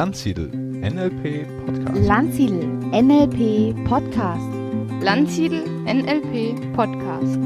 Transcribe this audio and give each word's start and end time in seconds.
Landsiedel 0.00 0.48
NLP 0.48 1.46
Podcast. 1.66 2.06
Landsiedel 2.06 2.66
NLP 2.90 3.84
Podcast. 3.84 4.48
Landsiedel 5.02 5.62
NLP 5.84 6.72
Podcast. 6.72 7.36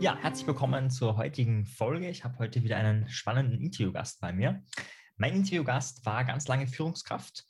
Ja, 0.00 0.16
herzlich 0.16 0.48
willkommen 0.48 0.90
zur 0.90 1.16
heutigen 1.16 1.64
Folge. 1.64 2.08
Ich 2.08 2.24
habe 2.24 2.40
heute 2.40 2.64
wieder 2.64 2.76
einen 2.76 3.08
spannenden 3.08 3.60
Interviewgast 3.60 4.20
bei 4.20 4.32
mir. 4.32 4.64
Mein 5.16 5.34
Interviewgast 5.34 6.04
war 6.04 6.24
ganz 6.24 6.48
lange 6.48 6.66
Führungskraft 6.66 7.44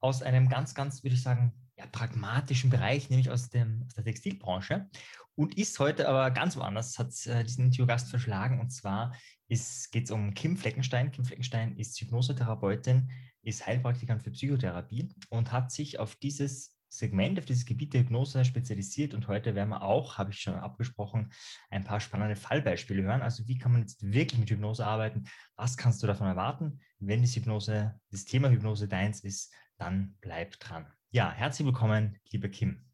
aus 0.00 0.20
einem 0.20 0.50
ganz, 0.50 0.74
ganz, 0.74 1.02
würde 1.02 1.14
ich 1.14 1.22
sagen, 1.22 1.54
pragmatischen 1.92 2.70
Bereich, 2.70 3.10
nämlich 3.10 3.30
aus, 3.30 3.48
dem, 3.48 3.84
aus 3.86 3.94
der 3.94 4.04
Textilbranche 4.04 4.88
und 5.36 5.56
ist 5.56 5.78
heute 5.78 6.08
aber 6.08 6.30
ganz 6.30 6.56
woanders, 6.56 6.98
hat 6.98 7.08
äh, 7.26 7.44
diesen 7.44 7.66
Interviewgast 7.66 8.08
verschlagen 8.08 8.60
und 8.60 8.70
zwar 8.70 9.14
geht 9.48 10.04
es 10.04 10.10
um 10.10 10.34
Kim 10.34 10.56
Fleckenstein. 10.56 11.12
Kim 11.12 11.24
Fleckenstein 11.24 11.76
ist 11.76 12.00
Hypnosetherapeutin, 12.00 13.10
ist 13.42 13.64
Heilpraktikerin 13.64 14.20
für 14.20 14.32
Psychotherapie 14.32 15.14
und 15.28 15.52
hat 15.52 15.70
sich 15.70 16.00
auf 16.00 16.16
dieses 16.16 16.76
Segment, 16.88 17.38
auf 17.38 17.44
dieses 17.44 17.66
Gebiet 17.66 17.94
der 17.94 18.00
Hypnose 18.00 18.44
spezialisiert 18.44 19.12
und 19.14 19.28
heute 19.28 19.54
werden 19.54 19.68
wir 19.68 19.82
auch, 19.82 20.18
habe 20.18 20.30
ich 20.30 20.40
schon 20.40 20.54
abgesprochen, 20.54 21.32
ein 21.70 21.84
paar 21.84 22.00
spannende 22.00 22.36
Fallbeispiele 22.36 23.02
hören. 23.02 23.22
Also 23.22 23.46
wie 23.46 23.58
kann 23.58 23.72
man 23.72 23.82
jetzt 23.82 24.02
wirklich 24.02 24.40
mit 24.40 24.50
Hypnose 24.50 24.86
arbeiten? 24.86 25.24
Was 25.54 25.76
kannst 25.76 26.02
du 26.02 26.06
davon 26.06 26.26
erwarten? 26.26 26.80
Wenn 26.98 27.22
das 27.22 27.36
Hypnose, 27.36 28.00
das 28.10 28.24
Thema 28.24 28.48
Hypnose 28.48 28.88
deins 28.88 29.20
ist, 29.20 29.52
dann 29.76 30.16
bleib 30.20 30.58
dran. 30.58 30.86
Ja, 31.10 31.30
herzlich 31.30 31.64
willkommen, 31.64 32.18
liebe 32.30 32.50
Kim. 32.50 32.84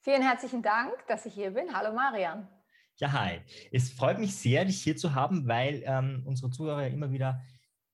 Vielen 0.00 0.22
herzlichen 0.22 0.60
Dank, 0.60 0.92
dass 1.06 1.24
ich 1.24 1.32
hier 1.32 1.52
bin. 1.52 1.72
Hallo 1.72 1.94
Marian. 1.94 2.48
Ja, 2.96 3.12
hi. 3.12 3.40
Es 3.70 3.92
freut 3.92 4.18
mich 4.18 4.34
sehr, 4.34 4.64
dich 4.64 4.82
hier 4.82 4.96
zu 4.96 5.14
haben, 5.14 5.46
weil 5.46 5.82
ähm, 5.86 6.24
unsere 6.26 6.50
Zuhörer 6.50 6.88
immer 6.88 7.12
wieder 7.12 7.42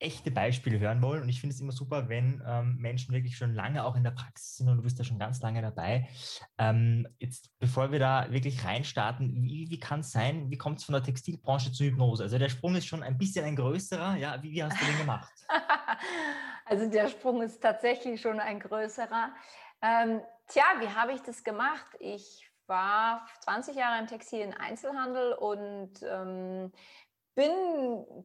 echte 0.01 0.31
Beispiele 0.31 0.79
hören 0.79 1.01
wollen. 1.01 1.21
Und 1.21 1.29
ich 1.29 1.39
finde 1.39 1.53
es 1.53 1.61
immer 1.61 1.71
super, 1.71 2.09
wenn 2.09 2.41
ähm, 2.45 2.77
Menschen 2.77 3.13
wirklich 3.13 3.37
schon 3.37 3.53
lange 3.53 3.85
auch 3.85 3.95
in 3.95 4.03
der 4.03 4.11
Praxis 4.11 4.57
sind 4.57 4.69
und 4.69 4.77
du 4.77 4.83
bist 4.83 4.99
da 4.99 5.03
schon 5.03 5.19
ganz 5.19 5.41
lange 5.41 5.61
dabei. 5.61 6.07
Ähm, 6.57 7.07
jetzt, 7.19 7.51
bevor 7.59 7.91
wir 7.91 7.99
da 7.99 8.31
wirklich 8.31 8.65
reinstarten, 8.65 9.33
wie, 9.45 9.69
wie 9.69 9.79
kann 9.79 10.01
es 10.01 10.11
sein, 10.11 10.49
wie 10.49 10.57
kommt 10.57 10.79
es 10.79 10.85
von 10.85 10.93
der 10.93 11.03
Textilbranche 11.03 11.71
zur 11.71 11.87
Hypnose? 11.87 12.23
Also 12.23 12.37
der 12.37 12.49
Sprung 12.49 12.75
ist 12.75 12.87
schon 12.87 13.03
ein 13.03 13.17
bisschen 13.17 13.45
ein 13.45 13.55
größerer. 13.55 14.17
Ja, 14.17 14.41
wie, 14.41 14.51
wie 14.51 14.63
hast 14.63 14.81
du 14.81 14.85
den 14.85 14.97
gemacht? 14.97 15.31
also 16.65 16.89
der 16.89 17.07
Sprung 17.07 17.41
ist 17.41 17.61
tatsächlich 17.61 18.19
schon 18.19 18.39
ein 18.39 18.59
größerer. 18.59 19.33
Ähm, 19.81 20.21
tja, 20.47 20.63
wie 20.79 20.89
habe 20.89 21.13
ich 21.13 21.21
das 21.21 21.43
gemacht? 21.43 21.87
Ich 21.99 22.51
war 22.71 23.27
20 23.41 23.75
Jahre 23.75 23.99
im 23.99 24.07
Textil- 24.07 24.55
Einzelhandel 24.57 25.33
und 25.33 25.91
ähm, 26.03 26.71
bin 27.35 27.51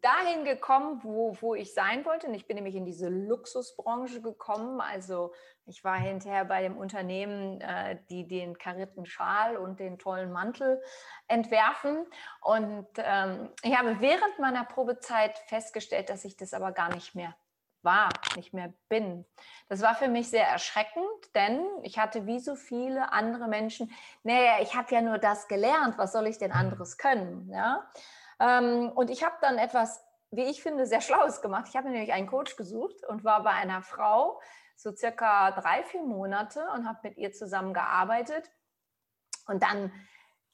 dahin 0.00 0.44
gekommen, 0.44 1.00
wo, 1.02 1.36
wo 1.40 1.54
ich 1.54 1.74
sein 1.74 2.04
wollte. 2.04 2.26
Und 2.26 2.34
ich 2.34 2.46
bin 2.46 2.56
nämlich 2.56 2.74
in 2.74 2.84
diese 2.84 3.08
Luxusbranche 3.08 4.20
gekommen. 4.20 4.80
Also 4.80 5.32
ich 5.64 5.84
war 5.84 5.96
hinterher 5.96 6.44
bei 6.44 6.62
dem 6.62 6.76
Unternehmen, 6.76 7.60
äh, 7.60 7.98
die 8.10 8.26
den 8.26 8.58
karierten 8.58 9.06
Schal 9.06 9.56
und 9.56 9.78
den 9.78 9.98
tollen 9.98 10.32
Mantel 10.32 10.82
entwerfen. 11.28 12.06
Und 12.40 12.88
ähm, 12.96 13.50
ich 13.62 13.76
habe 13.76 14.00
während 14.00 14.38
meiner 14.38 14.64
Probezeit 14.64 15.38
festgestellt, 15.46 16.10
dass 16.10 16.24
ich 16.24 16.36
das 16.36 16.52
aber 16.52 16.72
gar 16.72 16.92
nicht 16.94 17.14
mehr 17.14 17.34
war, 17.82 18.08
nicht 18.34 18.52
mehr 18.52 18.74
bin. 18.88 19.24
Das 19.68 19.80
war 19.80 19.94
für 19.94 20.08
mich 20.08 20.28
sehr 20.28 20.46
erschreckend, 20.46 21.06
denn 21.34 21.64
ich 21.84 21.98
hatte 21.98 22.26
wie 22.26 22.40
so 22.40 22.56
viele 22.56 23.12
andere 23.12 23.48
Menschen, 23.48 23.90
naja, 24.24 24.56
ich 24.60 24.74
habe 24.74 24.92
ja 24.92 25.00
nur 25.00 25.18
das 25.18 25.46
gelernt, 25.46 25.96
was 25.96 26.12
soll 26.12 26.26
ich 26.26 26.38
denn 26.38 26.50
mhm. 26.50 26.56
anderes 26.56 26.98
können? 26.98 27.48
Ja? 27.50 27.88
Ähm, 28.40 28.90
und 28.94 29.10
ich 29.10 29.24
habe 29.24 29.36
dann 29.40 29.58
etwas, 29.58 30.04
wie 30.30 30.44
ich 30.44 30.62
finde, 30.62 30.86
sehr 30.86 31.00
Schlaues 31.00 31.40
gemacht. 31.40 31.66
Ich 31.68 31.76
habe 31.76 31.88
nämlich 31.88 32.12
einen 32.12 32.26
Coach 32.26 32.56
gesucht 32.56 33.04
und 33.06 33.24
war 33.24 33.42
bei 33.42 33.50
einer 33.50 33.82
Frau 33.82 34.40
so 34.76 34.94
circa 34.94 35.52
drei, 35.52 35.82
vier 35.84 36.02
Monate 36.02 36.68
und 36.74 36.86
habe 36.86 36.98
mit 37.02 37.16
ihr 37.16 37.32
zusammengearbeitet. 37.32 38.50
Und 39.46 39.62
dann, 39.62 39.92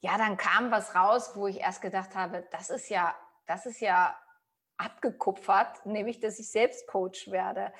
ja, 0.00 0.16
dann 0.18 0.36
kam 0.36 0.70
was 0.70 0.94
raus, 0.94 1.32
wo 1.34 1.46
ich 1.46 1.60
erst 1.60 1.82
gedacht 1.82 2.14
habe, 2.14 2.46
das 2.52 2.70
ist 2.70 2.88
ja, 2.88 3.14
das 3.46 3.66
ist 3.66 3.80
ja 3.80 4.16
abgekupfert, 4.76 5.84
nämlich 5.86 6.20
dass 6.20 6.38
ich 6.38 6.50
selbst 6.50 6.86
Coach 6.86 7.30
werde. 7.30 7.72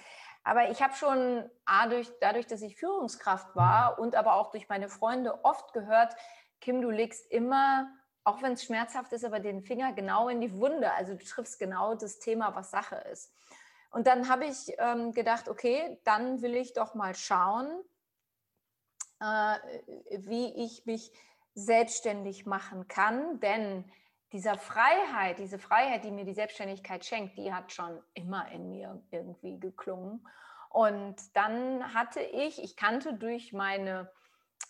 Aber 0.45 0.71
ich 0.71 0.83
habe 0.83 0.95
schon 0.95 1.49
dadurch, 1.67 2.47
dass 2.49 2.63
ich 2.63 2.77
Führungskraft 2.77 3.55
war 3.55 3.99
und 3.99 4.17
aber 4.17 4.35
auch 4.35 4.51
durch 4.51 4.69
meine 4.69 4.89
Freunde 4.89 5.45
oft 5.45 5.73
gehört, 5.73 6.15
Kim, 6.61 6.81
du 6.81 6.91
legst 6.91 7.31
immer 7.31 7.89
auch 8.25 8.43
wenn 8.43 8.53
es 8.53 8.65
schmerzhaft 8.65 9.13
ist, 9.13 9.25
aber 9.25 9.41
den 9.41 9.63
Finger 9.63 9.93
genau 9.93 10.29
in 10.29 10.41
die 10.41 10.57
Wunde. 10.57 10.93
Also 10.93 11.15
du 11.15 11.25
triffst 11.25 11.59
genau 11.59 11.95
das 11.95 12.19
Thema, 12.19 12.55
was 12.55 12.71
Sache 12.71 12.97
ist. 13.11 13.33
Und 13.91 14.07
dann 14.07 14.29
habe 14.29 14.47
ich 14.47 14.73
ähm, 14.79 15.13
gedacht, 15.13 15.49
okay, 15.49 15.99
dann 16.05 16.41
will 16.41 16.55
ich 16.55 16.73
doch 16.73 16.95
mal 16.95 17.15
schauen, 17.15 17.69
äh, 19.21 19.59
wie 20.19 20.65
ich 20.65 20.87
mich 20.87 21.13
selbstständig 21.55 22.47
machen 22.47 22.89
kann. 22.89 23.39
Denn 23.41 23.85
dieser 24.33 24.57
Freiheit, 24.57 25.39
diese 25.39 25.59
Freiheit, 25.59 26.05
die 26.05 26.11
mir 26.11 26.25
die 26.25 26.33
Selbstständigkeit 26.33 27.05
schenkt, 27.05 27.37
die 27.37 27.53
hat 27.53 27.71
schon 27.73 28.03
immer 28.15 28.51
in 28.51 28.71
mir 28.71 29.03
irgendwie 29.11 29.61
geklungen. 29.61 30.27
Und 30.71 31.37
dann 31.37 31.93
hatte 31.93 32.21
ich, 32.21 32.63
ich 32.63 32.77
kannte 32.77 33.13
durch 33.13 33.53
meine 33.53 34.11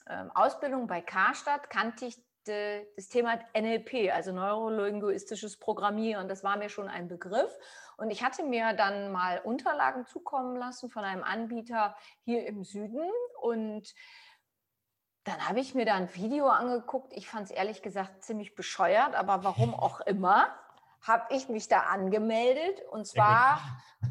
äh, 0.06 0.24
Ausbildung 0.34 0.88
bei 0.88 1.00
Karstadt, 1.00 1.70
kannte 1.70 2.06
ich 2.06 2.20
das 2.48 3.08
Thema 3.08 3.38
NLP, 3.56 4.12
also 4.12 4.32
neurolinguistisches 4.32 5.58
Programmieren, 5.58 6.28
das 6.28 6.44
war 6.44 6.56
mir 6.56 6.68
schon 6.68 6.88
ein 6.88 7.08
Begriff. 7.08 7.50
Und 7.96 8.10
ich 8.10 8.24
hatte 8.24 8.42
mir 8.42 8.72
dann 8.72 9.12
mal 9.12 9.40
Unterlagen 9.44 10.06
zukommen 10.06 10.56
lassen 10.56 10.90
von 10.90 11.04
einem 11.04 11.22
Anbieter 11.22 11.96
hier 12.24 12.46
im 12.46 12.64
Süden. 12.64 13.08
Und 13.40 13.94
dann 15.24 15.48
habe 15.48 15.60
ich 15.60 15.74
mir 15.74 15.84
da 15.84 15.94
ein 15.94 16.14
Video 16.14 16.48
angeguckt. 16.48 17.12
Ich 17.12 17.28
fand 17.28 17.44
es 17.46 17.50
ehrlich 17.50 17.82
gesagt 17.82 18.24
ziemlich 18.24 18.54
bescheuert, 18.54 19.14
aber 19.14 19.44
warum 19.44 19.74
auch 19.74 20.00
immer 20.00 20.48
habe 21.02 21.34
ich 21.34 21.48
mich 21.48 21.68
da 21.68 21.80
angemeldet 21.80 22.82
und 22.90 23.06
zwar 23.06 23.60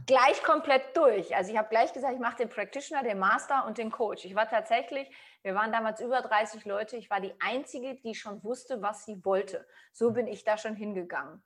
gleich 0.05 0.43
komplett 0.43 0.95
durch. 0.95 1.35
Also 1.35 1.51
ich 1.51 1.57
habe 1.57 1.69
gleich 1.69 1.93
gesagt, 1.93 2.13
ich 2.13 2.19
mache 2.19 2.37
den 2.37 2.49
Practitioner, 2.49 3.03
den 3.03 3.19
Master 3.19 3.65
und 3.65 3.77
den 3.77 3.91
Coach. 3.91 4.25
Ich 4.25 4.35
war 4.35 4.49
tatsächlich, 4.49 5.09
wir 5.41 5.55
waren 5.55 5.71
damals 5.71 6.01
über 6.01 6.21
30 6.21 6.65
Leute, 6.65 6.97
ich 6.97 7.09
war 7.09 7.21
die 7.21 7.33
Einzige, 7.39 7.95
die 7.95 8.13
schon 8.13 8.43
wusste, 8.43 8.81
was 8.81 9.05
sie 9.05 9.23
wollte. 9.23 9.65
So 9.93 10.11
bin 10.11 10.27
ich 10.27 10.43
da 10.43 10.57
schon 10.57 10.75
hingegangen. 10.75 11.41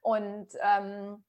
Und 0.00 0.48
ähm, 0.62 1.24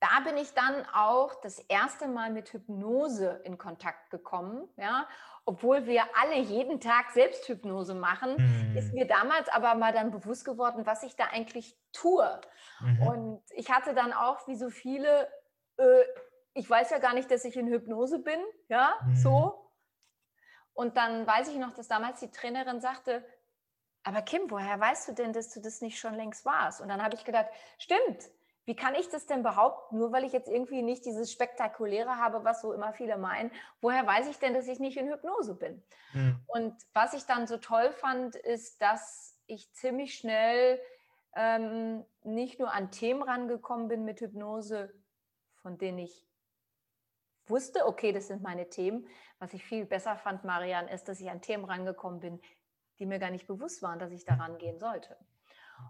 da 0.00 0.20
bin 0.24 0.38
ich 0.38 0.54
dann 0.54 0.86
auch 0.94 1.40
das 1.42 1.58
erste 1.58 2.08
Mal 2.08 2.30
mit 2.30 2.52
Hypnose 2.52 3.42
in 3.44 3.58
Kontakt 3.58 4.10
gekommen. 4.10 4.66
Ja? 4.76 5.06
Obwohl 5.44 5.86
wir 5.86 6.04
alle 6.18 6.36
jeden 6.36 6.80
Tag 6.80 7.10
Selbsthypnose 7.10 7.94
machen, 7.94 8.36
mhm. 8.36 8.76
ist 8.76 8.94
mir 8.94 9.06
damals 9.06 9.48
aber 9.50 9.74
mal 9.74 9.92
dann 9.92 10.10
bewusst 10.10 10.46
geworden, 10.46 10.86
was 10.86 11.02
ich 11.02 11.16
da 11.16 11.24
eigentlich 11.24 11.78
tue. 11.92 12.40
Mhm. 12.80 13.06
Und 13.06 13.42
ich 13.50 13.70
hatte 13.70 13.94
dann 13.94 14.14
auch, 14.14 14.48
wie 14.48 14.56
so 14.56 14.70
viele, 14.70 15.28
äh, 15.76 16.02
ich 16.54 16.68
weiß 16.68 16.90
ja 16.90 16.98
gar 16.98 17.12
nicht, 17.12 17.30
dass 17.30 17.44
ich 17.44 17.56
in 17.56 17.68
Hypnose 17.68 18.20
bin, 18.20 18.40
ja, 18.68 18.94
mhm. 19.04 19.16
so. 19.16 19.70
Und 20.72 20.96
dann 20.96 21.26
weiß 21.26 21.48
ich 21.48 21.56
noch, 21.56 21.74
dass 21.74 21.88
damals 21.88 22.20
die 22.20 22.30
Trainerin 22.30 22.80
sagte, 22.80 23.22
aber 24.02 24.22
Kim, 24.22 24.50
woher 24.50 24.80
weißt 24.80 25.08
du 25.08 25.12
denn, 25.12 25.34
dass 25.34 25.52
du 25.52 25.60
das 25.60 25.82
nicht 25.82 25.98
schon 25.98 26.14
längst 26.14 26.46
warst? 26.46 26.80
Und 26.80 26.88
dann 26.88 27.02
habe 27.02 27.16
ich 27.16 27.24
gedacht, 27.24 27.48
stimmt, 27.78 28.30
wie 28.66 28.76
kann 28.76 28.94
ich 28.94 29.08
das 29.08 29.26
denn 29.26 29.42
behaupten, 29.42 29.98
nur 29.98 30.12
weil 30.12 30.24
ich 30.24 30.32
jetzt 30.32 30.48
irgendwie 30.48 30.82
nicht 30.82 31.04
dieses 31.04 31.32
Spektakuläre 31.32 32.16
habe, 32.16 32.44
was 32.44 32.60
so 32.60 32.72
immer 32.72 32.92
viele 32.92 33.16
meinen? 33.16 33.50
Woher 33.80 34.06
weiß 34.06 34.28
ich 34.28 34.38
denn, 34.38 34.54
dass 34.54 34.68
ich 34.68 34.78
nicht 34.78 34.96
in 34.96 35.08
Hypnose 35.08 35.54
bin? 35.54 35.82
Mhm. 36.12 36.40
Und 36.46 36.74
was 36.92 37.14
ich 37.14 37.24
dann 37.24 37.46
so 37.46 37.56
toll 37.56 37.90
fand, 37.92 38.36
ist, 38.36 38.80
dass 38.82 39.38
ich 39.46 39.72
ziemlich 39.72 40.14
schnell 40.14 40.80
ähm, 41.34 42.04
nicht 42.22 42.58
nur 42.58 42.72
an 42.72 42.90
Themen 42.90 43.22
rangekommen 43.22 43.88
bin 43.88 44.04
mit 44.04 44.20
Hypnose, 44.20 44.92
von 45.62 45.78
denen 45.78 45.98
ich 45.98 46.26
wusste, 47.46 47.86
okay, 47.86 48.12
das 48.12 48.28
sind 48.28 48.42
meine 48.42 48.68
Themen. 48.68 49.06
Was 49.38 49.54
ich 49.54 49.64
viel 49.64 49.84
besser 49.86 50.16
fand, 50.16 50.44
Marian, 50.44 50.88
ist, 50.88 51.08
dass 51.08 51.20
ich 51.20 51.30
an 51.30 51.40
Themen 51.40 51.64
rangekommen 51.64 52.20
bin, 52.20 52.40
die 52.98 53.06
mir 53.06 53.18
gar 53.18 53.30
nicht 53.30 53.46
bewusst 53.46 53.82
waren, 53.82 53.98
dass 53.98 54.12
ich 54.12 54.24
daran 54.24 54.58
gehen 54.58 54.78
sollte. 54.78 55.16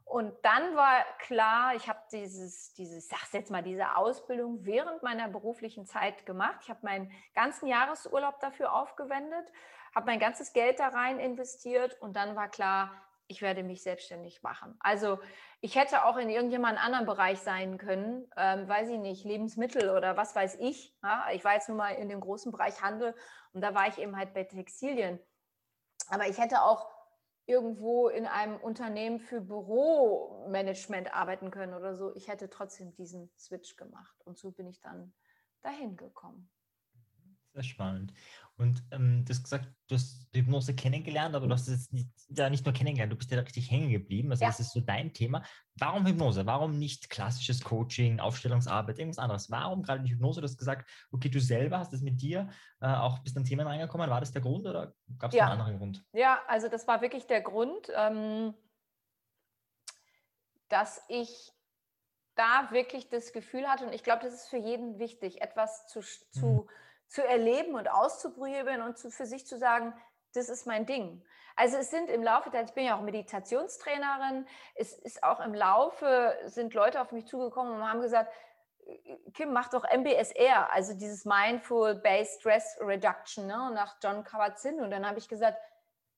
Und 0.04 0.34
dann 0.42 0.74
war 0.76 1.04
klar, 1.18 1.74
ich 1.74 1.88
habe 1.88 2.00
dieses, 2.12 2.72
dieses, 2.74 3.08
sag's 3.08 3.32
jetzt 3.32 3.50
mal, 3.50 3.62
diese 3.62 3.96
Ausbildung 3.96 4.64
während 4.64 5.02
meiner 5.02 5.28
beruflichen 5.28 5.86
Zeit 5.86 6.26
gemacht. 6.26 6.58
Ich 6.62 6.70
habe 6.70 6.80
meinen 6.82 7.12
ganzen 7.34 7.66
Jahresurlaub 7.66 8.40
dafür 8.40 8.74
aufgewendet, 8.74 9.52
habe 9.94 10.06
mein 10.06 10.18
ganzes 10.18 10.52
Geld 10.52 10.80
da 10.80 10.88
rein 10.88 11.18
investiert 11.18 12.00
und 12.00 12.16
dann 12.16 12.36
war 12.36 12.48
klar, 12.48 12.90
ich 13.30 13.42
werde 13.42 13.62
mich 13.62 13.82
selbstständig 13.84 14.42
machen. 14.42 14.74
Also 14.80 15.20
ich 15.60 15.76
hätte 15.76 16.04
auch 16.04 16.16
in 16.16 16.28
irgendjemand 16.28 16.84
anderen 16.84 17.06
Bereich 17.06 17.38
sein 17.40 17.78
können, 17.78 18.28
ähm, 18.36 18.68
weiß 18.68 18.88
ich 18.88 18.98
nicht, 18.98 19.24
Lebensmittel 19.24 19.90
oder 19.90 20.16
was 20.16 20.34
weiß 20.34 20.56
ich. 20.56 20.96
Ja? 21.02 21.26
Ich 21.32 21.44
war 21.44 21.54
jetzt 21.54 21.68
nur 21.68 21.78
mal 21.78 21.90
in 21.90 22.08
dem 22.08 22.20
großen 22.20 22.50
Bereich 22.50 22.82
Handel 22.82 23.14
und 23.52 23.60
da 23.60 23.72
war 23.72 23.86
ich 23.86 23.98
eben 23.98 24.16
halt 24.16 24.34
bei 24.34 24.42
Textilien. 24.42 25.20
Aber 26.08 26.26
ich 26.26 26.38
hätte 26.38 26.62
auch 26.62 26.90
irgendwo 27.50 28.08
in 28.08 28.26
einem 28.26 28.56
Unternehmen 28.56 29.18
für 29.18 29.40
Büromanagement 29.40 31.12
arbeiten 31.12 31.50
können 31.50 31.74
oder 31.74 31.96
so. 31.96 32.14
Ich 32.14 32.28
hätte 32.28 32.48
trotzdem 32.48 32.94
diesen 32.94 33.28
Switch 33.36 33.76
gemacht. 33.76 34.16
Und 34.24 34.38
so 34.38 34.52
bin 34.52 34.68
ich 34.68 34.80
dann 34.80 35.12
dahin 35.60 35.96
gekommen. 35.96 36.48
Sehr 37.52 37.62
spannend. 37.64 38.12
Und 38.56 38.84
ähm, 38.92 39.24
du 39.24 39.30
hast 39.30 39.42
gesagt, 39.42 39.68
du 39.88 39.96
hast 39.96 40.28
die 40.34 40.40
Hypnose 40.40 40.74
kennengelernt, 40.74 41.34
aber 41.34 41.46
du 41.48 41.52
hast 41.52 41.66
es 41.66 41.74
jetzt 41.80 41.92
nicht, 41.92 42.10
ja, 42.28 42.48
nicht 42.48 42.64
nur 42.64 42.72
kennengelernt, 42.72 43.12
du 43.12 43.16
bist 43.16 43.30
ja 43.30 43.40
richtig 43.40 43.70
hängen 43.70 43.90
geblieben. 43.90 44.30
Also 44.30 44.44
Ja. 44.44 44.50
das 44.50 44.60
ist 44.60 44.72
so 44.72 44.80
dein 44.80 45.12
Thema. 45.12 45.42
Warum 45.76 46.06
Hypnose? 46.06 46.46
Warum 46.46 46.78
nicht 46.78 47.10
klassisches 47.10 47.62
Coaching, 47.62 48.20
Aufstellungsarbeit, 48.20 48.98
irgendwas 48.98 49.18
anderes? 49.18 49.50
Warum 49.50 49.82
gerade 49.82 50.02
die 50.04 50.12
Hypnose? 50.12 50.40
Du 50.40 50.44
hast 50.46 50.58
gesagt, 50.58 50.88
okay, 51.10 51.28
du 51.28 51.40
selber 51.40 51.78
hast 51.78 51.92
es 51.92 52.02
mit 52.02 52.20
dir 52.20 52.50
äh, 52.80 52.86
auch 52.86 53.18
bis 53.20 53.36
an 53.36 53.44
Themen 53.44 53.66
reingekommen. 53.66 54.10
War 54.10 54.20
das 54.20 54.30
der 54.30 54.42
Grund 54.42 54.66
oder 54.66 54.94
gab 55.18 55.32
es 55.32 55.36
Ja. 55.36 55.46
einen 55.46 55.60
anderen 55.60 55.78
Grund? 55.78 56.04
Ja, 56.12 56.40
also 56.46 56.68
das 56.68 56.86
war 56.86 57.00
wirklich 57.00 57.26
der 57.26 57.40
Grund, 57.40 57.90
ähm, 57.96 58.54
dass 60.68 61.02
ich 61.08 61.50
da 62.36 62.70
wirklich 62.70 63.08
das 63.08 63.32
Gefühl 63.32 63.66
hatte, 63.66 63.86
und 63.86 63.92
ich 63.92 64.04
glaube, 64.04 64.22
das 64.22 64.34
ist 64.34 64.48
für 64.48 64.56
jeden 64.56 64.98
wichtig, 64.98 65.42
etwas 65.42 65.86
zu, 65.88 66.00
zu, 66.30 66.68
zu 67.10 67.26
erleben 67.26 67.74
und 67.74 67.90
auszuprobieren 67.90 68.82
und 68.82 68.96
zu, 68.96 69.10
für 69.10 69.26
sich 69.26 69.44
zu 69.46 69.58
sagen, 69.58 69.92
das 70.32 70.48
ist 70.48 70.66
mein 70.66 70.86
Ding. 70.86 71.22
Also 71.56 71.76
es 71.76 71.90
sind 71.90 72.08
im 72.08 72.22
Laufe 72.22 72.50
der, 72.50 72.62
ich 72.62 72.72
bin 72.72 72.84
ja 72.84 72.96
auch 72.96 73.02
Meditationstrainerin, 73.02 74.46
es 74.76 74.92
ist 74.92 75.22
auch 75.24 75.40
im 75.40 75.52
Laufe, 75.52 76.38
sind 76.46 76.72
Leute 76.72 77.00
auf 77.00 77.10
mich 77.10 77.26
zugekommen 77.26 77.74
und 77.74 77.88
haben 77.88 78.00
gesagt, 78.00 78.32
Kim, 79.34 79.52
mach 79.52 79.68
doch 79.68 79.84
MBSR, 79.84 80.72
also 80.72 80.94
dieses 80.94 81.24
Mindful 81.24 81.96
Based 81.96 82.40
Stress 82.40 82.78
Reduction, 82.80 83.46
ne, 83.46 83.70
nach 83.74 83.96
John 84.02 84.24
Kabat-Zinn. 84.24 84.80
Und 84.80 84.90
dann 84.90 85.06
habe 85.06 85.18
ich 85.18 85.28
gesagt, 85.28 85.58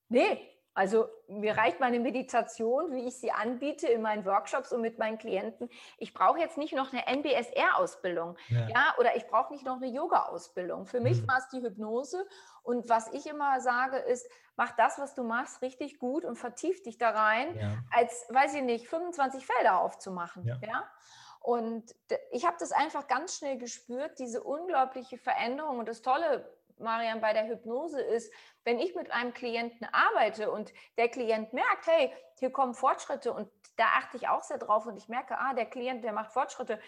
nee, 0.09 0.52
also 0.75 1.09
mir 1.29 1.57
reicht 1.57 1.81
meine 1.81 2.01
Meditation, 2.01 2.93
wie 2.93 3.07
ich 3.07 3.19
sie 3.19 3.31
anbiete 3.31 3.87
in 3.89 4.01
meinen 4.03 4.25
Workshops 4.25 4.73
und 4.73 4.81
mit 4.81 4.99
meinen 4.99 5.19
Klienten. 5.19 5.69
Ich 5.99 6.15
brauche 6.15 6.39
jetzt 6.39 6.57
nicht 6.57 6.75
noch 6.75 6.93
eine 6.93 7.07
MBSR-Ausbildung, 7.07 8.37
ja. 8.49 8.95
oder 8.99 9.17
ich 9.17 9.27
brauche 9.27 9.53
nicht 9.53 9.65
noch 9.65 9.77
eine 9.77 9.87
Yoga-Ausbildung. 9.87 10.87
Für 10.87 11.01
mich 11.01 11.21
Mhm. 11.23 11.29
war 11.29 11.39
es 11.39 11.49
die 11.49 11.61
Hypnose. 11.63 12.27
Und 12.63 12.89
was 12.89 13.09
ich 13.13 13.27
immer 13.27 13.61
sage, 13.61 13.97
ist, 13.99 14.27
mach 14.57 14.73
das, 14.77 14.99
was 14.99 15.15
du 15.15 15.25
machst, 15.25 15.63
richtig 15.63 15.99
gut 15.99 16.25
und 16.25 16.37
vertief 16.37 16.83
dich 16.83 16.97
da 16.99 17.11
rein 17.11 17.57
Ja. 17.59 17.75
als, 17.91 18.27
weiß 18.31 18.55
ich 18.55 18.63
nicht, 18.63 18.89
25 18.89 19.45
Felder 19.47 19.81
aufzumachen. 19.81 20.47
Ja. 20.47 20.57
Ja. 20.63 20.89
Und 21.41 21.93
ich 22.31 22.47
habe 22.47 22.57
das 22.61 22.71
einfach 22.71 23.09
ganz 23.09 23.37
schnell 23.37 23.59
gespürt, 23.59 24.19
diese 24.21 24.43
unglaubliche 24.45 25.19
Veränderung. 25.19 25.81
Und 25.81 25.89
das 25.89 26.01
Tolle, 26.01 26.49
Marian, 26.83 27.21
bei 27.21 27.33
der 27.33 27.47
Hypnose 27.47 28.01
ist, 28.01 28.33
wenn 28.65 28.79
ich 28.79 28.95
mit 28.95 29.11
einem 29.11 29.33
Klienten 29.33 29.87
arbeite 29.93 30.51
und 30.51 30.73
der 30.99 31.09
Klient 31.09 31.53
merkt, 31.53 31.87
hey, 31.87 32.13
hier 32.39 32.51
kommen 32.51 32.75
Fortschritte 32.75 33.33
und 33.33 33.51
da 33.77 33.85
achte 33.99 34.17
ich 34.17 34.29
auch 34.29 34.43
sehr 34.43 34.59
drauf 34.59 34.87
und 34.87 34.97
ich 34.97 35.09
merke, 35.09 35.39
ah, 35.39 35.55
der 35.55 35.67
Klient, 35.67 36.05
der 36.05 36.13
macht 36.13 36.33
Fortschritte, 36.33 36.79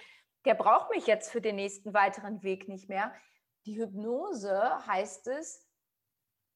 der 0.45 0.55
braucht 0.55 0.91
mich 0.91 1.07
jetzt 1.07 1.31
für 1.31 1.41
den 1.41 1.57
nächsten 1.57 1.95
weiteren 1.95 2.43
Weg 2.43 2.69
nicht 2.69 2.89
mehr. 2.89 3.15
Die 3.67 3.79
Hypnose 3.79 4.87
heißt 4.87 5.29
es, 5.29 5.67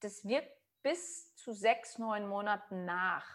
das 0.00 0.24
wirkt 0.24 0.52
bis 0.82 1.34
zu 1.34 1.52
sechs, 1.52 1.98
neun 1.98 2.28
Monaten 2.28 2.84
nach. 2.84 3.26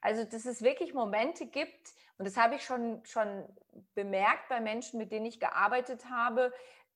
Also, 0.00 0.24
dass 0.24 0.44
es 0.44 0.62
wirklich 0.62 0.92
Momente 0.92 1.46
gibt, 1.46 1.94
und 2.18 2.26
das 2.26 2.36
habe 2.36 2.56
ich 2.56 2.64
schon, 2.64 3.04
schon 3.06 3.48
bemerkt 3.94 4.48
bei 4.48 4.60
Menschen, 4.60 4.98
mit 4.98 5.10
denen 5.10 5.26
ich 5.26 5.40
gearbeitet 5.40 6.04
habe, 6.10 6.52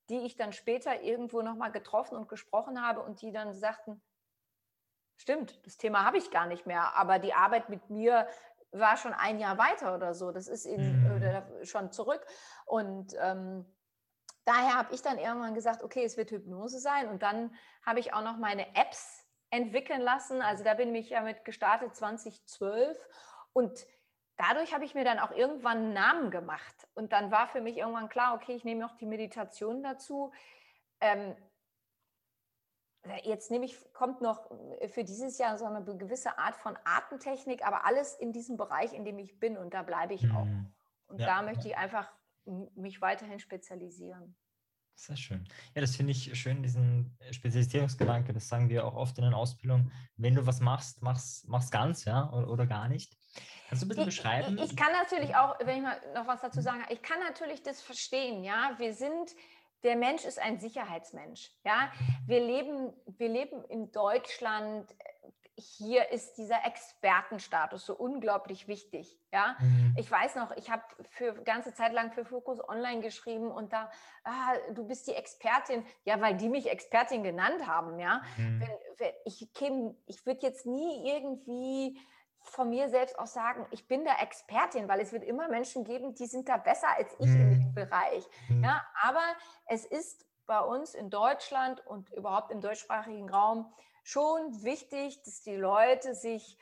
die 0.09 0.25
ich 0.25 0.37
dann 0.37 0.53
später 0.53 1.03
irgendwo 1.03 1.43
nochmal 1.43 1.73
getroffen 1.73 2.17
und 2.17 2.29
gesprochen 2.29 2.87
habe 2.87 3.03
und 3.03 3.23
die 3.23 3.33
dann 3.33 3.55
sagten, 3.55 4.03
stimmt, 5.17 5.67
das 5.67 5.77
Thema 5.77 6.05
habe 6.05 6.19
ich 6.19 6.31
gar 6.31 6.47
nicht 6.47 6.67
mehr, 6.67 6.97
aber 6.97 7.19
die 7.19 7.35
Arbeit 7.35 7.69
mit 7.69 7.91
mir 7.91 8.29
war 8.71 8.97
schon 8.97 9.13
ein 9.15 9.39
Jahr 9.39 9.59
weiter 9.59 9.95
oder 9.95 10.15
so. 10.15 10.31
Das 10.31 10.47
ist 10.47 10.67
in, 10.67 11.03
Mhm. 11.05 11.17
oder 11.17 11.65
schon 11.65 11.91
zurück. 11.91 12.25
Und 12.67 13.15
ähm, 13.19 13.65
daher 14.45 14.77
habe 14.77 14.95
ich 14.95 15.03
dann 15.03 15.19
irgendwann 15.19 15.55
gesagt, 15.55 15.83
okay, 15.83 16.05
es 16.05 16.17
wird 16.17 16.31
Hypnose 16.31 16.79
sein. 16.79 17.09
Und 17.09 17.23
dann 17.23 17.55
habe 17.85 18.01
ich 18.01 18.13
auch 18.13 18.23
noch 18.23 18.37
meine 18.37 18.75
Apps 18.77 19.25
entwickeln 19.51 20.03
lassen. 20.03 20.43
Also 20.43 20.65
da 20.65 20.75
bin 20.75 20.95
ich 20.95 21.11
ja 21.11 21.23
mit 21.23 21.45
gestartet 21.45 21.97
2012. 21.97 22.99
Und 23.55 23.87
dadurch 24.39 24.73
habe 24.73 24.85
ich 24.85 24.95
mir 24.95 25.05
dann 25.05 25.19
auch 25.19 25.33
irgendwann 25.33 25.79
einen 25.79 25.93
Namen 25.93 26.31
gemacht. 26.31 26.89
Und 26.95 27.13
dann 27.13 27.31
war 27.31 27.49
für 27.49 27.61
mich 27.61 27.77
irgendwann 27.77 28.09
klar, 28.09 28.35
okay, 28.35 28.55
ich 28.55 28.65
nehme 28.65 28.81
noch 28.81 28.97
die 28.97 29.07
Meditation 29.07 29.83
dazu. 29.83 30.33
Ähm, 31.01 31.37
jetzt 33.25 33.51
nehme 33.51 33.67
ich, 33.67 33.77
kommt 33.93 34.21
noch 34.21 34.51
für 34.89 35.05
dieses 35.05 35.39
Jahr 35.39 35.59
so 35.59 35.67
eine 35.67 35.85
gewisse 35.85 36.39
Art 36.39 36.57
von 36.57 36.79
Atemtechnik, 36.85 37.67
aber 37.67 37.85
alles 37.85 38.15
in 38.15 38.33
diesem 38.33 38.57
Bereich, 38.57 38.93
in 38.93 39.05
dem 39.05 39.19
ich 39.19 39.39
bin. 39.39 39.57
Und 39.57 39.75
da 39.75 39.83
bleibe 39.83 40.15
ich 40.15 40.25
auch. 40.31 40.45
Mhm. 40.45 40.73
Und 41.09 41.21
Ja, 41.21 41.27
da 41.27 41.43
möchte 41.43 41.69
ich 41.69 41.77
einfach 41.77 42.11
mich 42.75 43.01
weiterhin 43.01 43.41
spezialisieren. 43.41 44.37
Sehr 44.95 45.17
schön. 45.17 45.49
Ja, 45.75 45.81
das 45.81 45.95
finde 45.95 46.11
ich 46.11 46.37
schön, 46.39 46.63
diesen 46.63 47.17
Spezialisierungsgedanke. 47.31 48.33
Das 48.33 48.49
sagen 48.49 48.69
wir 48.69 48.85
auch 48.85 48.95
oft 48.95 49.17
in 49.19 49.25
den 49.25 49.35
Ausbildungen. 49.35 49.93
Wenn 50.17 50.35
du 50.35 50.45
was 50.47 50.61
machst, 50.61 51.03
mach's, 51.03 51.45
mach's 51.47 51.71
ganz, 51.71 52.05
ja, 52.05 52.33
oder, 52.33 52.51
oder 52.51 52.67
gar 52.67 52.89
nicht. 52.89 53.17
Kannst 53.69 53.83
du 53.83 53.87
ein 53.87 53.89
bisschen 53.89 54.09
Ich, 54.09 54.17
beschreiben? 54.17 54.59
ich, 54.59 54.71
ich 54.71 54.77
kann 54.77 54.93
natürlich 54.93 55.37
auch, 55.37 55.59
wenn 55.61 55.77
ich 55.77 55.83
mal 55.83 56.01
noch 56.15 56.27
was 56.27 56.41
dazu 56.41 56.61
sagen, 56.61 56.85
ich 56.89 57.03
kann 57.03 57.21
natürlich 57.21 57.63
das 57.63 57.83
verstehen, 57.83 58.43
ja. 58.43 58.73
Wir 58.79 58.95
sind, 58.95 59.35
der 59.83 59.97
Mensch 59.97 60.25
ist 60.25 60.39
ein 60.39 60.59
Sicherheitsmensch, 60.59 61.51
ja. 61.65 61.93
Wir 62.27 62.41
leben, 62.41 62.93
wir 63.07 63.29
leben 63.29 63.63
in 63.65 63.93
Deutschland. 63.93 64.95
Hier 65.61 66.11
ist 66.13 66.39
dieser 66.39 66.65
Expertenstatus 66.65 67.85
so 67.85 67.95
unglaublich 67.97 68.69
wichtig, 68.69 69.19
ja. 69.33 69.57
Mhm. 69.59 69.95
Ich 69.99 70.09
weiß 70.09 70.37
noch, 70.37 70.53
ich 70.57 70.71
habe 70.71 70.85
für 71.11 71.35
ganze 71.43 71.75
Zeit 71.75 71.93
lang 71.93 72.13
für 72.13 72.25
Fokus 72.25 72.67
Online 72.67 73.01
geschrieben 73.03 73.51
und 73.51 73.73
da, 73.73 73.91
ah, 74.23 74.55
du 74.73 74.87
bist 74.87 75.09
die 75.09 75.15
Expertin, 75.15 75.85
ja, 76.05 76.21
weil 76.21 76.37
die 76.37 76.49
mich 76.49 76.71
Expertin 76.71 77.25
genannt 77.25 77.67
haben, 77.67 77.99
ja. 77.99 78.23
Mhm. 78.37 78.61
wenn, 78.61 78.71
wenn 78.99 79.13
ich 79.25 79.53
käme, 79.53 79.97
ich 80.07 80.25
würde 80.25 80.41
jetzt 80.43 80.65
nie 80.65 81.11
irgendwie 81.11 81.99
von 82.43 82.71
mir 82.71 82.89
selbst 82.89 83.19
auch 83.19 83.27
sagen, 83.27 83.67
ich 83.71 83.87
bin 83.89 84.05
da 84.05 84.17
Expertin, 84.21 84.89
weil 84.89 85.01
es 85.01 85.13
wird 85.13 85.25
immer 85.25 85.49
Menschen 85.49 85.85
geben, 85.85 86.15
die 86.15 86.27
sind 86.27 86.49
da 86.49 86.57
besser 86.57 86.89
als 86.97 87.13
ich 87.19 87.27
in 87.27 87.51
Mhm. 87.51 87.61
dem 87.61 87.75
Bereich. 87.75 88.27
Mhm. 88.49 88.65
Ja, 88.65 88.87
aber 89.03 89.25
es 89.67 89.85
ist 89.85 90.27
bei 90.47 90.61
uns 90.61 90.95
in 90.95 91.11
Deutschland 91.11 91.87
und 91.87 92.11
überhaupt 92.11 92.51
im 92.51 92.61
deutschsprachigen 92.61 93.29
Raum 93.29 93.73
schon 94.03 94.63
wichtig, 94.65 95.23
dass 95.25 95.43
die 95.43 95.57
Leute 95.57 96.15
sich, 96.15 96.57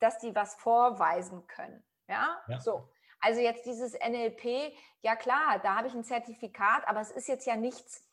dass 0.00 0.18
die 0.18 0.34
was 0.34 0.54
vorweisen 0.54 1.46
können. 1.46 1.84
Ja, 2.08 2.40
Ja. 2.48 2.58
so. 2.60 2.88
Also 3.20 3.40
jetzt 3.40 3.66
dieses 3.66 3.94
NLP, 3.94 4.72
ja 5.02 5.16
klar, 5.16 5.58
da 5.58 5.74
habe 5.76 5.88
ich 5.88 5.94
ein 5.94 6.04
Zertifikat, 6.04 6.86
aber 6.86 7.00
es 7.00 7.10
ist 7.10 7.26
jetzt 7.28 7.46
ja 7.46 7.56
nichts, 7.56 8.07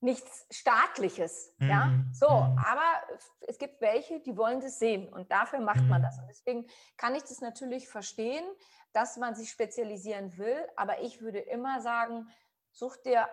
nichts 0.00 0.46
staatliches. 0.50 1.54
Ja, 1.58 1.86
Mhm, 1.86 2.12
so, 2.12 2.28
mhm. 2.28 2.58
aber 2.58 2.82
es 3.48 3.58
gibt 3.58 3.80
welche, 3.80 4.20
die 4.20 4.36
wollen 4.36 4.60
das 4.60 4.78
sehen 4.78 5.08
und 5.12 5.30
dafür 5.32 5.60
macht 5.60 5.84
man 5.84 6.00
Mhm. 6.00 6.04
das. 6.04 6.18
Und 6.18 6.26
deswegen 6.28 6.66
kann 6.96 7.14
ich 7.14 7.22
das 7.22 7.40
natürlich 7.40 7.88
verstehen, 7.88 8.44
dass 8.92 9.16
man 9.16 9.34
sich 9.34 9.50
spezialisieren 9.50 10.36
will, 10.38 10.56
aber 10.76 11.00
ich 11.02 11.20
würde 11.20 11.38
immer 11.38 11.80
sagen, 11.80 12.28
such 12.72 12.96
dir 12.98 13.28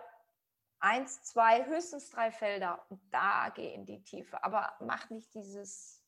eins, 0.80 1.22
zwei, 1.22 1.66
höchstens 1.66 2.10
drei 2.10 2.30
Felder 2.30 2.84
und 2.90 3.00
da 3.10 3.50
geh 3.54 3.72
in 3.72 3.86
die 3.86 4.02
Tiefe. 4.02 4.42
Aber 4.44 4.74
mach 4.80 5.08
nicht 5.10 5.32
dieses. 5.34 6.02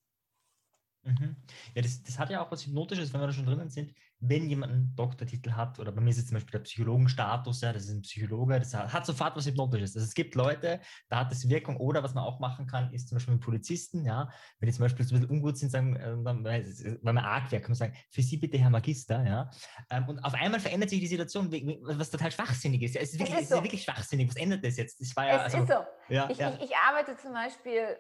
Mhm. 1.03 1.37
Ja, 1.75 1.83
das, 1.83 2.03
das 2.03 2.19
hat 2.19 2.31
ja 2.31 2.43
auch 2.43 2.51
was 2.51 2.67
Hypnotisches, 2.67 3.13
wenn 3.13 3.21
wir 3.21 3.29
da 3.29 3.33
schon 3.33 3.47
drinnen 3.47 3.71
sind. 3.71 3.95
Wenn 4.21 4.49
jemand 4.49 4.73
einen 4.73 4.97
Doktortitel 4.97 5.53
hat, 5.53 5.79
oder 5.79 5.93
bei 5.93 6.01
mir 6.01 6.11
ist 6.11 6.17
jetzt 6.17 6.29
zum 6.29 6.37
Beispiel 6.37 6.53
der 6.53 6.61
Psychologenstatus, 6.61 7.61
ja, 7.61 7.73
das 7.73 7.85
ist 7.85 7.91
ein 7.91 8.01
Psychologe, 8.03 8.59
das 8.59 8.73
hat, 8.75 8.93
hat 8.93 9.05
sofort 9.07 9.37
was 9.37 9.47
Hypnotisches. 9.47 9.95
Also 9.95 10.07
es 10.07 10.15
gibt 10.15 10.35
Leute, 10.35 10.81
da 11.09 11.21
hat 11.21 11.31
das 11.31 11.49
Wirkung. 11.49 11.77
Oder 11.77 12.03
was 12.03 12.15
man 12.15 12.25
auch 12.25 12.41
machen 12.41 12.67
kann, 12.67 12.93
ist 12.95 13.09
zum 13.09 13.17
Beispiel 13.17 13.35
mit 13.35 13.43
Polizisten, 13.43 14.05
ja, 14.07 14.29
wenn 14.59 14.69
die 14.69 14.73
zum 14.73 14.85
Beispiel 14.85 15.05
so 15.05 15.15
ein 15.15 15.21
bisschen 15.21 15.37
ungut 15.37 15.59
sind, 15.59 15.71
sagen, 15.71 15.97
äh, 15.97 16.17
dann- 16.25 16.45
weil 16.45 16.65
weil 17.03 17.13
man 17.13 17.25
arg 17.25 17.51
wäre, 17.53 17.61
kann 17.61 17.71
man 17.73 17.77
sagen, 17.77 17.95
für 18.11 18.23
Sie 18.23 18.39
bitte, 18.39 18.57
Herr 18.59 18.71
Magister, 18.71 19.23
ja. 19.27 19.51
Ähm, 19.91 20.09
Und 20.09 20.19
auf 20.25 20.35
einmal 20.35 20.61
verändert 20.61 20.89
sich 20.91 21.01
die 21.01 21.07
Situation, 21.07 21.51
was 21.83 22.11
total 22.11 22.33
schwachsinnig 22.33 22.83
ist. 22.83 22.95
Ja, 22.95 23.03
es 23.03 23.13
ist 23.13 23.19
wirklich, 23.19 23.35
ist 23.37 23.43
es 23.45 23.51
ist 23.51 23.57
so. 23.57 23.63
wirklich 23.63 23.83
schschwachsinnig. 23.83 24.29
Was 24.29 24.37
ändert 24.37 24.65
das 24.65 24.77
jetzt? 24.77 25.01
Das 25.01 25.15
war 25.15 25.27
ja, 25.27 25.47
es 25.47 25.55
also, 25.55 25.59
ist 25.59 25.69
so. 25.69 26.13
ja, 26.15 26.31
Ich, 26.31 26.39
ja. 26.39 26.55
ich, 26.55 26.63
ich 26.71 26.77
arbeite 26.77 27.17
zum 27.17 27.33
Beispiel 27.33 27.75
äh, 27.81 27.97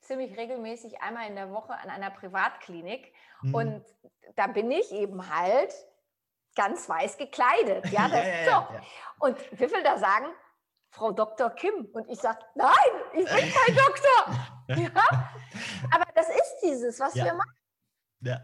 ziemlich 0.00 0.36
regelmäßig 0.36 1.00
einmal 1.00 1.28
in 1.28 1.34
der 1.34 1.50
Woche 1.50 1.72
an 1.74 1.90
einer 1.90 2.10
Privatklinik 2.10 3.12
Mhm. 3.42 3.54
und 3.54 3.82
da 4.34 4.46
bin 4.48 4.70
ich 4.70 4.92
eben 4.92 5.28
halt 5.34 5.72
ganz 6.54 6.88
weiß 6.88 7.16
gekleidet. 7.18 7.86
Ja, 7.90 8.08
das 8.08 8.26
ja, 8.26 8.44
ja, 8.44 8.68
so. 8.70 9.26
Und 9.26 9.38
wie 9.52 9.68
viel 9.68 9.82
da 9.82 9.98
sagen, 9.98 10.26
Frau 10.90 11.12
Dr. 11.12 11.50
Kim? 11.50 11.86
Und 11.92 12.08
ich 12.08 12.18
sage, 12.18 12.38
nein, 12.54 12.72
ich 13.12 13.24
bin 13.24 13.52
kein 13.52 13.76
Doktor. 13.76 14.36
Ja? 14.68 15.30
Aber 15.92 16.06
das 16.12 16.28
ist 16.28 16.58
dieses, 16.60 16.98
was 16.98 17.14
wir 17.14 17.32
machen. 17.32 17.54
Ja, 18.20 18.40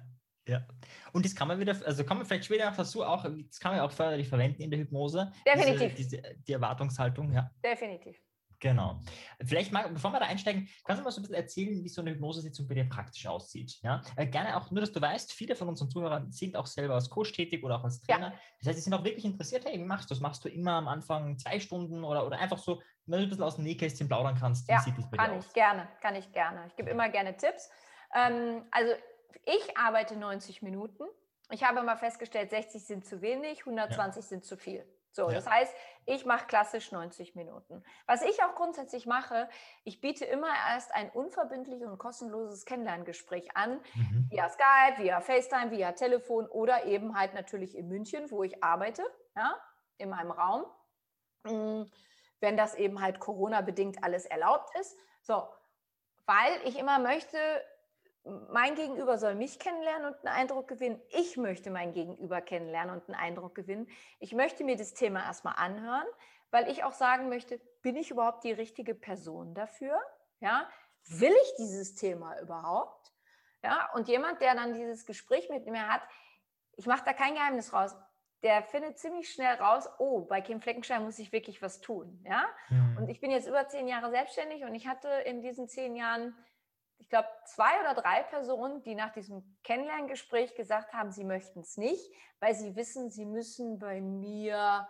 ja. 0.46 0.64
Und 1.12 1.24
das 1.24 1.34
kann 1.34 1.48
man 1.48 1.58
wieder, 1.58 1.74
also 1.84 2.04
kann 2.04 2.16
man 2.16 2.26
vielleicht 2.26 2.44
später 2.44 2.72
so 2.84 3.04
auch, 3.04 3.24
das 3.24 3.58
kann 3.58 3.72
man 3.72 3.80
auch 3.80 3.90
förderlich 3.90 4.28
verwenden 4.28 4.62
in 4.62 4.70
der 4.70 4.78
Hypnose. 4.78 5.32
Definitiv. 5.44 5.96
Diese, 5.96 6.18
diese, 6.18 6.34
die 6.36 6.52
Erwartungshaltung, 6.52 7.32
ja. 7.32 7.50
Definitiv. 7.64 8.16
Genau. 8.62 9.00
Vielleicht 9.44 9.72
mal, 9.72 9.88
bevor 9.88 10.12
wir 10.12 10.20
da 10.20 10.26
einsteigen, 10.26 10.68
kannst 10.84 11.00
du 11.00 11.04
mal 11.04 11.10
so 11.10 11.18
ein 11.18 11.22
bisschen 11.22 11.34
erzählen, 11.34 11.82
wie 11.82 11.88
so 11.88 12.00
eine 12.00 12.12
Hypnosesitzung 12.12 12.68
bei 12.68 12.74
dir 12.74 12.88
praktisch 12.88 13.26
aussieht? 13.26 13.80
Ja? 13.82 14.02
Äh, 14.14 14.28
gerne 14.28 14.56
auch, 14.56 14.70
nur 14.70 14.82
dass 14.82 14.92
du 14.92 15.00
weißt, 15.00 15.32
viele 15.32 15.56
von 15.56 15.66
unseren 15.66 15.90
Zuhörern 15.90 16.30
sind 16.30 16.54
auch 16.56 16.66
selber 16.66 16.94
als 16.94 17.10
Coach 17.10 17.32
tätig 17.32 17.64
oder 17.64 17.80
auch 17.80 17.82
als 17.84 18.00
Trainer. 18.00 18.30
Ja. 18.30 18.38
Das 18.60 18.68
heißt, 18.68 18.78
sie 18.78 18.84
sind 18.84 18.94
auch 18.94 19.02
wirklich 19.02 19.24
interessiert, 19.24 19.64
hey, 19.64 19.80
wie 19.80 19.84
machst 19.84 20.08
du 20.08 20.14
das? 20.14 20.20
Machst 20.20 20.44
du 20.44 20.48
immer 20.48 20.74
am 20.74 20.86
Anfang 20.86 21.36
zwei 21.38 21.58
Stunden 21.58 22.04
oder, 22.04 22.24
oder 22.24 22.38
einfach 22.38 22.58
so, 22.58 22.80
wenn 23.06 23.18
du 23.18 23.24
ein 23.24 23.28
bisschen 23.30 23.42
aus 23.42 23.56
dem 23.56 23.64
Nähkästchen 23.64 24.06
plaudern 24.06 24.36
kannst, 24.38 24.68
wie 24.68 24.72
ja, 24.72 24.80
sieht 24.80 24.96
das 24.96 25.10
bei 25.10 25.16
kann 25.16 25.32
aus? 25.32 25.46
ich 25.48 25.52
gerne, 25.52 25.88
kann 26.00 26.14
ich 26.14 26.32
gerne. 26.32 26.64
Ich 26.68 26.76
gebe 26.76 26.88
immer 26.88 27.08
gerne 27.08 27.36
Tipps. 27.36 27.68
Ähm, 28.14 28.62
also 28.70 28.92
ich 29.44 29.76
arbeite 29.76 30.14
90 30.14 30.62
Minuten. 30.62 31.02
Ich 31.50 31.64
habe 31.64 31.82
mal 31.82 31.96
festgestellt, 31.96 32.50
60 32.50 32.80
sind 32.80 33.04
zu 33.04 33.22
wenig, 33.22 33.66
120 33.66 34.22
ja. 34.22 34.28
sind 34.28 34.44
zu 34.44 34.56
viel. 34.56 34.86
So, 35.12 35.28
ja. 35.28 35.34
das 35.34 35.46
heißt, 35.46 35.74
ich 36.06 36.24
mache 36.24 36.46
klassisch 36.46 36.90
90 36.90 37.34
Minuten. 37.34 37.84
Was 38.06 38.22
ich 38.22 38.42
auch 38.42 38.54
grundsätzlich 38.54 39.06
mache, 39.06 39.48
ich 39.84 40.00
biete 40.00 40.24
immer 40.24 40.48
erst 40.70 40.94
ein 40.94 41.10
unverbindliches 41.10 41.88
und 41.88 41.98
kostenloses 41.98 42.64
Kennenlerngespräch 42.64 43.56
an, 43.56 43.80
mhm. 43.94 44.26
via 44.30 44.48
Skype, 44.48 45.02
via 45.02 45.20
FaceTime, 45.20 45.70
via 45.70 45.92
Telefon 45.92 46.46
oder 46.46 46.86
eben 46.86 47.16
halt 47.16 47.34
natürlich 47.34 47.76
in 47.76 47.88
München, 47.88 48.30
wo 48.30 48.42
ich 48.42 48.64
arbeite, 48.64 49.04
ja, 49.36 49.54
in 49.98 50.08
meinem 50.08 50.32
Raum, 50.32 50.64
mm, 51.44 51.84
wenn 52.40 52.56
das 52.56 52.74
eben 52.74 53.00
halt 53.00 53.20
Corona-bedingt 53.20 54.02
alles 54.02 54.26
erlaubt 54.26 54.70
ist. 54.80 54.96
So, 55.20 55.46
weil 56.26 56.60
ich 56.64 56.78
immer 56.78 56.98
möchte, 56.98 57.38
mein 58.24 58.74
Gegenüber 58.76 59.18
soll 59.18 59.34
mich 59.34 59.58
kennenlernen 59.58 60.06
und 60.06 60.24
einen 60.24 60.36
Eindruck 60.36 60.68
gewinnen. 60.68 61.00
Ich 61.10 61.36
möchte 61.36 61.70
mein 61.70 61.92
Gegenüber 61.92 62.40
kennenlernen 62.40 62.94
und 62.94 63.08
einen 63.08 63.18
Eindruck 63.18 63.54
gewinnen. 63.54 63.88
Ich 64.20 64.32
möchte 64.32 64.64
mir 64.64 64.76
das 64.76 64.94
Thema 64.94 65.24
erstmal 65.24 65.54
anhören, 65.56 66.06
weil 66.50 66.70
ich 66.70 66.84
auch 66.84 66.92
sagen 66.92 67.28
möchte, 67.28 67.58
bin 67.82 67.96
ich 67.96 68.10
überhaupt 68.10 68.44
die 68.44 68.52
richtige 68.52 68.94
Person 68.94 69.54
dafür? 69.54 70.00
Ja, 70.40 70.68
will 71.06 71.34
ich 71.42 71.54
dieses 71.58 71.94
Thema 71.94 72.38
überhaupt? 72.40 73.12
Ja, 73.64 73.90
und 73.94 74.08
jemand, 74.08 74.40
der 74.40 74.54
dann 74.54 74.74
dieses 74.74 75.04
Gespräch 75.06 75.48
mit 75.48 75.66
mir 75.66 75.88
hat, 75.88 76.02
ich 76.76 76.86
mache 76.86 77.04
da 77.04 77.12
kein 77.12 77.34
Geheimnis 77.34 77.72
raus, 77.72 77.96
der 78.42 78.62
findet 78.62 78.98
ziemlich 78.98 79.32
schnell 79.32 79.54
raus, 79.54 79.88
oh, 79.98 80.22
bei 80.22 80.40
Kim 80.40 80.60
Fleckenstein 80.60 81.04
muss 81.04 81.18
ich 81.18 81.32
wirklich 81.32 81.62
was 81.62 81.80
tun. 81.80 82.24
Ja? 82.26 82.44
Mhm. 82.70 82.96
Und 82.98 83.08
ich 83.08 83.20
bin 83.20 83.30
jetzt 83.30 83.46
über 83.46 83.68
zehn 83.68 83.86
Jahre 83.86 84.10
selbstständig 84.10 84.64
und 84.64 84.74
ich 84.74 84.88
hatte 84.88 85.08
in 85.08 85.42
diesen 85.42 85.68
zehn 85.68 85.94
Jahren 85.94 86.36
ich 87.02 87.08
glaube, 87.08 87.28
zwei 87.46 87.80
oder 87.80 88.00
drei 88.00 88.22
Personen, 88.22 88.80
die 88.84 88.94
nach 88.94 89.12
diesem 89.12 89.58
Kennenlerngespräch 89.64 90.54
gesagt 90.54 90.92
haben, 90.92 91.10
sie 91.10 91.24
möchten 91.24 91.60
es 91.60 91.76
nicht, 91.76 92.12
weil 92.38 92.54
sie 92.54 92.76
wissen, 92.76 93.10
sie 93.10 93.26
müssen 93.26 93.80
bei 93.80 94.00
mir 94.00 94.88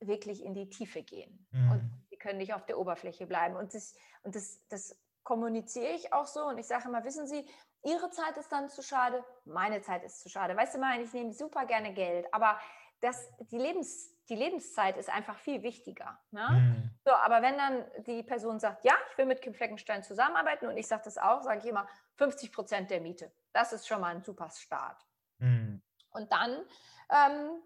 wirklich 0.00 0.42
in 0.42 0.52
die 0.52 0.68
Tiefe 0.68 1.04
gehen. 1.04 1.46
Mhm. 1.52 1.70
Und 1.70 2.06
sie 2.10 2.16
können 2.16 2.38
nicht 2.38 2.54
auf 2.54 2.66
der 2.66 2.78
Oberfläche 2.78 3.24
bleiben. 3.26 3.54
Und, 3.54 3.72
das, 3.72 3.94
und 4.24 4.34
das, 4.34 4.66
das 4.68 5.00
kommuniziere 5.22 5.92
ich 5.92 6.12
auch 6.12 6.26
so. 6.26 6.44
Und 6.44 6.58
ich 6.58 6.66
sage 6.66 6.88
immer, 6.88 7.04
wissen 7.04 7.28
Sie, 7.28 7.48
Ihre 7.84 8.10
Zeit 8.10 8.36
ist 8.36 8.50
dann 8.50 8.68
zu 8.68 8.82
schade, 8.82 9.22
meine 9.44 9.80
Zeit 9.80 10.02
ist 10.02 10.22
zu 10.22 10.28
schade. 10.28 10.56
Weißt 10.56 10.74
du 10.74 10.78
mal, 10.78 11.00
ich 11.00 11.12
nehme 11.12 11.32
super 11.32 11.66
gerne 11.66 11.92
Geld, 11.92 12.26
aber 12.32 12.58
das, 13.00 13.28
die, 13.52 13.58
Lebens, 13.58 14.10
die 14.28 14.36
Lebenszeit 14.36 14.96
ist 14.96 15.08
einfach 15.08 15.38
viel 15.38 15.62
wichtiger. 15.62 16.18
Ne? 16.32 16.48
Mhm. 16.50 16.93
So, 17.04 17.12
aber 17.12 17.42
wenn 17.42 17.58
dann 17.58 17.84
die 18.04 18.22
Person 18.22 18.58
sagt, 18.58 18.84
ja, 18.84 18.94
ich 19.10 19.18
will 19.18 19.26
mit 19.26 19.42
Kim 19.42 19.54
Fleckenstein 19.54 20.02
zusammenarbeiten 20.02 20.66
und 20.66 20.76
ich 20.76 20.86
sage 20.86 21.02
das 21.04 21.18
auch, 21.18 21.42
sage 21.42 21.60
ich 21.60 21.66
immer 21.66 21.86
50 22.16 22.50
Prozent 22.50 22.90
der 22.90 23.00
Miete. 23.00 23.30
Das 23.52 23.72
ist 23.72 23.86
schon 23.86 24.00
mal 24.00 24.14
ein 24.14 24.22
super 24.22 24.48
Start. 24.50 25.04
Mhm. 25.38 25.82
Und 26.10 26.32
dann 26.32 26.64
ähm, 27.10 27.62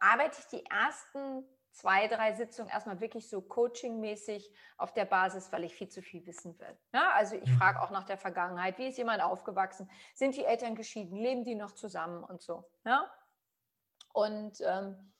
arbeite 0.00 0.40
ich 0.40 0.46
die 0.46 0.66
ersten 0.66 1.44
zwei, 1.72 2.08
drei 2.08 2.32
Sitzungen 2.32 2.70
erstmal 2.70 3.00
wirklich 3.00 3.28
so 3.28 3.40
coachingmäßig 3.40 4.52
auf 4.76 4.92
der 4.92 5.04
Basis, 5.04 5.52
weil 5.52 5.62
ich 5.64 5.74
viel 5.74 5.88
zu 5.88 6.02
viel 6.02 6.26
wissen 6.26 6.58
will. 6.58 6.76
Ja, 6.92 7.12
also 7.12 7.36
ich 7.36 7.48
mhm. 7.48 7.58
frage 7.58 7.80
auch 7.80 7.90
nach 7.90 8.04
der 8.04 8.18
Vergangenheit, 8.18 8.78
wie 8.78 8.88
ist 8.88 8.98
jemand 8.98 9.22
aufgewachsen? 9.22 9.88
Sind 10.14 10.36
die 10.36 10.44
Eltern 10.44 10.74
geschieden? 10.74 11.16
Leben 11.16 11.44
die 11.44 11.54
noch 11.54 11.72
zusammen 11.72 12.24
und 12.24 12.42
so? 12.42 12.68
Ja? 12.84 13.08
Und 14.12 14.60
ähm, 14.62 15.12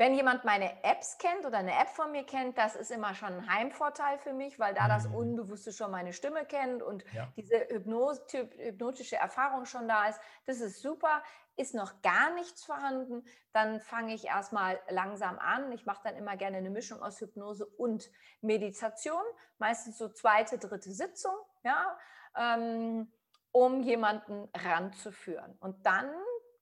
wenn 0.00 0.14
jemand 0.14 0.46
meine 0.46 0.82
Apps 0.82 1.18
kennt 1.18 1.44
oder 1.44 1.58
eine 1.58 1.78
App 1.78 1.90
von 1.90 2.10
mir 2.10 2.24
kennt, 2.24 2.56
das 2.56 2.74
ist 2.74 2.90
immer 2.90 3.14
schon 3.14 3.34
ein 3.34 3.54
Heimvorteil 3.54 4.16
für 4.16 4.32
mich, 4.32 4.58
weil 4.58 4.72
da 4.72 4.88
das 4.88 5.06
mhm. 5.06 5.14
Unbewusste 5.14 5.74
schon 5.74 5.90
meine 5.90 6.14
Stimme 6.14 6.46
kennt 6.46 6.82
und 6.82 7.04
ja. 7.12 7.30
diese 7.36 7.68
hypnotische 7.68 9.16
Erfahrung 9.16 9.66
schon 9.66 9.86
da 9.88 10.08
ist. 10.08 10.18
Das 10.46 10.62
ist 10.62 10.80
super. 10.80 11.22
Ist 11.56 11.74
noch 11.74 12.00
gar 12.00 12.32
nichts 12.32 12.64
vorhanden, 12.64 13.26
dann 13.52 13.78
fange 13.78 14.14
ich 14.14 14.24
erstmal 14.24 14.80
langsam 14.88 15.38
an. 15.38 15.70
Ich 15.72 15.84
mache 15.84 16.00
dann 16.02 16.16
immer 16.16 16.38
gerne 16.38 16.56
eine 16.56 16.70
Mischung 16.70 17.02
aus 17.02 17.20
Hypnose 17.20 17.66
und 17.66 18.10
Meditation, 18.40 19.20
meistens 19.58 19.98
so 19.98 20.08
zweite, 20.08 20.56
dritte 20.56 20.92
Sitzung, 20.92 21.34
ja, 21.62 21.98
ähm, 22.38 23.12
um 23.52 23.82
jemanden 23.82 24.48
ranzuführen. 24.54 25.58
Und 25.60 25.84
dann 25.84 26.10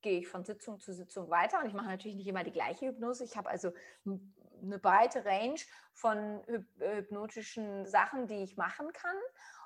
gehe 0.03 0.21
ich 0.21 0.29
von 0.29 0.45
Sitzung 0.45 0.81
zu 0.81 0.93
Sitzung 0.93 1.31
weiter 1.31 1.61
und 1.61 1.67
ich 1.67 1.75
mache 1.75 1.89
natürlich 1.89 2.17
nicht 2.17 2.27
immer 2.27 2.45
die 2.45 2.53
gleiche 2.53 2.87
Hypnose. 2.87 3.25
Ich 3.25 3.37
habe 3.37 3.49
also 3.49 3.73
eine 4.05 4.79
breite 4.79 5.25
Range 5.25 5.61
von 5.93 6.43
hypnotischen 6.79 7.87
Sachen, 7.87 8.27
die 8.27 8.43
ich 8.43 8.57
machen 8.57 8.93
kann. 8.93 9.17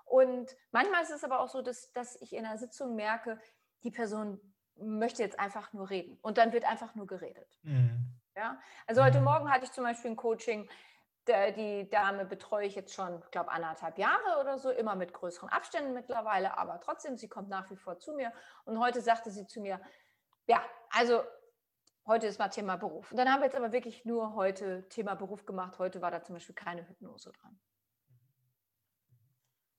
Und 0.05 0.57
manchmal 0.71 1.03
ist 1.03 1.11
es 1.11 1.25
aber 1.25 1.41
auch 1.41 1.49
so, 1.49 1.62
dass, 1.62 1.93
dass 1.93 2.21
ich 2.21 2.35
in 2.35 2.45
einer 2.45 2.59
Sitzung 2.59 2.95
merke, 2.95 3.39
die 3.85 3.91
Person 3.91 4.41
möchte 4.77 5.23
jetzt 5.23 5.39
einfach 5.39 5.73
nur 5.73 5.91
reden 5.91 6.19
und 6.23 6.39
dann 6.39 6.53
wird 6.53 6.65
einfach 6.65 6.95
nur 6.95 7.07
geredet. 7.07 7.59
Mhm. 7.62 8.07
Ja? 8.37 8.61
Also 8.87 9.05
heute 9.05 9.19
mhm. 9.19 9.25
Morgen 9.25 9.51
hatte 9.51 9.65
ich 9.65 9.73
zum 9.73 9.85
Beispiel 9.85 10.11
ein 10.11 10.17
Coaching, 10.17 10.69
die 11.29 11.89
Dame 11.89 12.25
betreue 12.25 12.67
ich 12.67 12.75
jetzt 12.75 12.95
schon, 12.95 13.21
ich 13.21 13.31
glaube, 13.31 13.53
anderthalb 13.53 13.97
Jahre 13.97 14.41
oder 14.41 14.59
so, 14.59 14.71
immer 14.71 14.97
mit 14.97 15.12
größeren 15.12 15.49
Abständen 15.51 15.93
mittlerweile, 15.93 16.59
aber 16.59 16.81
trotzdem, 16.81 17.17
sie 17.17 17.29
kommt 17.29 17.49
nach 17.49 17.71
wie 17.71 17.77
vor 17.77 17.99
zu 17.99 18.12
mir. 18.15 18.33
Und 18.65 18.81
heute 18.81 19.01
sagte 19.01 19.31
sie 19.31 19.47
zu 19.47 19.61
mir, 19.61 19.81
ja, 20.47 20.63
also 20.91 21.23
heute 22.07 22.27
ist 22.27 22.39
mal 22.39 22.49
Thema 22.49 22.77
Beruf. 22.77 23.11
Und 23.11 23.17
dann 23.17 23.29
haben 23.29 23.41
wir 23.41 23.47
jetzt 23.47 23.57
aber 23.57 23.73
wirklich 23.73 24.05
nur 24.05 24.35
heute 24.35 24.89
Thema 24.89 25.15
Beruf 25.15 25.47
gemacht. 25.47 25.79
Heute 25.79 26.01
war 26.03 26.11
da 26.11 26.23
zum 26.23 26.35
Beispiel 26.35 26.55
keine 26.55 26.87
Hypnose 26.89 27.33
dran. 27.33 27.59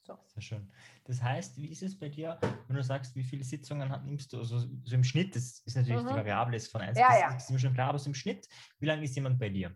So. 0.06 0.20
Sehr 0.28 0.42
schön. 0.42 0.74
Das 1.06 1.22
heißt, 1.22 1.56
wie 1.56 1.72
ist 1.72 1.82
es 1.82 1.98
bei 1.98 2.10
dir, 2.10 2.38
wenn 2.68 2.76
du 2.76 2.84
sagst, 2.84 3.16
wie 3.16 3.24
viele 3.24 3.44
Sitzungen 3.44 3.90
nimmst 4.04 4.34
du? 4.34 4.40
Also 4.40 4.60
so 4.60 4.96
im 4.96 5.04
Schnitt, 5.04 5.34
das 5.36 5.62
ist 5.62 5.78
natürlich 5.78 6.04
mhm. 6.04 6.10
die 6.10 6.16
Variable 6.16 6.58
ist 6.58 6.72
von 6.72 6.82
1 6.82 6.98
ja, 6.98 7.08
bis 7.08 7.20
ja. 7.20 7.36
ist 7.36 7.50
mir 7.52 7.60
schon 7.60 7.74
klar, 7.74 7.90
aber 7.90 8.00
so 8.00 8.10
im 8.10 8.14
Schnitt, 8.14 8.48
wie 8.80 8.86
lange 8.86 9.04
ist 9.04 9.16
jemand 9.16 9.40
bei 9.40 9.48
dir? 9.48 9.74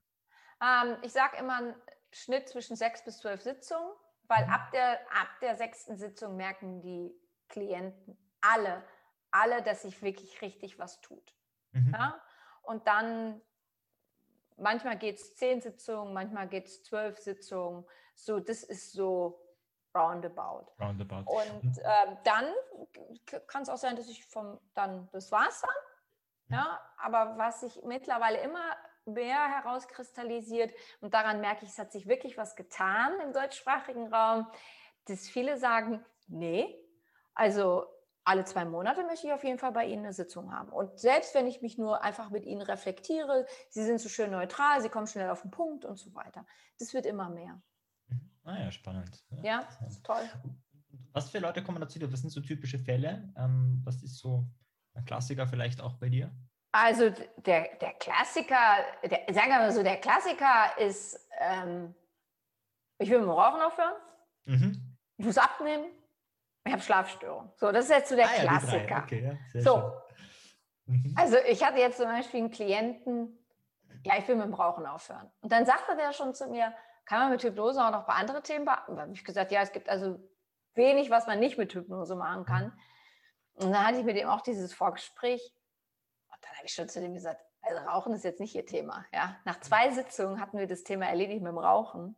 Ähm, 0.62 0.98
ich 1.01 1.13
sage 1.13 1.38
immer 1.38 1.58
einen 1.58 1.75
Schnitt 2.12 2.50
zwischen 2.50 2.75
sechs 2.75 3.06
bis 3.06 3.20
zwölf 3.20 3.41
Sitzungen, 3.41 3.89
weil 4.24 4.46
mhm. 4.46 4.51
ab, 4.51 4.72
der, 4.72 5.00
ab 5.13 5.29
der 5.41 5.56
sechsten 5.56 5.98
Sitzung 5.98 6.36
merken 6.36 6.82
die 6.82 7.13
Klienten 7.48 8.17
alle, 8.41 8.84
alle, 9.31 9.62
dass 9.62 9.84
sich 9.84 10.01
wirklich 10.01 10.41
richtig 10.41 10.79
was 10.79 11.01
tut. 11.01 11.34
Mhm. 11.72 11.93
Ja? 11.93 12.22
Und 12.62 12.88
dann, 12.88 13.41
manchmal 14.57 14.98
geht 14.98 15.17
es 15.17 15.36
zehn 15.36 15.62
Sitzungen, 15.62 16.13
manchmal 16.13 16.48
geht 16.48 16.65
es 16.65 16.84
zwölf 16.84 17.17
Sitzungen. 17.17 17.86
So, 18.15 18.39
das 18.39 18.63
ist 18.63 18.91
so 18.91 19.41
roundabout. 19.96 20.72
roundabout. 20.79 21.24
Und 21.31 21.77
äh, 21.77 22.17
dann 22.24 22.46
kann 23.48 23.63
es 23.63 23.69
auch 23.69 23.77
sein, 23.77 23.96
dass 23.96 24.10
ich 24.10 24.25
vom, 24.25 24.60
dann, 24.74 25.10
das 25.12 25.31
war's 25.31 25.62
dann. 25.62 25.69
Mhm. 26.48 26.55
Ja, 26.55 26.79
aber 26.98 27.38
was 27.38 27.62
sich 27.62 27.81
mittlerweile 27.84 28.39
immer 28.39 28.75
mehr 29.05 29.48
herauskristallisiert 29.48 30.74
und 31.00 31.13
daran 31.13 31.39
merke 31.39 31.63
ich, 31.63 31.72
es 31.72 31.79
hat 31.79 31.91
sich 31.91 32.07
wirklich 32.07 32.38
was 32.38 32.55
getan 32.55 33.19
im 33.22 33.31
deutschsprachigen 33.31 34.13
Raum, 34.13 34.48
dass 35.05 35.29
viele 35.29 35.57
sagen, 35.57 36.05
nee, 36.27 36.75
also 37.34 37.86
alle 38.27 38.43
zwei 38.43 38.65
Monate 38.65 39.03
möchte 39.03 39.27
ich 39.27 39.34
auf 39.34 39.43
jeden 39.43 39.57
Fall 39.57 39.72
bei 39.72 39.86
Ihnen 39.86 40.03
eine 40.03 40.13
Sitzung 40.13 40.51
haben. 40.51 40.69
Und 40.69 41.00
selbst 41.00 41.34
wenn 41.34 41.48
ich 41.48 41.62
mich 41.62 41.77
nur 41.77 42.03
einfach 42.03 42.29
mit 42.29 42.46
Ihnen 42.46 42.62
reflektiere, 42.62 43.46
Sie 43.69 43.84
sind 43.84 44.01
so 44.01 44.10
schön 44.10 44.31
neutral, 44.31 44.81
Sie 44.81 44.89
kommen 44.89 45.07
schnell 45.07 45.29
auf 45.29 45.43
den 45.43 45.51
Punkt 45.51 45.86
und 45.86 45.98
so 45.98 46.13
weiter. 46.13 46.46
Das 46.77 46.93
wird 46.93 47.05
immer 47.05 47.29
mehr. 47.29 47.62
Mhm. 48.10 48.29
Ah 48.43 48.60
ja, 48.60 48.72
spannend. 48.72 49.24
Ja, 49.29 49.43
ja 49.43 49.67
ist 49.88 50.05
toll. 50.05 50.29
Was 51.13 51.29
für 51.29 51.39
Leute 51.39 51.63
kommen 51.63 51.79
dazu? 51.79 52.00
Was 52.12 52.19
sind 52.19 52.31
so 52.31 52.41
typische 52.41 52.77
Fälle? 52.77 53.34
Ähm, 53.38 53.81
was 53.86 54.03
ist 54.03 54.17
so 54.17 54.46
ein 54.93 55.05
Klassiker 55.05 55.48
vielleicht 55.48 55.81
auch 55.81 55.93
bei 55.93 56.10
dir? 56.10 56.29
Also 56.74 57.10
der, 57.38 57.77
der 57.77 57.93
Klassiker, 57.93 58.75
der, 59.03 59.34
sagen 59.34 59.50
wir 59.50 59.60
mal 59.60 59.72
so, 59.72 59.84
der 59.84 59.98
Klassiker 59.98 60.77
ist, 60.79 61.17
ähm, 61.39 61.96
ich 63.00 63.10
will 63.10 63.19
mit 63.19 63.27
dem 63.27 63.31
Rauchen 63.31 63.62
aufhören, 63.62 63.96
mhm. 64.46 64.98
ich 65.17 65.25
muss 65.25 65.38
abnehmen, 65.38 65.86
ich 66.67 66.74
habe 66.74 66.81
Schlafstörungen. 66.83 67.51
So, 67.55 67.71
das 67.71 67.86
ist 67.86 67.91
jetzt 67.91 68.09
so 68.09 68.15
der 68.15 68.27
ah, 68.27 68.41
Klassiker. 68.41 68.88
Ja, 68.88 69.03
okay, 69.03 69.38
ja, 69.53 69.62
so. 69.62 69.91
Mhm. 70.86 71.15
Also 71.17 71.38
ich 71.47 71.63
hatte 71.65 71.79
jetzt 71.79 71.97
zum 71.97 72.07
Beispiel 72.07 72.41
einen 72.41 72.51
Klienten, 72.51 73.45
ja, 74.03 74.17
ich 74.17 74.27
will 74.27 74.36
mit 74.36 74.45
dem 74.45 74.53
Rauchen 74.53 74.86
aufhören. 74.86 75.29
Und 75.41 75.51
dann 75.51 75.65
sagte 75.65 75.95
der 75.95 76.13
schon 76.13 76.33
zu 76.33 76.47
mir, 76.47 76.74
kann 77.05 77.19
man 77.19 77.31
mit 77.31 77.43
Hypnose 77.43 77.83
auch 77.83 77.91
noch 77.91 78.05
bei 78.05 78.13
anderen 78.13 78.43
Themen 78.43 78.65
beachten? 78.65 78.95
Da 78.95 79.03
habe 79.03 79.13
ich 79.13 79.24
gesagt, 79.24 79.51
ja, 79.51 79.62
es 79.62 79.71
gibt 79.71 79.89
also 79.89 80.19
wenig, 80.75 81.09
was 81.09 81.25
man 81.27 81.39
nicht 81.39 81.57
mit 81.57 81.74
Hypnose 81.74 82.15
machen 82.15 82.45
kann. 82.45 82.65
Mhm. 82.65 83.65
Und 83.65 83.71
dann 83.71 83.88
hatte 83.88 83.97
ich 84.00 84.05
mit 84.05 84.17
ihm 84.17 84.27
auch 84.27 84.41
dieses 84.41 84.74
Vorgespräch. 84.74 85.41
Und 86.29 86.43
dann 86.43 86.51
habe 86.57 86.65
ich 86.65 86.74
schon 86.74 86.88
zu 86.88 87.01
dem 87.01 87.13
gesagt, 87.13 87.41
also 87.62 87.79
Rauchen 87.86 88.13
ist 88.13 88.24
jetzt 88.24 88.39
nicht 88.39 88.55
ihr 88.55 88.65
Thema. 88.65 89.05
Ja? 89.12 89.38
Nach 89.45 89.59
zwei 89.59 89.89
Sitzungen 89.91 90.39
hatten 90.39 90.57
wir 90.57 90.67
das 90.67 90.83
Thema 90.83 91.07
erledigt 91.07 91.41
mit 91.41 91.51
dem 91.51 91.57
Rauchen. 91.57 92.15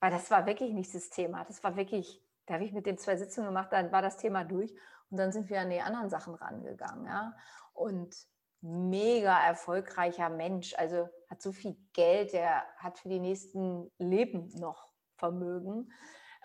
weil 0.00 0.10
das 0.10 0.30
war 0.30 0.46
wirklich 0.46 0.72
nicht 0.72 0.94
das 0.94 1.10
Thema. 1.10 1.44
Das 1.44 1.62
war 1.64 1.76
wirklich, 1.76 2.22
da 2.46 2.54
habe 2.54 2.64
ich 2.64 2.72
mit 2.72 2.86
den 2.86 2.98
zwei 2.98 3.16
Sitzungen 3.16 3.48
gemacht, 3.48 3.72
dann 3.72 3.92
war 3.92 4.02
das 4.02 4.16
Thema 4.16 4.44
durch 4.44 4.74
und 5.10 5.18
dann 5.18 5.32
sind 5.32 5.48
wir 5.48 5.60
an 5.60 5.70
die 5.70 5.80
anderen 5.80 6.10
Sachen 6.10 6.34
rangegangen. 6.34 7.06
Ja? 7.06 7.36
Und 7.72 8.14
mega 8.60 9.38
erfolgreicher 9.46 10.30
Mensch, 10.30 10.74
also 10.76 11.08
hat 11.28 11.42
so 11.42 11.52
viel 11.52 11.76
Geld, 11.92 12.32
der 12.32 12.64
hat 12.78 12.98
für 12.98 13.08
die 13.08 13.20
nächsten 13.20 13.90
Leben 13.98 14.48
noch 14.58 14.92
Vermögen. 15.16 15.92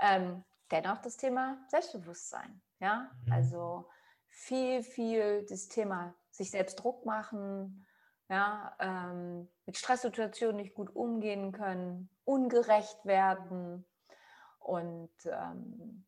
Ähm, 0.01 0.43
dennoch 0.71 0.99
das 0.99 1.17
Thema 1.17 1.57
Selbstbewusstsein. 1.69 2.61
Ja, 2.79 3.11
mhm. 3.25 3.33
also 3.33 3.89
viel, 4.27 4.83
viel 4.83 5.45
das 5.49 5.67
Thema 5.67 6.15
sich 6.31 6.51
selbst 6.51 6.75
Druck 6.75 7.05
machen, 7.05 7.85
ja, 8.29 8.75
ähm, 8.79 9.49
mit 9.65 9.77
Stresssituationen 9.77 10.57
nicht 10.57 10.75
gut 10.75 10.95
umgehen 10.95 11.51
können, 11.51 12.09
ungerecht 12.25 13.03
werden. 13.05 13.85
Und 14.69 15.09
ähm, 15.25 16.05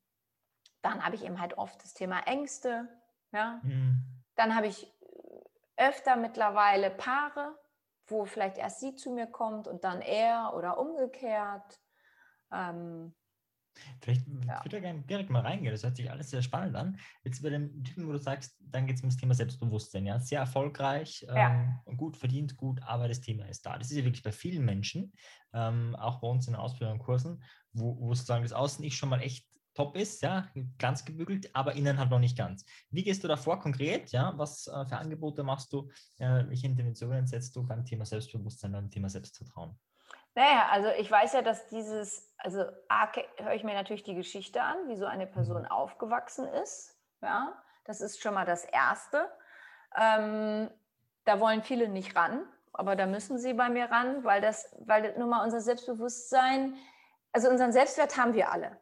dann 0.83 1.03
habe 1.03 1.15
ich 1.15 1.25
eben 1.25 1.41
halt 1.41 1.57
oft 1.57 1.83
das 1.83 1.95
Thema 1.95 2.19
Ängste. 2.27 2.87
Ja. 3.31 3.59
Mhm. 3.63 4.03
Dann 4.35 4.55
habe 4.55 4.67
ich 4.67 4.93
öfter 5.77 6.15
mittlerweile 6.15 6.91
Paare, 6.91 7.57
wo 8.05 8.25
vielleicht 8.25 8.59
erst 8.59 8.79
sie 8.79 8.95
zu 8.95 9.09
mir 9.11 9.25
kommt 9.25 9.67
und 9.67 9.83
dann 9.83 10.01
er 10.01 10.53
oder 10.55 10.77
umgekehrt. 10.77 11.81
Ähm, 12.51 13.15
Vielleicht 14.01 14.27
ja. 14.27 14.63
würde 14.63 14.77
ich 14.77 14.83
gerne 14.83 15.01
direkt 15.03 15.29
mal 15.29 15.41
reingehen. 15.41 15.71
Das 15.71 15.83
hört 15.83 15.95
sich 15.95 16.09
alles 16.09 16.29
sehr 16.29 16.41
spannend 16.41 16.75
an. 16.75 16.97
Jetzt 17.23 17.41
bei 17.41 17.49
dem 17.49 17.83
Typen, 17.83 18.07
wo 18.07 18.11
du 18.11 18.17
sagst, 18.17 18.57
dann 18.59 18.87
geht 18.87 18.97
es 18.97 19.03
um 19.03 19.09
das 19.09 19.17
Thema 19.17 19.33
Selbstbewusstsein. 19.33 20.05
Ja, 20.05 20.19
sehr 20.19 20.39
erfolgreich, 20.39 21.25
ja. 21.27 21.79
ähm, 21.85 21.97
gut 21.97 22.17
verdient, 22.17 22.57
gut, 22.57 22.81
aber 22.83 23.07
das 23.07 23.21
Thema 23.21 23.45
ist 23.47 23.65
da. 23.65 23.77
Das 23.77 23.91
ist 23.91 23.97
ja 23.97 24.03
wirklich 24.03 24.23
bei 24.23 24.31
vielen 24.31 24.65
Menschen, 24.65 25.13
ähm, 25.53 25.95
auch 25.95 26.19
bei 26.19 26.27
uns 26.27 26.47
in 26.47 26.55
Ausbildung 26.55 26.99
und 26.99 27.05
Kursen, 27.05 27.43
wo, 27.73 27.97
wo 27.99 28.13
sozusagen 28.13 28.43
das 28.43 28.53
Außen 28.53 28.83
ich 28.83 28.97
schon 28.97 29.09
mal 29.09 29.21
echt 29.21 29.45
top 29.73 29.95
ist, 29.95 30.21
ja, 30.21 30.49
ganz 30.77 31.05
gebügelt, 31.05 31.49
aber 31.55 31.73
innen 31.73 31.97
halt 31.97 32.09
noch 32.09 32.19
nicht 32.19 32.37
ganz. 32.37 32.65
Wie 32.89 33.03
gehst 33.03 33.23
du 33.23 33.27
da 33.27 33.37
vor 33.37 33.59
konkret? 33.59 34.11
Ja, 34.11 34.37
was 34.37 34.67
äh, 34.67 34.85
für 34.85 34.97
Angebote 34.97 35.43
machst 35.43 35.71
du? 35.71 35.89
Äh, 36.17 36.47
welche 36.47 36.67
Interventionen 36.67 37.25
setzt 37.25 37.55
du 37.55 37.65
beim 37.65 37.85
Thema 37.85 38.05
Selbstbewusstsein, 38.05 38.73
beim 38.73 38.89
Thema 38.89 39.09
Selbstvertrauen? 39.09 39.77
Naja, 40.33 40.67
also 40.71 40.89
ich 40.97 41.11
weiß 41.11 41.33
ja, 41.33 41.41
dass 41.41 41.67
dieses, 41.67 42.33
also 42.37 42.63
A, 42.87 43.07
höre 43.37 43.53
ich 43.53 43.63
mir 43.63 43.73
natürlich 43.73 44.03
die 44.03 44.15
Geschichte 44.15 44.61
an, 44.61 44.87
wie 44.87 44.95
so 44.95 45.05
eine 45.05 45.27
Person 45.27 45.63
mhm. 45.63 45.71
aufgewachsen 45.71 46.47
ist. 46.47 46.95
Ja, 47.21 47.61
das 47.85 48.01
ist 48.01 48.21
schon 48.21 48.33
mal 48.33 48.45
das 48.45 48.63
Erste. 48.63 49.29
Ähm, 49.95 50.69
da 51.25 51.39
wollen 51.39 51.63
viele 51.63 51.89
nicht 51.89 52.15
ran, 52.15 52.47
aber 52.73 52.95
da 52.95 53.05
müssen 53.05 53.37
sie 53.37 53.53
bei 53.53 53.69
mir 53.69 53.91
ran, 53.91 54.23
weil 54.23 54.41
das, 54.41 54.73
weil 54.79 55.17
nun 55.17 55.29
mal 55.29 55.43
unser 55.43 55.59
Selbstbewusstsein, 55.59 56.75
also 57.33 57.49
unseren 57.49 57.73
Selbstwert 57.73 58.17
haben 58.17 58.33
wir 58.33 58.51
alle. 58.51 58.77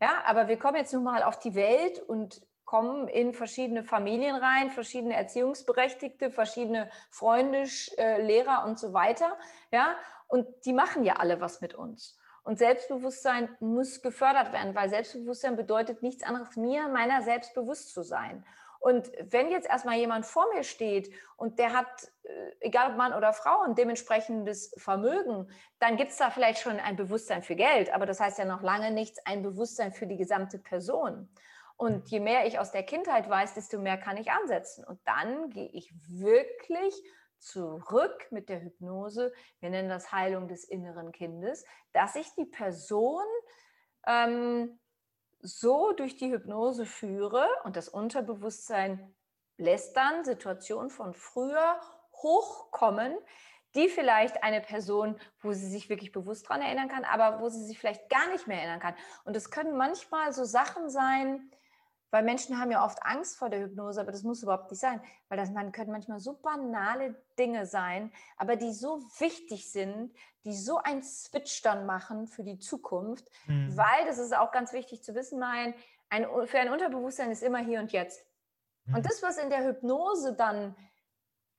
Ja, 0.00 0.22
aber 0.26 0.48
wir 0.48 0.58
kommen 0.58 0.76
jetzt 0.76 0.94
nun 0.94 1.04
mal 1.04 1.22
auf 1.22 1.38
die 1.38 1.54
Welt 1.54 2.00
und 2.00 2.40
kommen 2.64 3.08
in 3.08 3.34
verschiedene 3.34 3.82
Familien 3.82 4.36
rein, 4.36 4.70
verschiedene 4.70 5.14
Erziehungsberechtigte, 5.14 6.30
verschiedene 6.30 6.88
Freunde, 7.10 7.64
äh, 7.98 8.22
Lehrer 8.22 8.64
und 8.64 8.78
so 8.78 8.92
weiter. 8.92 9.36
Ja, 9.72 9.96
und 10.30 10.46
die 10.64 10.72
machen 10.72 11.04
ja 11.04 11.14
alle 11.14 11.40
was 11.40 11.60
mit 11.60 11.74
uns. 11.74 12.16
Und 12.42 12.58
Selbstbewusstsein 12.58 13.54
muss 13.60 14.00
gefördert 14.00 14.52
werden, 14.52 14.74
weil 14.74 14.88
Selbstbewusstsein 14.88 15.56
bedeutet 15.56 16.02
nichts 16.02 16.22
anderes, 16.22 16.56
mir 16.56 16.88
meiner 16.88 17.22
selbst 17.22 17.52
bewusst 17.54 17.92
zu 17.92 18.02
sein. 18.02 18.44
Und 18.78 19.12
wenn 19.20 19.50
jetzt 19.50 19.68
erstmal 19.68 19.96
jemand 19.98 20.24
vor 20.24 20.46
mir 20.54 20.62
steht 20.62 21.12
und 21.36 21.58
der 21.58 21.74
hat, 21.74 22.10
äh, 22.22 22.52
egal 22.60 22.92
ob 22.92 22.96
Mann 22.96 23.12
oder 23.12 23.34
Frau, 23.34 23.60
ein 23.60 23.74
dementsprechendes 23.74 24.72
Vermögen, 24.78 25.50
dann 25.80 25.98
gibt 25.98 26.12
es 26.12 26.16
da 26.16 26.30
vielleicht 26.30 26.60
schon 26.60 26.80
ein 26.80 26.96
Bewusstsein 26.96 27.42
für 27.42 27.56
Geld, 27.56 27.92
aber 27.92 28.06
das 28.06 28.20
heißt 28.20 28.38
ja 28.38 28.46
noch 28.46 28.62
lange 28.62 28.90
nichts, 28.90 29.18
ein 29.26 29.42
Bewusstsein 29.42 29.92
für 29.92 30.06
die 30.06 30.16
gesamte 30.16 30.58
Person. 30.58 31.28
Und 31.76 32.08
je 32.08 32.20
mehr 32.20 32.46
ich 32.46 32.58
aus 32.58 32.72
der 32.72 32.82
Kindheit 32.82 33.28
weiß, 33.28 33.54
desto 33.54 33.78
mehr 33.78 33.98
kann 33.98 34.16
ich 34.16 34.30
ansetzen. 34.30 34.84
Und 34.84 35.00
dann 35.04 35.50
gehe 35.50 35.68
ich 35.68 35.92
wirklich 36.08 36.94
zurück 37.40 38.26
mit 38.30 38.48
der 38.48 38.62
Hypnose, 38.62 39.32
wir 39.60 39.70
nennen 39.70 39.88
das 39.88 40.12
Heilung 40.12 40.48
des 40.48 40.64
inneren 40.64 41.12
Kindes, 41.12 41.64
dass 41.92 42.14
ich 42.14 42.32
die 42.34 42.44
Person 42.44 43.24
ähm, 44.06 44.78
so 45.40 45.92
durch 45.92 46.16
die 46.16 46.30
Hypnose 46.30 46.86
führe 46.86 47.46
und 47.64 47.76
das 47.76 47.88
Unterbewusstsein 47.88 49.14
lässt 49.56 49.96
dann 49.96 50.24
Situationen 50.24 50.90
von 50.90 51.14
früher 51.14 51.80
hochkommen, 52.22 53.16
die 53.74 53.88
vielleicht 53.88 54.42
eine 54.42 54.60
Person, 54.60 55.18
wo 55.40 55.52
sie 55.52 55.68
sich 55.68 55.88
wirklich 55.88 56.12
bewusst 56.12 56.46
daran 56.46 56.62
erinnern 56.62 56.88
kann, 56.88 57.04
aber 57.04 57.40
wo 57.40 57.48
sie 57.48 57.64
sich 57.64 57.78
vielleicht 57.78 58.08
gar 58.10 58.28
nicht 58.28 58.46
mehr 58.46 58.58
erinnern 58.58 58.80
kann. 58.80 58.96
Und 59.24 59.36
es 59.36 59.50
können 59.50 59.76
manchmal 59.76 60.32
so 60.32 60.44
Sachen 60.44 60.90
sein, 60.90 61.50
weil 62.10 62.24
Menschen 62.24 62.58
haben 62.58 62.70
ja 62.70 62.84
oft 62.84 63.02
Angst 63.02 63.36
vor 63.36 63.48
der 63.48 63.60
Hypnose, 63.60 64.00
aber 64.00 64.12
das 64.12 64.22
muss 64.22 64.42
überhaupt 64.42 64.70
nicht 64.70 64.80
sein, 64.80 65.00
weil 65.28 65.38
das 65.38 65.50
man 65.50 65.72
können 65.72 65.92
manchmal 65.92 66.18
so 66.18 66.34
banale 66.34 67.14
Dinge 67.38 67.66
sein, 67.66 68.12
aber 68.36 68.56
die 68.56 68.72
so 68.72 69.00
wichtig 69.18 69.70
sind, 69.70 70.12
die 70.44 70.54
so 70.54 70.78
einen 70.78 71.02
Switch 71.02 71.62
dann 71.62 71.86
machen 71.86 72.26
für 72.26 72.42
die 72.42 72.58
Zukunft, 72.58 73.28
mhm. 73.46 73.76
weil 73.76 74.06
das 74.06 74.18
ist 74.18 74.36
auch 74.36 74.52
ganz 74.52 74.72
wichtig 74.72 75.02
zu 75.02 75.14
wissen, 75.14 75.38
mein 75.38 75.74
ein, 76.10 76.26
für 76.46 76.58
ein 76.58 76.70
Unterbewusstsein 76.70 77.30
ist 77.30 77.42
immer 77.42 77.58
hier 77.58 77.80
und 77.80 77.92
jetzt. 77.92 78.26
Mhm. 78.86 78.96
Und 78.96 79.06
das, 79.06 79.22
was 79.22 79.38
in 79.38 79.48
der 79.48 79.64
Hypnose 79.64 80.34
dann 80.34 80.76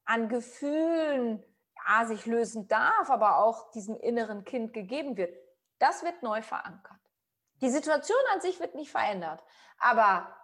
an 0.05 0.27
Gefühlen 0.29 1.43
ja, 1.87 2.05
sich 2.05 2.25
lösen 2.25 2.67
darf, 2.67 3.09
aber 3.09 3.37
auch 3.37 3.71
diesem 3.71 3.97
inneren 3.97 4.43
Kind 4.43 4.73
gegeben 4.73 5.17
wird, 5.17 5.33
das 5.79 6.03
wird 6.03 6.21
neu 6.21 6.41
verankert. 6.41 6.99
Die 7.61 7.69
Situation 7.69 8.17
an 8.33 8.41
sich 8.41 8.59
wird 8.59 8.75
nicht 8.75 8.91
verändert, 8.91 9.43
aber 9.79 10.35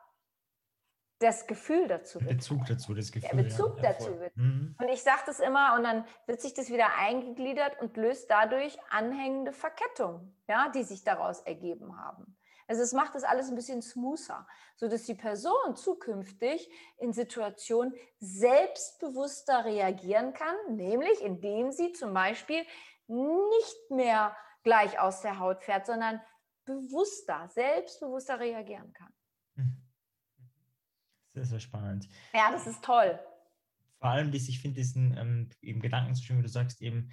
das 1.19 1.47
Gefühl 1.47 1.87
dazu 1.87 2.21
wird. 2.21 2.37
Bezug 2.37 2.65
dazu, 2.67 2.93
das 2.93 3.11
Gefühl. 3.11 3.29
Der 3.29 3.43
Bezug 3.43 3.77
ja, 3.77 3.91
dazu 3.91 4.19
wird. 4.19 4.35
Mhm. 4.37 4.75
Und 4.79 4.89
ich 4.89 5.01
sage 5.01 5.21
das 5.25 5.39
immer 5.39 5.75
und 5.75 5.83
dann 5.83 6.05
wird 6.27 6.41
sich 6.41 6.53
das 6.53 6.69
wieder 6.69 6.95
eingegliedert 6.97 7.79
und 7.81 7.97
löst 7.97 8.29
dadurch 8.29 8.77
anhängende 8.89 9.51
Verkettungen, 9.51 10.35
ja, 10.47 10.69
die 10.69 10.83
sich 10.83 11.03
daraus 11.03 11.41
ergeben 11.41 11.97
haben. 11.97 12.37
Also 12.67 12.83
es 12.83 12.91
macht 12.91 13.15
das 13.15 13.23
alles 13.23 13.49
ein 13.49 13.55
bisschen 13.55 13.81
smoother, 13.81 14.45
sodass 14.75 15.03
die 15.03 15.15
Person 15.15 15.75
zukünftig 15.75 16.69
in 16.97 17.13
Situationen 17.13 17.95
selbstbewusster 18.19 19.63
reagieren 19.63 20.33
kann, 20.33 20.55
nämlich 20.75 21.21
indem 21.21 21.71
sie 21.71 21.93
zum 21.93 22.13
Beispiel 22.13 22.63
nicht 23.07 23.89
mehr 23.89 24.35
gleich 24.63 24.99
aus 24.99 25.21
der 25.21 25.39
Haut 25.39 25.63
fährt, 25.63 25.85
sondern 25.85 26.21
bewusster, 26.65 27.47
selbstbewusster 27.47 28.39
reagieren 28.39 28.91
kann. 28.91 29.13
Sehr, 31.37 31.45
sehr 31.45 31.59
spannend. 31.59 32.09
Ja, 32.33 32.49
das 32.51 32.65
ist 32.65 32.83
toll. 32.83 33.19
Vor 33.99 34.09
allem, 34.09 34.33
ich 34.33 34.59
finde 34.59 34.75
diesen 34.75 35.15
ähm, 35.15 35.49
eben 35.61 35.81
Gedanken 35.81 36.15
so 36.15 36.23
schön, 36.23 36.39
wie 36.39 36.43
du 36.43 36.49
sagst, 36.49 36.81
eben 36.81 37.11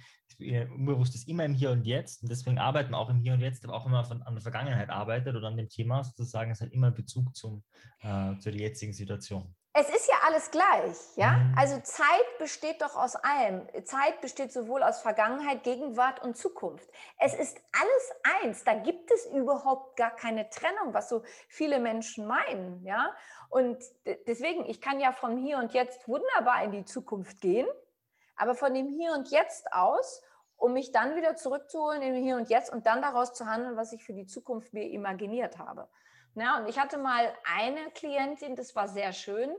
unbewusst 0.73 1.13
ist 1.13 1.27
immer 1.27 1.45
im 1.45 1.53
Hier 1.53 1.69
und 1.69 1.85
Jetzt 1.85 2.23
und 2.23 2.31
deswegen 2.31 2.57
arbeiten 2.57 2.91
wir 2.91 2.97
auch 2.97 3.09
im 3.09 3.19
Hier 3.19 3.33
und 3.33 3.41
Jetzt, 3.41 3.63
aber 3.63 3.75
auch 3.75 3.85
immer 3.85 4.03
von, 4.03 4.23
an 4.23 4.33
der 4.33 4.41
Vergangenheit 4.41 4.89
arbeitet 4.89 5.35
oder 5.35 5.47
an 5.47 5.57
dem 5.57 5.69
Thema 5.69 6.03
sozusagen, 6.03 6.49
es 6.49 6.61
hat 6.61 6.71
immer 6.71 6.89
Bezug 6.89 7.35
zum, 7.35 7.63
äh, 8.01 8.35
zur 8.39 8.51
jetzigen 8.53 8.93
Situation 8.93 9.55
es 9.77 9.89
ist 9.89 10.07
ja 10.07 10.15
alles 10.25 10.51
gleich, 10.51 10.95
ja? 11.17 11.31
Mhm. 11.31 11.55
Also 11.57 11.79
Zeit 11.81 12.37
besteht 12.39 12.81
doch 12.81 12.95
aus 12.95 13.17
allem. 13.17 13.67
Zeit 13.83 14.21
besteht 14.21 14.53
sowohl 14.53 14.81
aus 14.81 15.01
Vergangenheit, 15.01 15.63
Gegenwart 15.63 16.23
und 16.23 16.37
Zukunft. 16.37 16.89
Es 17.19 17.33
ist 17.33 17.57
alles 17.73 18.41
eins. 18.41 18.63
Da 18.63 18.75
gibt 18.75 19.11
es 19.11 19.25
überhaupt 19.25 19.97
gar 19.97 20.11
keine 20.11 20.49
Trennung, 20.49 20.93
was 20.93 21.09
so 21.09 21.23
viele 21.49 21.79
Menschen 21.79 22.25
meinen, 22.25 22.85
ja? 22.85 23.13
Und 23.49 23.77
deswegen, 24.25 24.65
ich 24.65 24.79
kann 24.79 25.01
ja 25.01 25.11
von 25.11 25.35
hier 25.37 25.57
und 25.57 25.73
jetzt 25.73 26.07
wunderbar 26.07 26.63
in 26.63 26.71
die 26.71 26.85
Zukunft 26.85 27.41
gehen, 27.41 27.67
aber 28.37 28.55
von 28.55 28.73
dem 28.73 28.87
hier 28.87 29.11
und 29.11 29.29
jetzt 29.29 29.73
aus, 29.73 30.21
um 30.55 30.71
mich 30.71 30.93
dann 30.93 31.17
wieder 31.17 31.35
zurückzuholen 31.35 32.01
in 32.01 32.15
hier 32.15 32.37
und 32.37 32.49
jetzt 32.49 32.71
und 32.71 32.85
dann 32.85 33.01
daraus 33.01 33.33
zu 33.33 33.45
handeln, 33.45 33.75
was 33.75 33.91
ich 33.91 34.05
für 34.05 34.13
die 34.13 34.25
Zukunft 34.25 34.71
mir 34.71 34.89
imaginiert 34.89 35.57
habe. 35.57 35.89
Ja, 36.35 36.57
und 36.57 36.67
ich 36.67 36.77
hatte 36.77 36.97
mal 36.97 37.33
eine 37.43 37.91
Klientin, 37.91 38.55
das 38.55 38.75
war 38.75 38.87
sehr 38.87 39.13
schön, 39.13 39.55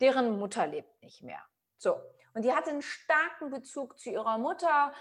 deren 0.00 0.38
Mutter 0.38 0.66
lebt 0.66 1.02
nicht 1.02 1.22
mehr. 1.22 1.42
So, 1.78 1.96
und 2.34 2.42
die 2.42 2.52
hatte 2.52 2.70
einen 2.70 2.82
starken 2.82 3.50
Bezug 3.50 3.98
zu 3.98 4.10
ihrer 4.10 4.38
Mutter. 4.38 4.92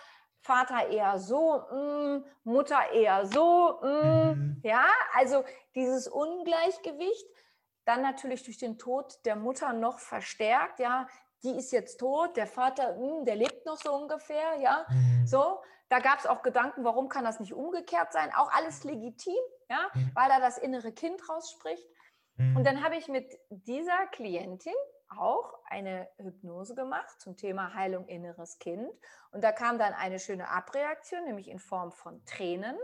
Vater 0.41 0.87
eher 0.87 1.19
so, 1.19 1.61
mm, 1.71 2.25
Mutter 2.43 2.91
eher 2.91 3.25
so, 3.27 3.79
mm, 3.81 3.87
mhm. 3.87 4.61
ja, 4.63 4.85
also 5.13 5.43
dieses 5.75 6.07
Ungleichgewicht, 6.07 7.27
dann 7.85 8.01
natürlich 8.01 8.43
durch 8.43 8.57
den 8.57 8.79
Tod 8.79 9.19
der 9.25 9.35
Mutter 9.35 9.73
noch 9.73 9.99
verstärkt, 9.99 10.79
ja, 10.79 11.07
die 11.43 11.55
ist 11.55 11.71
jetzt 11.71 11.99
tot, 11.99 12.37
der 12.37 12.47
Vater, 12.47 12.95
mm, 12.97 13.25
der 13.25 13.35
lebt 13.35 13.65
noch 13.67 13.77
so 13.77 13.93
ungefähr, 13.93 14.55
ja, 14.59 14.85
mhm. 14.89 15.27
so, 15.27 15.61
da 15.89 15.99
gab 15.99 16.19
es 16.19 16.25
auch 16.25 16.41
Gedanken, 16.41 16.83
warum 16.83 17.07
kann 17.07 17.23
das 17.23 17.39
nicht 17.39 17.53
umgekehrt 17.53 18.11
sein, 18.11 18.33
auch 18.35 18.51
alles 18.51 18.83
legitim, 18.83 19.37
ja, 19.71 19.89
mhm. 19.93 20.11
weil 20.13 20.29
da 20.29 20.39
das 20.39 20.57
innere 20.57 20.91
Kind 20.91 21.27
rausspricht. 21.29 21.87
Mhm. 22.35 22.57
Und 22.57 22.65
dann 22.65 22.83
habe 22.83 22.97
ich 22.97 23.07
mit 23.07 23.33
dieser 23.49 24.05
Klientin 24.07 24.73
auch 25.07 25.53
eine 25.65 26.09
Hypnose 26.17 26.75
gemacht 26.75 27.19
zum 27.19 27.37
Thema 27.37 27.73
Heilung 27.73 28.07
inneres 28.07 28.59
Kind. 28.59 28.89
Und 29.31 29.43
da 29.43 29.51
kam 29.51 29.79
dann 29.79 29.93
eine 29.93 30.19
schöne 30.19 30.49
Abreaktion, 30.49 31.23
nämlich 31.25 31.47
in 31.47 31.59
Form 31.59 31.91
von 31.91 32.23
Tränen. 32.25 32.77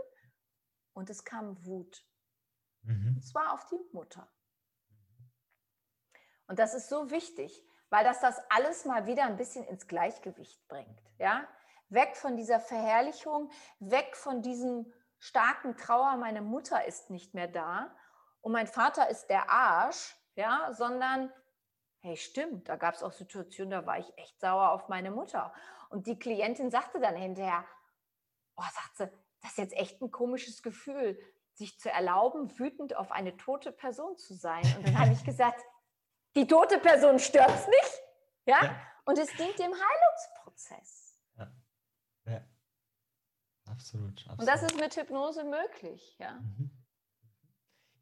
und 0.94 1.10
es 1.10 1.24
kam 1.24 1.64
Wut. 1.64 2.04
Mhm. 2.82 3.16
Es 3.18 3.32
war 3.32 3.52
auf 3.52 3.64
die 3.66 3.78
Mutter. 3.92 4.28
Und 6.48 6.58
das 6.58 6.74
ist 6.74 6.88
so 6.88 7.10
wichtig, 7.10 7.62
weil 7.88 8.02
das 8.02 8.20
das 8.20 8.40
alles 8.48 8.84
mal 8.84 9.06
wieder 9.06 9.24
ein 9.24 9.36
bisschen 9.36 9.64
ins 9.64 9.86
Gleichgewicht 9.86 10.66
bringt. 10.66 11.00
Ja? 11.18 11.46
Weg 11.88 12.16
von 12.16 12.36
dieser 12.36 12.58
Verherrlichung, 12.58 13.50
weg 13.78 14.16
von 14.16 14.42
diesem 14.42 14.92
starken 15.18 15.76
Trauer, 15.76 16.16
meine 16.16 16.42
Mutter 16.42 16.84
ist 16.84 17.10
nicht 17.10 17.34
mehr 17.34 17.48
da 17.48 17.94
und 18.40 18.52
mein 18.52 18.66
Vater 18.66 19.08
ist 19.08 19.26
der 19.28 19.50
Arsch, 19.50 20.16
ja, 20.34 20.72
sondern 20.72 21.32
hey, 22.00 22.16
stimmt, 22.16 22.68
da 22.68 22.76
gab 22.76 22.94
es 22.94 23.02
auch 23.02 23.12
Situationen, 23.12 23.70
da 23.70 23.86
war 23.86 23.98
ich 23.98 24.16
echt 24.16 24.40
sauer 24.40 24.70
auf 24.70 24.88
meine 24.88 25.10
Mutter. 25.10 25.52
Und 25.90 26.06
die 26.06 26.18
Klientin 26.18 26.70
sagte 26.70 27.00
dann 27.00 27.16
hinterher, 27.16 27.64
oh, 28.56 28.62
sagt 28.62 28.96
sie, 28.96 29.10
das 29.40 29.52
ist 29.52 29.58
jetzt 29.58 29.76
echt 29.76 30.00
ein 30.00 30.10
komisches 30.10 30.62
Gefühl, 30.62 31.18
sich 31.54 31.78
zu 31.78 31.90
erlauben, 31.90 32.56
wütend 32.58 32.96
auf 32.96 33.10
eine 33.10 33.36
tote 33.36 33.72
Person 33.72 34.16
zu 34.16 34.34
sein. 34.34 34.62
Und 34.76 34.86
dann 34.86 34.98
habe 34.98 35.12
ich 35.12 35.24
gesagt, 35.26 35.60
die 36.36 36.46
tote 36.46 36.78
Person 36.78 37.18
stört 37.18 37.50
es 37.50 37.66
nicht, 37.66 38.02
ja? 38.46 38.64
Ja. 38.64 38.80
Und 39.04 39.18
es 39.18 39.28
dient 39.32 39.58
dem 39.58 39.72
Heilungsprozess. 39.72 40.97
Absolut, 43.78 44.26
absolut. 44.28 44.40
Und 44.40 44.46
das 44.48 44.62
ist 44.62 44.80
mit 44.80 44.96
Hypnose 44.96 45.44
möglich, 45.44 46.16
ja. 46.18 46.32
Mhm. 46.40 46.70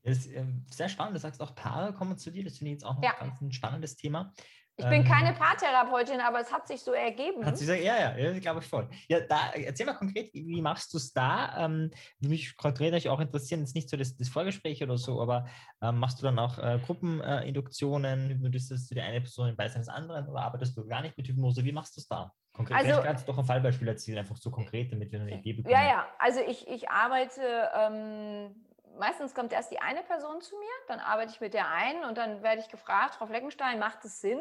Das 0.02 0.18
ist 0.18 0.32
ähm, 0.32 0.64
sehr 0.70 0.88
spannend. 0.88 1.16
Du 1.16 1.20
sagst 1.20 1.40
auch, 1.42 1.54
Paare 1.54 1.92
kommen 1.92 2.16
zu 2.16 2.30
dir. 2.30 2.44
Das 2.44 2.58
finde 2.58 2.70
ich 2.70 2.74
jetzt 2.76 2.84
auch 2.84 3.02
Ja. 3.02 3.12
ganz 3.18 3.40
ein 3.42 3.52
spannendes 3.52 3.96
Thema. 3.96 4.32
Ich 4.78 4.84
bin 4.84 5.02
Ähm, 5.02 5.04
keine 5.04 5.32
Paartherapeutin, 5.32 6.20
aber 6.20 6.40
es 6.40 6.52
hat 6.52 6.68
sich 6.68 6.80
so 6.80 6.92
ergeben. 6.92 7.44
Hat 7.44 7.56
sie 7.58 7.64
gesagt, 7.64 7.82
ja, 7.82 8.16
ja, 8.18 8.38
glaube 8.38 8.60
ich 8.60 8.66
voll. 8.66 8.88
Ja, 9.08 9.20
da, 9.20 9.50
erzähl 9.52 9.86
mal 9.86 9.94
konkret, 9.94 10.32
wie, 10.34 10.46
wie 10.46 10.62
machst 10.62 10.92
du 10.92 10.98
es 10.98 11.12
da? 11.12 11.64
Ähm, 11.64 11.90
würde 12.18 12.30
mich 12.30 12.56
konkret 12.56 12.92
natürlich 12.92 13.08
auch 13.08 13.20
interessieren, 13.20 13.60
jetzt 13.60 13.74
nicht 13.74 13.88
so 13.88 13.96
das, 13.96 14.16
das 14.16 14.28
Vorgespräch 14.28 14.82
oder 14.82 14.98
so, 14.98 15.20
aber 15.20 15.46
ähm, 15.82 15.98
machst 15.98 16.20
du 16.20 16.24
dann 16.24 16.38
auch 16.38 16.58
äh, 16.58 16.78
Gruppeninduktionen, 16.84 18.28
hypnotisierst 18.28 18.90
du 18.90 18.94
die 18.94 19.00
eine 19.00 19.22
Person 19.22 19.48
im 19.48 19.56
Beisein 19.56 19.80
des 19.80 19.88
anderen 19.88 20.28
oder 20.28 20.42
arbeitest 20.42 20.76
du 20.76 20.86
gar 20.86 21.00
nicht 21.02 21.16
mit 21.16 21.26
Hypnose? 21.26 21.64
Wie 21.64 21.72
machst 21.72 21.96
du 21.96 22.00
es 22.00 22.06
da? 22.08 22.32
Konkret, 22.56 22.76
Also- 22.76 22.88
vielleicht 22.88 23.06
kannst 23.06 23.28
du 23.28 23.32
doch 23.32 23.38
ein 23.38 23.44
Fallbeispiel 23.44 23.88
erzählen, 23.88 24.18
einfach 24.18 24.36
so 24.36 24.50
konkret, 24.50 24.90
damit 24.90 25.12
wir 25.12 25.20
eine 25.20 25.32
Idee 25.32 25.52
bekommen. 25.52 25.74
Ja, 25.74 25.84
ja, 25.84 26.06
also 26.18 26.40
ich, 26.40 26.66
ich 26.68 26.88
arbeite, 26.90 27.70
ähm, 27.74 28.66
meistens 28.98 29.34
kommt 29.34 29.52
erst 29.52 29.70
die 29.70 29.80
eine 29.80 30.02
Person 30.02 30.40
zu 30.40 30.56
mir, 30.56 30.68
dann 30.88 31.00
arbeite 31.00 31.32
ich 31.32 31.40
mit 31.40 31.54
der 31.54 31.68
einen 31.70 32.04
und 32.04 32.16
dann 32.16 32.42
werde 32.42 32.60
ich 32.60 32.68
gefragt, 32.68 33.14
Frau 33.16 33.26
Fleckenstein, 33.26 33.78
macht 33.78 34.04
es 34.04 34.20
Sinn? 34.20 34.40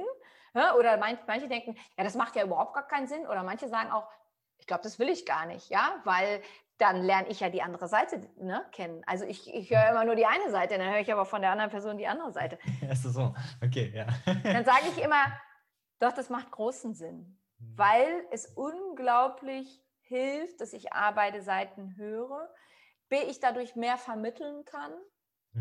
Ja, 0.53 0.75
Oder 0.75 0.95
manch, 0.97 1.19
manche 1.27 1.49
denken, 1.49 1.75
ja, 1.97 2.03
das 2.05 2.15
macht 2.15 2.35
ja 2.37 2.43
überhaupt 2.43 2.73
gar 2.73 2.87
keinen 2.87 3.07
Sinn. 3.07 3.27
Oder 3.27 3.43
manche 3.43 3.67
sagen 3.67 3.91
auch, 3.91 4.07
ich 4.57 4.67
glaube, 4.67 4.83
das 4.83 4.97
will 4.99 5.09
ich 5.09 5.25
gar 5.25 5.45
nicht, 5.45 5.69
ja, 5.69 5.95
weil 6.05 6.41
dann 6.77 7.03
lerne 7.03 7.27
ich 7.27 7.41
ja 7.41 7.49
die 7.49 7.61
andere 7.61 7.87
Seite 7.87 8.21
ne, 8.37 8.65
kennen. 8.71 9.01
Also 9.05 9.25
ich, 9.25 9.53
ich 9.53 9.69
höre 9.69 9.89
immer 9.89 10.05
nur 10.05 10.15
die 10.15 10.25
eine 10.25 10.49
Seite, 10.51 10.77
dann 10.77 10.89
höre 10.89 10.99
ich 10.99 11.11
aber 11.11 11.25
von 11.25 11.41
der 11.41 11.51
anderen 11.51 11.71
Person 11.71 11.97
die 11.97 12.07
andere 12.07 12.31
Seite. 12.31 12.57
Ist 12.89 13.03
das 13.05 13.13
so? 13.13 13.35
Okay, 13.61 13.91
ja. 13.93 14.05
Dann 14.43 14.63
sage 14.63 14.85
ich 14.89 15.03
immer, 15.03 15.25
doch, 15.99 16.13
das 16.13 16.29
macht 16.29 16.51
großen 16.51 16.93
Sinn 16.93 17.37
weil 17.75 18.25
es 18.31 18.47
unglaublich 18.47 19.83
hilft, 20.01 20.61
dass 20.61 20.73
ich 20.73 20.93
A, 20.93 21.11
beide 21.11 21.41
Seiten 21.41 21.95
höre, 21.97 22.53
B, 23.09 23.21
ich 23.23 23.39
dadurch 23.39 23.75
mehr 23.75 23.97
vermitteln 23.97 24.65
kann 24.65 24.93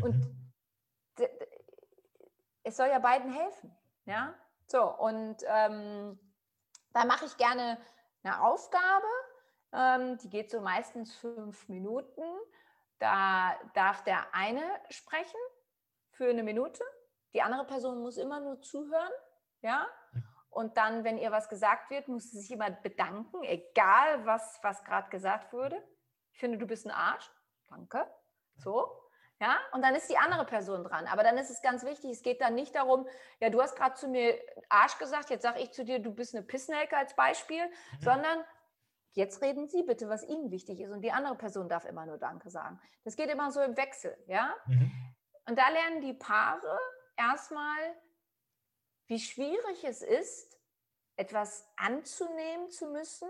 und 0.01 0.15
Mhm. 0.15 0.53
d- 1.17 1.27
d- 1.27 1.47
es 2.63 2.77
soll 2.77 2.87
ja 2.87 2.99
beiden 2.99 3.31
helfen. 3.31 3.75
Ja, 4.05 4.35
so 4.67 4.83
und 4.83 5.37
ähm, 5.47 6.19
da 6.93 7.05
mache 7.05 7.25
ich 7.25 7.37
gerne 7.37 7.79
eine 8.23 8.41
Aufgabe, 8.43 9.07
ähm, 9.73 10.17
die 10.19 10.29
geht 10.29 10.49
so 10.51 10.61
meistens 10.61 11.15
fünf 11.15 11.67
Minuten. 11.69 12.23
Da 12.99 13.59
darf 13.73 14.03
der 14.03 14.33
eine 14.33 14.63
sprechen 14.89 15.39
für 16.11 16.29
eine 16.29 16.43
Minute, 16.43 16.83
die 17.33 17.41
andere 17.41 17.65
Person 17.65 18.01
muss 18.01 18.17
immer 18.17 18.39
nur 18.39 18.61
zuhören. 18.61 19.11
Ja, 19.61 19.87
und 20.55 20.77
dann, 20.77 21.03
wenn 21.03 21.17
ihr 21.17 21.31
was 21.31 21.49
gesagt 21.49 21.89
wird, 21.89 22.07
muss 22.07 22.31
sie 22.31 22.39
sich 22.39 22.51
immer 22.51 22.71
bedanken, 22.71 23.43
egal 23.43 24.25
was, 24.25 24.59
was 24.63 24.83
gerade 24.83 25.09
gesagt 25.09 25.53
wurde. 25.53 25.81
Ich 26.31 26.39
finde, 26.39 26.57
du 26.57 26.65
bist 26.65 26.85
ein 26.87 26.91
Arsch. 26.91 27.29
Danke. 27.69 28.09
So. 28.55 29.01
Ja, 29.39 29.57
und 29.73 29.81
dann 29.81 29.95
ist 29.95 30.09
die 30.09 30.17
andere 30.17 30.45
Person 30.45 30.85
dran. 30.85 31.07
Aber 31.07 31.21
dann 31.23 31.37
ist 31.37 31.49
es 31.49 31.61
ganz 31.61 31.83
wichtig, 31.85 32.11
es 32.11 32.21
geht 32.23 32.39
dann 32.39 32.55
nicht 32.55 32.73
darum, 32.73 33.05
ja, 33.41 33.49
du 33.49 33.61
hast 33.61 33.75
gerade 33.75 33.95
zu 33.95 34.07
mir 34.07 34.39
Arsch 34.69 34.97
gesagt, 34.97 35.29
jetzt 35.29 35.43
sage 35.43 35.59
ich 35.59 35.71
zu 35.73 35.83
dir, 35.83 35.99
du 35.99 36.11
bist 36.13 36.33
eine 36.33 36.45
Pissnelke 36.45 36.95
als 36.95 37.15
Beispiel, 37.17 37.65
Mhm. 37.67 37.99
sondern 38.01 38.43
jetzt 39.11 39.41
reden 39.41 39.67
Sie 39.67 39.83
bitte, 39.83 40.07
was 40.07 40.23
Ihnen 40.23 40.51
wichtig 40.51 40.79
ist. 40.79 40.91
Und 40.91 41.01
die 41.01 41.11
andere 41.11 41.35
Person 41.35 41.67
darf 41.67 41.83
immer 41.83 42.05
nur 42.05 42.17
Danke 42.17 42.49
sagen. 42.49 42.79
Das 43.03 43.17
geht 43.17 43.29
immer 43.29 43.51
so 43.51 43.59
im 43.61 43.75
Wechsel, 43.75 44.17
ja. 44.27 44.55
Mhm. 44.67 44.89
Und 45.49 45.59
da 45.59 45.67
lernen 45.67 45.99
die 45.99 46.13
Paare 46.13 46.79
erstmal, 47.17 47.77
wie 49.07 49.19
schwierig 49.19 49.83
es 49.83 50.01
ist, 50.01 50.59
etwas 51.15 51.67
anzunehmen 51.77 52.69
zu 52.69 52.87
müssen 52.87 53.29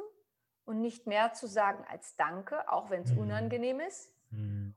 und 0.66 0.82
nicht 0.82 1.06
mehr 1.08 1.34
zu 1.34 1.48
sagen 1.48 1.86
als 1.88 2.16
Danke, 2.16 2.72
auch 2.72 2.90
wenn 2.90 3.04
es 3.04 3.12
Mhm. 3.12 3.20
unangenehm 3.20 3.80
ist. 3.80 4.12
Mhm. 4.32 4.76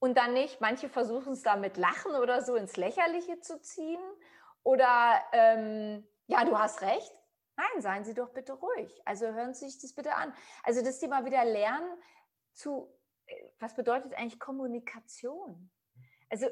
Und 0.00 0.16
dann 0.16 0.32
nicht, 0.32 0.60
manche 0.60 0.88
versuchen 0.88 1.32
es 1.32 1.42
da 1.42 1.56
mit 1.56 1.76
Lachen 1.76 2.14
oder 2.14 2.42
so 2.42 2.54
ins 2.54 2.76
Lächerliche 2.76 3.40
zu 3.40 3.60
ziehen. 3.60 4.00
Oder, 4.62 5.20
ähm, 5.32 6.06
ja, 6.26 6.44
du 6.44 6.56
hast 6.56 6.82
recht. 6.82 7.12
Nein, 7.56 7.80
seien 7.82 8.04
Sie 8.04 8.14
doch 8.14 8.28
bitte 8.30 8.52
ruhig. 8.52 9.02
Also 9.04 9.26
hören 9.26 9.54
Sie 9.54 9.68
sich 9.68 9.80
das 9.80 9.94
bitte 9.94 10.14
an. 10.14 10.32
Also, 10.62 10.82
dass 10.84 11.00
die 11.00 11.08
mal 11.08 11.24
wieder 11.24 11.44
lernen 11.44 12.00
zu, 12.52 12.96
äh, 13.26 13.50
was 13.58 13.74
bedeutet 13.74 14.14
eigentlich 14.14 14.38
Kommunikation? 14.38 15.68
Also, 16.30 16.46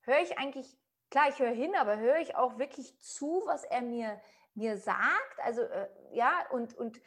höre 0.00 0.18
ich 0.20 0.36
eigentlich, 0.38 0.76
klar, 1.12 1.28
ich 1.28 1.38
höre 1.38 1.52
hin, 1.52 1.76
aber 1.76 1.98
höre 1.98 2.18
ich 2.18 2.34
auch 2.34 2.58
wirklich 2.58 2.98
zu, 2.98 3.42
was 3.44 3.64
er 3.64 3.82
mir, 3.82 4.20
mir 4.54 4.78
sagt? 4.78 5.38
Also, 5.44 5.62
äh, 5.62 5.88
ja, 6.10 6.32
und, 6.50 6.74
und, 6.74 7.00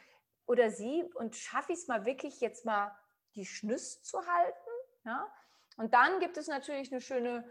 oder 0.46 0.70
sie, 0.70 1.04
und 1.16 1.34
schaffe 1.34 1.72
ich 1.72 1.80
es 1.80 1.88
mal 1.88 2.06
wirklich 2.06 2.40
jetzt 2.40 2.64
mal 2.64 2.96
die 3.34 3.44
Schnüss 3.44 4.02
zu 4.02 4.24
halten? 4.26 4.70
Ja? 5.04 5.30
Und 5.76 5.92
dann 5.92 6.20
gibt 6.20 6.38
es 6.38 6.46
natürlich 6.46 6.90
eine 6.90 7.00
schöne 7.00 7.50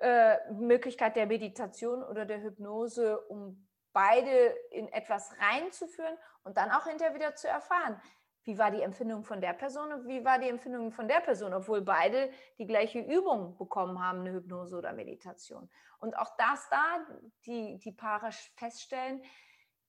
äh, 0.00 0.52
Möglichkeit 0.52 1.14
der 1.16 1.26
Meditation 1.26 2.02
oder 2.02 2.26
der 2.26 2.42
Hypnose, 2.42 3.20
um 3.28 3.68
beide 3.92 4.48
in 4.70 4.88
etwas 4.88 5.32
reinzuführen 5.38 6.18
und 6.42 6.56
dann 6.56 6.70
auch 6.72 6.86
hinterher 6.86 7.14
wieder 7.14 7.36
zu 7.36 7.46
erfahren, 7.46 8.00
wie 8.44 8.58
war 8.58 8.70
die 8.70 8.82
Empfindung 8.82 9.24
von 9.24 9.40
der 9.40 9.52
Person 9.52 9.92
und 9.92 10.08
wie 10.08 10.24
war 10.24 10.38
die 10.38 10.48
Empfindung 10.48 10.90
von 10.92 11.06
der 11.08 11.20
Person, 11.20 11.54
obwohl 11.54 11.80
beide 11.82 12.30
die 12.58 12.66
gleiche 12.66 13.00
Übung 13.00 13.56
bekommen 13.56 14.00
haben, 14.00 14.20
eine 14.20 14.32
Hypnose 14.32 14.76
oder 14.76 14.92
Meditation. 14.92 15.70
Und 15.98 16.16
auch 16.18 16.36
das 16.36 16.68
da, 16.68 16.98
die, 17.46 17.78
die 17.78 17.92
Paare 17.92 18.30
feststellen, 18.56 19.22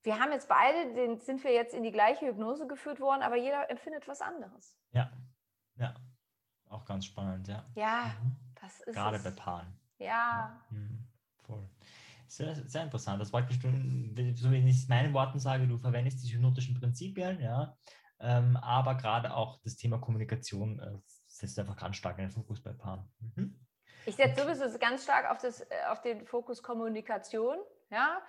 wir 0.03 0.19
haben 0.19 0.31
jetzt 0.33 0.49
beide, 0.49 0.93
den, 0.93 1.19
sind 1.19 1.43
wir 1.43 1.53
jetzt 1.53 1.73
in 1.73 1.81
die 1.81 1.91
gleiche 1.91 2.27
Hypnose 2.27 2.67
geführt 2.67 2.99
worden, 2.99 3.21
aber 3.23 3.37
jeder 3.37 3.69
empfindet 3.71 4.07
was 4.07 4.21
anderes. 4.21 4.77
Ja, 4.91 5.11
ja. 5.77 5.93
Auch 6.69 6.85
ganz 6.85 7.05
spannend, 7.05 7.47
ja. 7.47 7.63
Ja, 7.75 8.13
Mhm. 8.21 8.35
das 8.61 8.81
ist 8.81 8.95
Gerade 8.95 9.17
es. 9.17 9.23
bei 9.23 9.31
Paaren. 9.31 9.79
Ja, 9.97 10.59
Mhm. 10.69 11.07
Voll. 11.43 11.69
Sehr, 12.27 12.55
sehr 12.55 12.83
interessant. 12.83 13.21
Das 13.21 13.29
praktisch, 13.31 13.59
du, 13.59 13.67
so 14.35 14.51
wie 14.51 14.57
ich 14.67 14.75
es 14.77 14.83
in 14.83 14.89
meinen 14.89 15.13
Worten 15.13 15.39
sage, 15.39 15.67
du 15.67 15.77
verwendest 15.77 16.23
die 16.23 16.33
hypnotischen 16.33 16.79
Prinzipien, 16.79 17.39
ja, 17.39 17.77
ähm, 18.23 18.57
aber 18.57 18.95
gerade 18.95 19.36
auch 19.36 19.59
das 19.63 19.75
Thema 19.75 19.99
Kommunikation 19.99 20.79
äh, 20.79 20.97
setzt 21.27 21.59
einfach 21.59 21.75
ganz 21.75 21.97
stark 21.97 22.17
in 22.17 22.25
den 22.25 22.31
Fokus 22.31 22.62
bei 22.62 22.71
Paaren. 22.73 23.12
Mhm. 23.36 23.59
ich 24.05 24.15
setze 24.15 24.41
sowieso 24.41 24.77
ganz 24.79 25.03
stark 25.03 25.29
auf, 25.29 25.39
das, 25.39 25.62
äh, 25.62 25.65
auf 25.89 26.01
den 26.01 26.25
Fokus 26.25 26.63
Kommunikation. 26.63 27.57
Ja, 27.91 28.21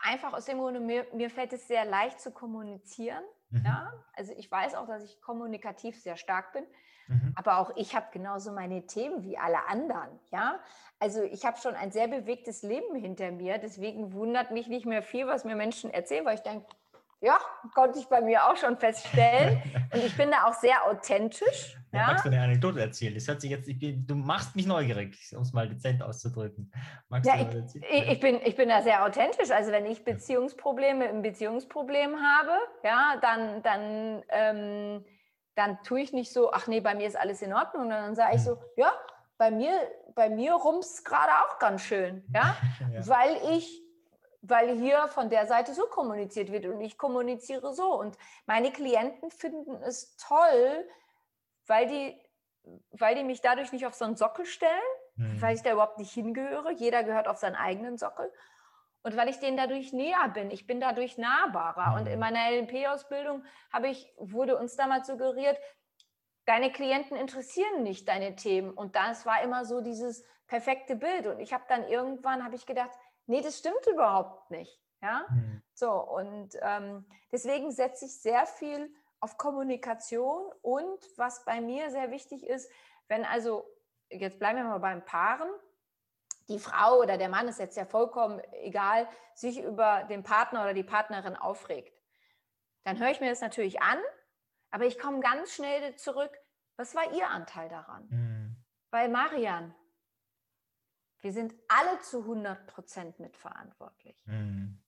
einfach 0.00 0.32
aus 0.32 0.46
dem 0.46 0.58
Grunde, 0.58 0.80
mir, 0.80 1.06
mir 1.12 1.28
fällt 1.28 1.52
es 1.52 1.66
sehr 1.66 1.84
leicht 1.84 2.20
zu 2.20 2.30
kommunizieren. 2.30 3.22
Mhm. 3.50 3.64
Ja, 3.64 3.92
also 4.14 4.32
ich 4.36 4.50
weiß 4.50 4.74
auch, 4.74 4.86
dass 4.86 5.04
ich 5.04 5.20
kommunikativ 5.20 6.00
sehr 6.00 6.16
stark 6.16 6.52
bin. 6.52 6.64
Mhm. 7.08 7.32
Aber 7.36 7.58
auch 7.58 7.72
ich 7.76 7.94
habe 7.94 8.06
genauso 8.12 8.52
meine 8.52 8.86
Themen 8.86 9.22
wie 9.22 9.36
alle 9.36 9.66
anderen. 9.68 10.18
Ja, 10.30 10.60
also 10.98 11.22
ich 11.22 11.44
habe 11.44 11.58
schon 11.58 11.74
ein 11.74 11.90
sehr 11.90 12.08
bewegtes 12.08 12.62
Leben 12.62 12.94
hinter 12.94 13.30
mir. 13.32 13.58
Deswegen 13.58 14.12
wundert 14.12 14.50
mich 14.50 14.68
nicht 14.68 14.86
mehr 14.86 15.02
viel, 15.02 15.26
was 15.26 15.44
mir 15.44 15.56
Menschen 15.56 15.90
erzählen, 15.90 16.24
weil 16.24 16.36
ich 16.36 16.42
denke, 16.42 16.66
ja, 17.22 17.38
konnte 17.72 18.00
ich 18.00 18.08
bei 18.08 18.20
mir 18.20 18.44
auch 18.44 18.56
schon 18.56 18.76
feststellen. 18.76 19.62
Und 19.92 20.04
ich 20.04 20.16
bin 20.16 20.30
da 20.30 20.44
auch 20.46 20.54
sehr 20.54 20.84
authentisch. 20.84 21.78
Ja, 21.92 22.00
Ja, 22.00 22.06
Magst 22.08 22.24
du 22.24 22.30
eine 22.30 22.42
Anekdote 22.42 22.80
erzählen? 22.80 23.14
Das 23.14 23.28
hört 23.28 23.40
sich 23.40 23.50
jetzt, 23.50 23.66
bin, 23.78 24.04
du 24.06 24.16
machst 24.16 24.56
mich 24.56 24.66
neugierig, 24.66 25.16
um 25.36 25.42
es 25.42 25.52
mal 25.52 25.68
dezent 25.68 26.02
auszudrücken. 26.02 26.72
Magst 27.08 27.30
Ja, 27.30 27.44
du 27.44 27.64
ich, 27.90 28.10
ich, 28.10 28.20
bin, 28.20 28.40
ich 28.44 28.56
bin 28.56 28.68
da 28.68 28.82
sehr 28.82 29.04
authentisch. 29.04 29.52
Also 29.52 29.70
wenn 29.70 29.86
ich 29.86 30.04
Beziehungsprobleme 30.04 31.04
im 31.06 31.22
Beziehungsproblem 31.22 32.16
habe, 32.16 32.58
ja, 32.82 33.16
dann, 33.22 33.62
dann, 33.62 34.22
ähm, 34.28 35.04
dann 35.54 35.80
tue 35.84 36.00
ich 36.00 36.12
nicht 36.12 36.32
so, 36.32 36.52
ach 36.52 36.66
nee, 36.66 36.80
bei 36.80 36.96
mir 36.96 37.06
ist 37.06 37.16
alles 37.16 37.40
in 37.40 37.52
Ordnung. 37.52 37.84
Und 37.84 37.90
dann 37.90 38.16
sage 38.16 38.34
ich 38.34 38.42
so, 38.42 38.58
ja, 38.76 38.92
bei 39.38 39.52
mir, 39.52 39.72
bei 40.16 40.28
mir 40.28 40.54
rumst 40.54 41.04
gerade 41.04 41.32
auch 41.44 41.58
ganz 41.60 41.82
schön. 41.82 42.24
Ja, 42.34 42.56
ja. 42.92 43.06
weil 43.06 43.36
ich, 43.52 43.81
weil 44.42 44.76
hier 44.76 45.08
von 45.08 45.30
der 45.30 45.46
Seite 45.46 45.72
so 45.72 45.86
kommuniziert 45.86 46.50
wird 46.52 46.66
und 46.66 46.80
ich 46.80 46.98
kommuniziere 46.98 47.72
so. 47.72 47.98
Und 47.98 48.18
meine 48.46 48.72
Klienten 48.72 49.30
finden 49.30 49.82
es 49.82 50.16
toll, 50.16 50.86
weil 51.66 51.86
die 51.86 52.20
weil 52.92 53.16
die 53.16 53.24
mich 53.24 53.40
dadurch 53.40 53.72
nicht 53.72 53.86
auf 53.86 53.94
so 53.94 54.04
einen 54.04 54.14
Sockel 54.16 54.46
stellen, 54.46 54.70
Mhm. 55.16 55.42
weil 55.42 55.56
ich 55.56 55.62
da 55.62 55.72
überhaupt 55.72 55.98
nicht 55.98 56.12
hingehöre. 56.12 56.70
Jeder 56.70 57.02
gehört 57.02 57.26
auf 57.26 57.38
seinen 57.38 57.56
eigenen 57.56 57.98
Sockel. 57.98 58.32
Und 59.02 59.16
weil 59.16 59.28
ich 59.28 59.40
denen 59.40 59.56
dadurch 59.56 59.92
näher 59.92 60.28
bin, 60.28 60.48
ich 60.52 60.64
bin 60.64 60.78
dadurch 60.80 61.18
nahbarer. 61.18 61.96
Und 61.96 62.06
in 62.06 62.14
Mhm. 62.14 62.20
meiner 62.20 62.38
LNP-Ausbildung 62.52 63.44
habe 63.72 63.88
ich, 63.88 64.12
wurde 64.16 64.56
uns 64.56 64.76
damals 64.76 65.08
suggeriert, 65.08 65.58
deine 66.44 66.70
Klienten 66.70 67.16
interessieren 67.16 67.82
nicht 67.82 68.06
deine 68.06 68.36
Themen. 68.36 68.70
Und 68.70 68.94
das 68.94 69.26
war 69.26 69.42
immer 69.42 69.64
so 69.64 69.80
dieses 69.80 70.24
perfekte 70.46 70.94
Bild. 70.94 71.26
Und 71.26 71.40
ich 71.40 71.52
habe 71.52 71.64
dann 71.68 71.88
irgendwann, 71.88 72.44
habe 72.44 72.54
ich 72.54 72.64
gedacht, 72.64 72.92
nee, 73.32 73.40
das 73.40 73.58
stimmt 73.58 73.86
überhaupt 73.86 74.50
nicht. 74.50 74.78
Ja, 75.00 75.26
Mhm. 75.30 75.62
so 75.74 75.90
und 75.90 76.50
ähm, 76.60 77.04
deswegen 77.32 77.72
setze 77.72 78.04
ich 78.04 78.20
sehr 78.20 78.46
viel 78.46 78.94
auf 79.18 79.36
Kommunikation 79.36 80.52
und 80.62 81.00
was 81.16 81.44
bei 81.44 81.60
mir 81.60 81.90
sehr 81.90 82.10
wichtig 82.12 82.46
ist, 82.46 82.70
wenn 83.08 83.24
also, 83.24 83.66
jetzt 84.10 84.38
bleiben 84.38 84.58
wir 84.58 84.64
mal 84.64 84.78
beim 84.78 85.04
Paaren, 85.04 85.48
die 86.48 86.58
Frau 86.58 86.98
oder 86.98 87.18
der 87.18 87.28
Mann 87.28 87.48
ist 87.48 87.58
jetzt 87.58 87.76
ja 87.76 87.84
vollkommen 87.84 88.40
egal, 88.52 89.08
sich 89.34 89.60
über 89.60 90.04
den 90.04 90.22
Partner 90.22 90.62
oder 90.62 90.74
die 90.74 90.84
Partnerin 90.84 91.36
aufregt, 91.36 92.00
dann 92.84 92.98
höre 92.98 93.10
ich 93.10 93.20
mir 93.20 93.30
das 93.30 93.40
natürlich 93.40 93.80
an, 93.80 93.98
aber 94.70 94.84
ich 94.84 94.98
komme 94.98 95.20
ganz 95.20 95.52
schnell 95.52 95.96
zurück, 95.96 96.32
was 96.76 96.94
war 96.94 97.12
Ihr 97.12 97.28
Anteil 97.28 97.68
daran? 97.68 98.06
Mhm. 98.08 98.56
Weil 98.90 99.08
Marian, 99.08 99.74
wir 101.22 101.32
sind 101.32 101.54
alle 101.68 102.00
zu 102.00 102.20
100 102.20 102.66
Prozent 102.66 103.18
mitverantwortlich. 103.20 104.20
Mhm. 104.26 104.82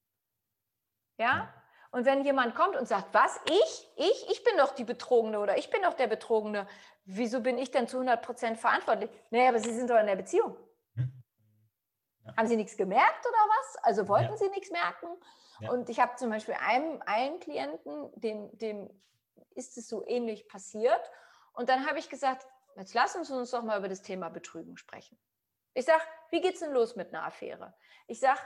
Ja? 1.17 1.53
Und 1.93 2.05
wenn 2.07 2.25
jemand 2.25 2.57
kommt 2.57 2.75
und 2.75 2.89
sagt, 2.89 3.15
was, 3.15 3.41
ich, 3.47 3.89
ich, 3.97 4.31
ich 4.31 4.43
bin 4.43 4.57
doch 4.59 4.75
die 4.75 4.83
Betrogene 4.85 5.39
oder 5.39 5.57
ich 5.57 5.71
bin 5.71 5.81
doch 5.83 5.95
der 5.95 6.09
Betrogene, 6.09 6.67
wieso 7.05 7.41
bin 7.41 7.57
ich 7.57 7.71
denn 7.71 7.87
zu 7.87 7.99
100 7.99 8.21
Prozent 8.21 8.59
verantwortlich? 8.59 9.11
Naja, 9.31 9.51
aber 9.51 9.61
Sie 9.61 9.73
sind 9.73 9.89
doch 9.89 9.99
in 9.99 10.07
der 10.07 10.17
Beziehung. 10.17 10.57
Hm. 10.97 11.23
Ja. 12.25 12.37
Haben 12.37 12.49
Sie 12.49 12.57
nichts 12.57 12.77
gemerkt 12.77 13.25
oder 13.25 13.39
was? 13.39 13.77
Also 13.85 14.09
wollten 14.09 14.33
Ja. 14.33 14.37
Sie 14.37 14.49
nichts 14.49 14.73
merken? 14.73 15.07
Ja. 15.61 15.71
Und 15.71 15.89
ich 15.89 16.01
habe 16.01 16.17
zum 16.17 16.31
Beispiel 16.31 16.57
einem, 16.67 17.01
einen 17.07 17.39
Klienten, 17.39 18.11
dem, 18.17 18.59
dem 18.59 18.91
ist 19.55 19.79
es 19.79 19.89
so 19.89 20.05
ähnlich 20.09 20.49
passiert. 20.49 21.11
Und 21.53 21.69
dann 21.69 21.87
habe 21.87 22.01
ich 22.01 22.09
gesagt, 22.09 22.45
jetzt 22.77 22.95
lassen 22.95 23.23
Sie 23.23 23.33
uns 23.37 23.53
doch 23.53 23.63
mal 23.63 23.79
über 23.79 23.89
das 23.89 24.03
Thema 24.03 24.31
Betrügen 24.31 24.77
sprechen. 24.77 25.17
Ich 25.75 25.85
sage, 25.85 26.03
wie 26.31 26.41
geht's 26.41 26.61
denn 26.61 26.73
los 26.73 26.97
mit 26.97 27.13
einer 27.13 27.25
Affäre? 27.25 27.75
Ich 28.07 28.21
sage, 28.21 28.41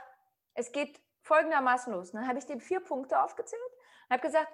es 0.55 0.71
geht 0.71 1.01
folgendermaßen 1.21 1.93
los. 1.93 2.11
Dann 2.11 2.27
habe 2.27 2.39
ich 2.39 2.45
dem 2.45 2.59
vier 2.59 2.79
Punkte 2.79 3.21
aufgezählt 3.21 3.61
und 4.07 4.13
habe 4.13 4.21
gesagt, 4.21 4.51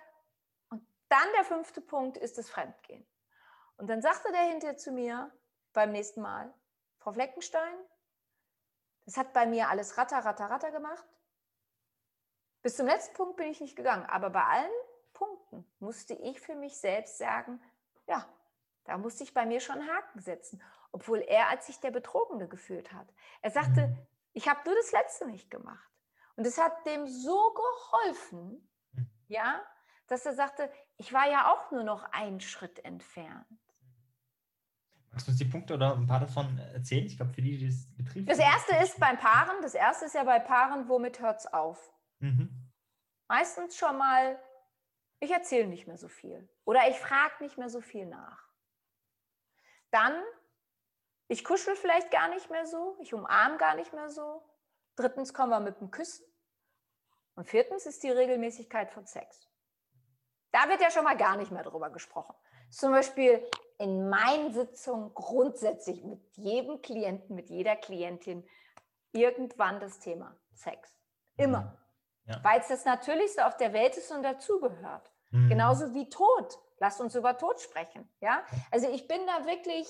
und 0.70 0.86
dann 1.10 1.28
der 1.36 1.46
fünfte 1.46 1.82
Punkt 1.82 2.18
ist 2.18 2.38
das 2.38 2.50
Fremdgehen. 2.50 3.08
Und 3.78 3.88
dann 3.88 4.02
sagte 4.02 4.32
der 4.32 4.44
hinterher 4.44 4.78
zu 4.78 4.92
mir 4.92 5.32
beim 5.74 5.92
nächsten 5.92 6.22
Mal, 6.22 6.54
Frau 7.00 7.14
Fleckenstein, 7.14 7.76
das 9.06 9.18
hat 9.18 9.34
bei 9.34 9.46
mir 9.46 9.70
alles 9.70 9.98
ratter, 9.98 10.18
ratter, 10.20 10.50
ratter 10.50 10.72
gemacht. 10.72 11.06
Bis 12.62 12.78
zum 12.78 12.88
letzten 12.88 13.14
Punkt 13.14 13.38
bin 13.38 13.48
ich 13.48 13.62
nicht 13.62 13.76
gegangen, 13.76 14.06
aber 14.06 14.32
bei 14.32 14.44
allen 14.44 14.72
Punkten 15.14 15.72
musste 15.80 16.16
ich 16.16 16.42
für 16.42 16.56
mich 16.56 16.80
selbst 16.80 17.18
sagen, 17.20 17.62
ja, 18.08 18.28
da 18.86 18.98
musste 18.98 19.24
ich 19.24 19.34
bei 19.34 19.46
mir 19.46 19.60
schon 19.60 19.88
Haken 19.88 20.20
setzen, 20.20 20.62
obwohl 20.96 21.20
er 21.20 21.50
als 21.50 21.68
sich 21.68 21.82
der 21.82 21.92
Betrogene 21.92 22.48
gefühlt 22.48 22.94
hat. 22.94 23.14
Er 23.42 23.52
sagte, 23.52 23.88
Mhm. 23.88 24.08
ich 24.32 24.48
habe 24.48 24.62
nur 24.66 24.76
das 24.78 24.94
Letzte 24.94 25.28
nicht 25.28 25.52
gemacht. 25.52 25.92
Und 26.38 26.48
es 26.48 26.58
hat 26.58 26.86
dem 26.86 27.06
so 27.06 27.54
geholfen, 27.54 28.66
Mhm. 28.94 29.10
ja, 29.28 29.62
dass 30.08 30.26
er 30.26 30.34
sagte, 30.34 30.72
ich 30.96 31.12
war 31.12 31.30
ja 31.30 31.52
auch 31.52 31.70
nur 31.72 31.84
noch 31.84 32.04
einen 32.14 32.40
Schritt 32.40 32.80
entfernt. 32.86 33.46
Magst 35.12 35.28
du 35.28 35.32
uns 35.32 35.38
die 35.40 35.46
Punkte 35.46 35.74
oder 35.74 35.94
ein 35.98 36.08
paar 36.08 36.22
davon 36.22 36.58
erzählen? 36.60 37.06
Ich 37.06 37.18
glaube, 37.18 37.34
für 37.34 37.42
die, 37.42 37.58
die 37.58 37.68
das 37.68 37.94
betrifft. 37.98 38.30
Das 38.30 38.40
erste 38.40 38.78
ist 38.78 38.98
beim 38.98 39.18
Paaren, 39.18 39.62
das 39.62 39.74
erste 39.74 40.06
ist 40.06 40.16
ja 40.16 40.24
bei 40.24 40.40
Paaren, 40.40 40.88
womit 40.88 41.20
hört 41.20 41.40
es 41.42 41.48
auf? 41.48 41.92
Mhm. 42.20 42.72
Meistens 43.28 43.76
schon 43.78 43.98
mal, 43.98 44.42
ich 45.20 45.32
erzähle 45.32 45.68
nicht 45.68 45.88
mehr 45.88 45.98
so 45.98 46.08
viel 46.08 46.48
oder 46.64 46.88
ich 46.90 46.98
frage 46.98 47.44
nicht 47.44 47.58
mehr 47.58 47.70
so 47.70 47.82
viel 47.82 48.06
nach. 48.06 48.48
Dann, 49.92 50.14
ich 51.28 51.44
kuschel 51.44 51.76
vielleicht 51.76 52.12
gar 52.12 52.30
nicht 52.30 52.50
mehr 52.50 52.66
so, 52.66 52.98
ich 53.00 53.14
umarme 53.14 53.58
gar 53.58 53.76
nicht 53.76 53.94
mehr 53.94 54.10
so. 54.10 54.44
Drittens 54.96 55.34
kommen 55.34 55.50
wir 55.50 55.60
mit 55.60 55.80
dem 55.82 55.92
Küssen. 55.92 56.26
Und 57.36 57.50
viertens 57.50 57.86
ist 57.86 58.04
die 58.04 58.12
Regelmäßigkeit 58.12 58.92
von 58.92 59.06
Sex. 59.06 59.50
Da 60.52 60.70
wird 60.70 60.82
ja 60.82 60.90
schon 60.90 61.04
mal 61.04 61.18
gar 61.18 61.36
nicht 61.36 61.52
mehr 61.52 61.64
drüber 61.64 61.90
gesprochen. 61.90 62.36
Zum 62.70 62.92
Beispiel 62.92 63.46
in 63.78 64.10
meinen 64.10 64.54
Sitzungen 64.54 65.14
grundsätzlich 65.14 66.04
mit 66.04 66.22
jedem 66.38 66.82
Klienten, 66.82 67.36
mit 67.36 67.50
jeder 67.50 67.76
Klientin 67.76 68.48
irgendwann 69.12 69.80
das 69.80 70.00
Thema 70.00 70.38
Sex. 70.54 70.98
Immer. 71.38 71.78
Ja. 72.26 72.44
Weil 72.44 72.62
es 72.62 72.70
das 72.70 72.86
Natürlichste 72.86 73.46
auf 73.46 73.58
der 73.58 73.74
Welt 73.74 73.98
ist 73.98 74.12
und 74.12 74.24
dazugehört. 74.24 75.12
Mhm. 75.32 75.50
Genauso 75.50 75.94
wie 75.94 76.10
Tod. 76.10 76.58
Lasst 76.80 77.02
uns 77.02 77.16
über 77.16 77.38
Tod 77.38 77.60
sprechen. 77.60 78.10
Ja? 78.22 78.44
Also 78.72 78.90
ich 78.90 79.08
bin 79.08 79.26
da 79.28 79.46
wirklich, 79.46 79.88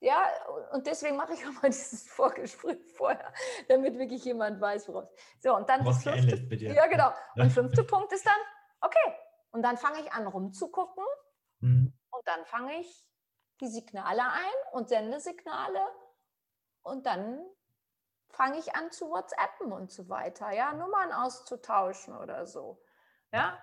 ja, 0.00 0.26
und 0.72 0.86
deswegen 0.86 1.16
mache 1.16 1.32
ich 1.34 1.40
auch 1.46 1.62
mal 1.62 1.68
dieses 1.68 2.08
Vorgespräch 2.08 2.78
vorher, 2.96 3.32
damit 3.68 3.98
wirklich 3.98 4.24
jemand 4.24 4.60
weiß, 4.60 4.88
woraus. 4.88 5.08
So, 5.40 5.54
und 5.56 5.68
dann 5.68 5.84
das 5.84 6.02
fünfte, 6.02 6.56
dir. 6.56 6.72
ja, 6.74 6.86
genau. 6.86 7.10
Und 7.36 7.50
fünfte 7.50 7.84
Punkt 7.84 8.12
ist 8.12 8.26
dann, 8.26 8.38
okay. 8.80 9.14
Und 9.50 9.62
dann 9.62 9.76
fange 9.78 10.00
ich 10.00 10.12
an 10.12 10.26
rumzugucken 10.26 11.04
Mhm. 11.60 11.98
und 12.10 12.28
dann 12.28 12.44
fange 12.44 12.80
ich 12.80 13.06
die 13.62 13.68
Signale 13.68 14.22
ein 14.22 14.72
und 14.72 14.90
sende 14.90 15.20
Signale 15.20 15.80
und 16.82 17.06
dann 17.06 17.42
fange 18.28 18.58
ich 18.58 18.76
an 18.76 18.90
zu 18.90 19.08
WhatsAppen 19.08 19.72
und 19.72 19.90
so 19.90 20.10
weiter, 20.10 20.50
ja, 20.50 20.74
Nummern 20.74 21.12
auszutauschen 21.12 22.14
oder 22.14 22.46
so. 22.46 22.82
Ja, 23.32 23.58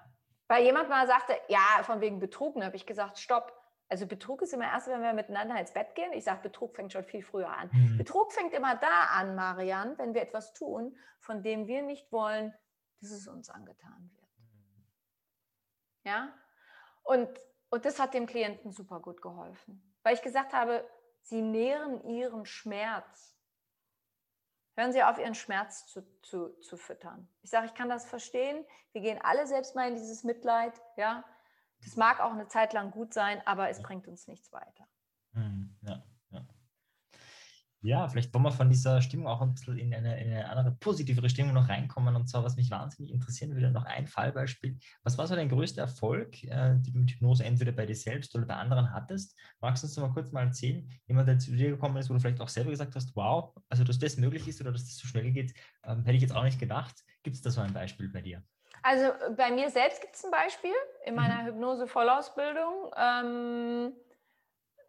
weil 0.47 0.63
jemand 0.63 0.89
mal 0.89 1.05
sagte, 1.05 1.39
ja, 1.47 1.83
von 1.83 2.01
wegen 2.01 2.19
Betrug, 2.19 2.59
habe 2.61 2.75
ich 2.75 2.87
gesagt, 2.87 3.19
stopp. 3.19 3.53
Also 3.93 4.07
Betrug 4.07 4.41
ist 4.41 4.53
immer 4.53 4.65
erst, 4.65 4.87
wenn 4.87 5.03
wir 5.03 5.13
miteinander 5.13 5.55
ins 5.59 5.71
Bett 5.71 5.93
gehen. 5.93 6.11
Ich 6.13 6.23
sage, 6.23 6.41
Betrug 6.41 6.75
fängt 6.75 6.91
schon 6.91 7.03
viel 7.03 7.21
früher 7.21 7.55
an. 7.55 7.69
Mhm. 7.71 7.99
Betrug 7.99 8.33
fängt 8.33 8.51
immer 8.51 8.75
da 8.75 9.03
an, 9.11 9.35
Marian, 9.35 9.95
wenn 9.99 10.15
wir 10.15 10.23
etwas 10.23 10.51
tun, 10.55 10.97
von 11.19 11.43
dem 11.43 11.67
wir 11.67 11.83
nicht 11.83 12.11
wollen, 12.11 12.55
dass 13.01 13.11
es 13.11 13.27
uns 13.27 13.51
angetan 13.51 14.09
wird. 14.15 14.31
Ja? 16.05 16.33
Und, 17.03 17.29
und 17.69 17.85
das 17.85 17.99
hat 17.99 18.15
dem 18.15 18.25
Klienten 18.25 18.71
super 18.71 18.99
gut 18.99 19.21
geholfen, 19.21 19.95
weil 20.01 20.15
ich 20.15 20.23
gesagt 20.23 20.53
habe, 20.53 20.89
sie 21.21 21.43
nähren 21.43 22.03
ihren 22.03 22.47
Schmerz. 22.47 23.37
Hören 24.75 24.91
Sie 24.91 25.03
auf, 25.03 25.19
Ihren 25.19 25.35
Schmerz 25.35 25.85
zu, 25.85 26.01
zu, 26.23 26.59
zu 26.61 26.77
füttern. 26.77 27.29
Ich 27.43 27.51
sage, 27.51 27.67
ich 27.67 27.75
kann 27.75 27.89
das 27.89 28.07
verstehen. 28.07 28.65
Wir 28.91 29.01
gehen 29.01 29.19
alle 29.21 29.45
selbst 29.45 29.75
mal 29.75 29.87
in 29.87 29.93
dieses 29.93 30.23
Mitleid. 30.23 30.73
Ja, 30.97 31.23
das 31.83 31.95
mag 31.95 32.19
auch 32.19 32.31
eine 32.31 32.47
Zeit 32.47 32.73
lang 32.73 32.91
gut 32.91 33.13
sein, 33.13 33.41
aber 33.45 33.69
es 33.69 33.81
bringt 33.81 34.07
uns 34.07 34.27
nichts 34.27 34.51
weiter. 34.51 34.85
Mhm. 35.33 35.75
Ja, 35.81 36.03
ja. 36.31 36.47
ja, 37.81 38.07
vielleicht 38.07 38.33
wollen 38.33 38.45
wir 38.45 38.51
von 38.51 38.69
dieser 38.69 39.01
Stimmung 39.01 39.27
auch 39.27 39.41
ein 39.41 39.53
bisschen 39.53 39.77
in 39.77 39.93
eine, 39.93 40.21
in 40.21 40.31
eine 40.31 40.49
andere, 40.49 40.71
positivere 40.71 41.29
Stimmung 41.29 41.53
noch 41.53 41.69
reinkommen. 41.69 42.15
Und 42.15 42.27
zwar, 42.27 42.43
was 42.43 42.55
mich 42.55 42.69
wahnsinnig 42.69 43.11
interessieren 43.11 43.53
würde, 43.53 43.71
noch 43.71 43.85
ein 43.85 44.07
Fallbeispiel. 44.07 44.77
Was 45.03 45.17
war 45.17 45.27
so 45.27 45.35
dein 45.35 45.49
größter 45.49 45.81
Erfolg, 45.81 46.43
äh, 46.43 46.75
den 46.75 46.93
du 46.93 46.99
mit 46.99 47.11
Hypnose 47.11 47.43
entweder 47.43 47.71
bei 47.71 47.85
dir 47.85 47.95
selbst 47.95 48.35
oder 48.35 48.45
bei 48.45 48.55
anderen 48.55 48.93
hattest? 48.93 49.37
Magst 49.59 49.83
du 49.83 49.87
uns 49.87 49.97
mal 49.97 50.13
kurz 50.13 50.31
mal 50.31 50.45
erzählen, 50.45 50.87
jemand, 51.07 51.27
der 51.27 51.39
zu 51.39 51.51
dir 51.51 51.71
gekommen 51.71 51.97
ist, 51.97 52.09
wo 52.09 52.13
du 52.13 52.19
vielleicht 52.19 52.41
auch 52.41 52.49
selber 52.49 52.71
gesagt 52.71 52.95
hast, 52.95 53.15
wow, 53.15 53.55
also 53.69 53.83
dass 53.83 53.99
das 53.99 54.17
möglich 54.17 54.47
ist 54.47 54.61
oder 54.61 54.71
dass 54.71 54.85
das 54.85 54.97
so 54.97 55.07
schnell 55.07 55.31
geht, 55.31 55.53
ähm, 55.83 56.03
hätte 56.03 56.15
ich 56.15 56.21
jetzt 56.21 56.35
auch 56.35 56.43
nicht 56.43 56.59
gedacht. 56.59 57.03
Gibt 57.23 57.35
es 57.35 57.41
da 57.41 57.49
so 57.49 57.61
ein 57.61 57.73
Beispiel 57.73 58.09
bei 58.09 58.21
dir? 58.21 58.43
Also 58.81 59.13
bei 59.37 59.49
mir 59.49 59.69
selbst 59.69 60.01
gibt 60.01 60.15
es 60.15 60.25
ein 60.25 60.31
Beispiel 60.31 60.73
in 61.05 61.15
meiner 61.15 61.43
Mhm. 61.43 61.47
Hypnose-Vollausbildung. 61.47 62.91
Ähm, 62.95 63.95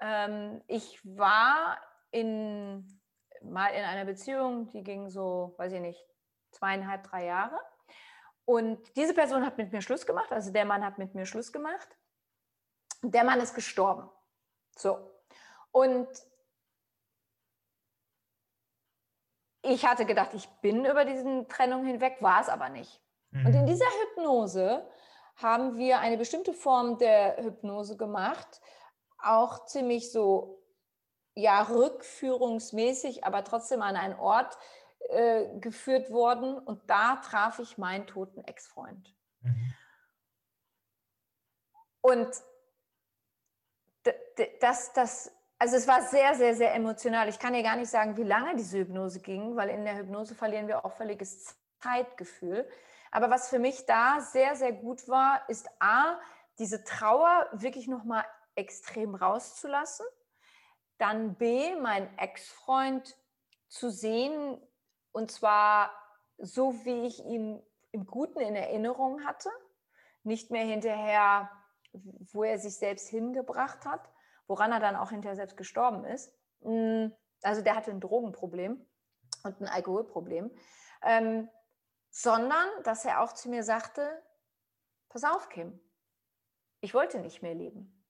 ähm, 0.00 0.62
ich 0.66 1.00
war 1.04 1.78
in, 2.10 3.00
mal 3.42 3.68
in 3.68 3.84
einer 3.84 4.04
Beziehung, 4.04 4.70
die 4.70 4.82
ging 4.82 5.08
so, 5.08 5.54
weiß 5.58 5.72
ich 5.72 5.80
nicht, 5.80 6.04
zweieinhalb, 6.52 7.04
drei 7.04 7.26
Jahre. 7.26 7.58
Und 8.44 8.94
diese 8.96 9.14
Person 9.14 9.44
hat 9.44 9.56
mit 9.56 9.72
mir 9.72 9.80
Schluss 9.82 10.06
gemacht, 10.06 10.30
also 10.30 10.52
der 10.52 10.64
Mann 10.64 10.84
hat 10.84 10.98
mit 10.98 11.14
mir 11.14 11.26
Schluss 11.26 11.52
gemacht. 11.52 11.88
Der 13.02 13.24
Mann 13.24 13.40
ist 13.40 13.54
gestorben. 13.54 14.08
So. 14.76 15.10
Und 15.72 16.08
ich 19.62 19.86
hatte 19.86 20.04
gedacht, 20.04 20.34
ich 20.34 20.48
bin 20.60 20.84
über 20.84 21.04
diese 21.04 21.46
Trennung 21.48 21.84
hinweg, 21.84 22.18
war 22.20 22.40
es 22.40 22.48
aber 22.48 22.68
nicht. 22.68 23.00
Und 23.32 23.54
in 23.54 23.62
Mhm. 23.62 23.66
dieser 23.66 23.86
Hypnose 23.86 24.86
haben 25.36 25.76
wir 25.76 25.98
eine 25.98 26.16
bestimmte 26.16 26.52
Form 26.52 26.98
der 26.98 27.36
Hypnose 27.42 27.96
gemacht, 27.96 28.60
auch 29.18 29.66
ziemlich 29.66 30.12
so, 30.12 30.62
ja, 31.34 31.62
rückführungsmäßig, 31.62 33.24
aber 33.24 33.42
trotzdem 33.44 33.82
an 33.82 33.96
einen 33.96 34.18
Ort 34.18 34.56
äh, 35.08 35.58
geführt 35.58 36.10
worden. 36.10 36.56
Und 36.58 36.88
da 36.88 37.16
traf 37.16 37.58
ich 37.58 37.78
meinen 37.78 38.06
toten 38.06 38.44
Ex-Freund. 38.44 39.14
Mhm. 39.40 39.74
Und 42.00 42.28
das, 44.60 44.92
das, 44.92 45.32
Also 45.58 45.76
es 45.76 45.88
war 45.88 46.02
sehr, 46.02 46.34
sehr, 46.34 46.54
sehr 46.54 46.74
emotional. 46.74 47.28
Ich 47.28 47.38
kann 47.38 47.54
dir 47.54 47.62
gar 47.62 47.76
nicht 47.76 47.88
sagen, 47.88 48.16
wie 48.16 48.22
lange 48.22 48.56
diese 48.56 48.78
Hypnose 48.78 49.20
ging, 49.20 49.56
weil 49.56 49.70
in 49.70 49.84
der 49.84 49.96
Hypnose 49.96 50.34
verlieren 50.34 50.68
wir 50.68 50.84
auch 50.84 50.92
völliges 50.92 51.56
Zeitgefühl. 51.80 52.68
Aber 53.14 53.30
was 53.30 53.48
für 53.48 53.60
mich 53.60 53.86
da 53.86 54.20
sehr, 54.20 54.56
sehr 54.56 54.72
gut 54.72 55.06
war, 55.08 55.48
ist 55.48 55.68
A, 55.78 56.18
diese 56.58 56.82
Trauer 56.82 57.48
wirklich 57.52 57.86
nochmal 57.86 58.24
extrem 58.56 59.14
rauszulassen. 59.14 60.04
Dann 60.98 61.36
B, 61.36 61.76
meinen 61.76 62.08
Ex-Freund 62.18 63.16
zu 63.68 63.88
sehen 63.88 64.60
und 65.12 65.30
zwar 65.30 65.92
so, 66.38 66.84
wie 66.84 67.06
ich 67.06 67.24
ihn 67.24 67.62
im 67.92 68.04
Guten 68.04 68.40
in 68.40 68.56
Erinnerung 68.56 69.24
hatte. 69.24 69.48
Nicht 70.24 70.50
mehr 70.50 70.64
hinterher, 70.64 71.48
wo 71.92 72.42
er 72.42 72.58
sich 72.58 72.74
selbst 72.74 73.08
hingebracht 73.10 73.84
hat, 73.84 74.10
woran 74.48 74.72
er 74.72 74.80
dann 74.80 74.96
auch 74.96 75.10
hinterher 75.10 75.36
selbst 75.36 75.56
gestorben 75.56 76.04
ist. 76.04 76.36
Mm, 76.62 77.10
also 77.42 77.62
der 77.62 77.76
hatte 77.76 77.92
ein 77.92 78.00
Drogenproblem 78.00 78.84
und 79.44 79.60
ein 79.60 79.68
Alkoholproblem. 79.68 80.50
Ähm, 81.04 81.48
sondern 82.14 82.68
dass 82.84 83.04
er 83.04 83.20
auch 83.22 83.32
zu 83.32 83.48
mir 83.48 83.64
sagte, 83.64 84.22
pass 85.08 85.24
auf, 85.24 85.48
Kim, 85.48 85.80
ich 86.80 86.94
wollte 86.94 87.18
nicht 87.18 87.42
mehr 87.42 87.54
leben. 87.54 88.06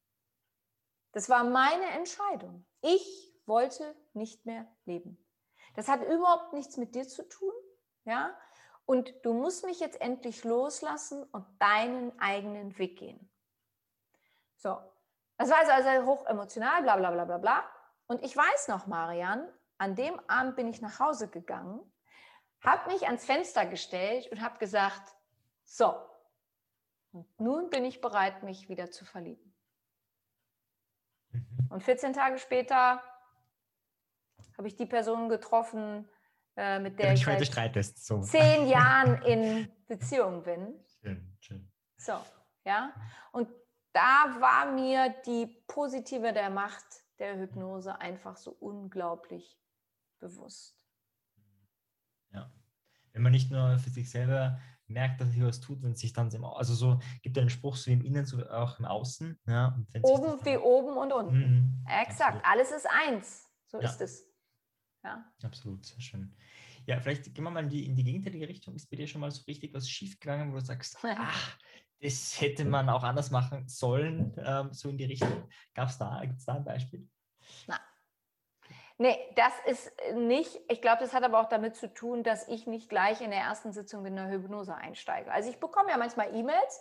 Das 1.13 1.31
war 1.31 1.43
meine 1.43 1.87
Entscheidung. 1.87 2.67
Ich 2.83 3.35
wollte 3.47 3.97
nicht 4.13 4.45
mehr 4.45 4.67
leben. 4.85 5.19
Das 5.75 5.89
hat 5.89 6.03
überhaupt 6.03 6.53
nichts 6.53 6.77
mit 6.77 6.95
dir 6.95 7.09
zu 7.09 7.27
tun, 7.27 7.53
ja? 8.05 8.39
Und 8.85 9.15
du 9.25 9.33
musst 9.33 9.65
mich 9.65 9.81
jetzt 9.81 9.99
endlich 10.03 10.45
loslassen 10.45 11.25
und 11.33 11.47
deinen 11.59 12.19
eigenen 12.19 12.77
Weg 12.77 12.99
gehen. 12.99 13.33
So, 14.57 14.79
das 15.39 15.49
war 15.49 15.61
also, 15.61 15.73
also 15.73 16.07
hoch 16.07 16.27
emotional, 16.27 16.83
bla 16.83 16.97
bla 16.97 17.11
bla 17.11 17.25
bla 17.25 17.39
bla. 17.39 17.71
Und 18.07 18.23
ich 18.23 18.37
weiß 18.37 18.69
noch, 18.69 18.87
Marian, 18.87 19.51
an 19.79 19.95
dem 19.95 20.21
Abend 20.29 20.57
bin 20.57 20.69
ich 20.69 20.83
nach 20.83 21.01
Hause 21.01 21.29
gegangen 21.29 21.91
habe 22.65 22.91
mich 22.91 23.07
ans 23.07 23.25
Fenster 23.25 23.67
gestellt 23.67 24.31
und 24.33 24.41
habe 24.41 24.59
gesagt, 24.59 25.15
so, 25.65 25.95
nun 27.39 27.71
bin 27.71 27.85
ich 27.85 28.01
bereit, 28.01 28.43
mich 28.43 28.69
wieder 28.69 28.91
zu 28.91 29.05
verlieben. 29.05 29.55
Mhm. 31.31 31.69
Und 31.71 31.83
14 31.83 32.13
Tage 32.13 32.39
später 32.39 33.03
habe 34.57 34.69
ich 34.69 34.77
die 34.77 34.87
Person 34.87 35.29
getroffen, 35.29 36.09
äh, 36.57 36.79
mit 36.79 36.99
der 36.99 37.13
ich 37.13 37.27
heute 37.27 37.45
streitest, 37.45 38.05
so. 38.05 38.21
zehn 38.21 38.67
Jahren 38.69 39.21
in 39.23 39.71
Beziehung 39.87 40.43
bin. 40.43 40.85
Schön, 41.01 41.37
schön. 41.41 41.73
So, 41.97 42.15
ja. 42.65 42.93
Und 43.33 43.49
da 43.93 44.37
war 44.41 44.73
mir 44.73 45.15
die 45.27 45.47
positive 45.67 46.33
der 46.33 46.51
Macht 46.51 46.85
der 47.19 47.37
Hypnose 47.37 48.01
einfach 48.01 48.37
so 48.37 48.53
unglaublich 48.59 49.59
bewusst. 50.19 50.84
Ja. 52.35 52.53
Wenn 53.13 53.23
man 53.23 53.33
nicht 53.33 53.51
nur 53.51 53.79
für 53.79 53.91
sich 53.91 54.11
selber 54.11 54.61
merkt, 54.87 55.21
dass 55.21 55.31
sich 55.31 55.43
was 55.43 55.61
tut 55.61 55.83
und 55.83 55.97
sich 55.97 56.13
dann 56.13 56.31
im, 56.31 56.45
also 56.45 56.75
so 56.75 57.01
gibt 57.23 57.39
einen 57.39 57.49
Spruch 57.49 57.77
so 57.77 57.91
im 57.91 58.03
Innen, 58.03 58.27
so 58.27 58.45
auch 58.49 58.79
im 58.79 58.85
Außen. 58.85 59.39
Ja, 59.47 59.79
oben 60.03 60.45
wie 60.45 60.59
oben 60.59 60.97
und 60.97 61.13
unten. 61.13 61.39
Mhm, 61.39 61.87
Exakt, 61.87 62.21
absolut. 62.21 62.45
alles 62.45 62.71
ist 62.73 62.87
eins. 63.07 63.49
So 63.67 63.81
ja. 63.81 63.89
ist 63.89 64.01
es. 64.01 64.35
Ja. 65.03 65.25
Absolut, 65.43 65.85
sehr 65.87 66.01
schön. 66.01 66.37
Ja, 66.87 67.01
vielleicht 67.01 67.35
gehen 67.35 67.45
wir 67.45 67.51
mal 67.51 67.63
in 67.65 67.71
die, 67.71 67.87
in 67.87 67.95
die 67.95 68.05
gegenteilige 68.05 68.49
Richtung. 68.49 68.75
Ist 68.75 68.91
bei 68.91 68.97
dir 68.97 69.07
schon 69.07 69.21
mal 69.21 69.31
so 69.31 69.43
richtig 69.47 69.73
was 69.73 69.89
schiefgegangen, 69.89 70.53
wo 70.53 70.57
du 70.57 70.65
sagst, 70.65 70.99
ach, 71.03 71.59
das 72.01 72.41
hätte 72.41 72.65
man 72.65 72.89
auch 72.89 73.03
anders 73.03 73.31
machen 73.31 73.67
sollen, 73.69 74.35
ähm, 74.39 74.73
so 74.73 74.91
in 74.91 74.99
die 74.99 75.05
Richtung. 75.05 75.49
Gab 75.73 75.89
es 75.89 75.97
da, 75.97 76.23
da 76.47 76.55
ein 76.55 76.65
Beispiel? 76.65 77.09
Na, 77.67 77.81
Nee, 78.97 79.19
das 79.35 79.53
ist 79.67 79.93
nicht, 80.15 80.61
ich 80.69 80.81
glaube, 80.81 81.01
das 81.01 81.13
hat 81.13 81.25
aber 81.25 81.41
auch 81.41 81.49
damit 81.49 81.75
zu 81.75 81.93
tun, 81.93 82.23
dass 82.23 82.47
ich 82.47 82.69
nicht 82.69 82.89
gleich 82.89 83.21
in 83.21 83.31
der 83.31 83.41
ersten 83.41 83.73
Sitzung 83.73 84.07
in 84.07 84.15
der 84.15 84.29
Hypnose 84.29 84.75
einsteige. 84.75 85.33
Also 85.33 85.51
ich 85.51 85.59
bekomme 85.59 85.91
ja 85.91 85.97
manchmal 85.97 86.33
E-Mails. 86.35 86.81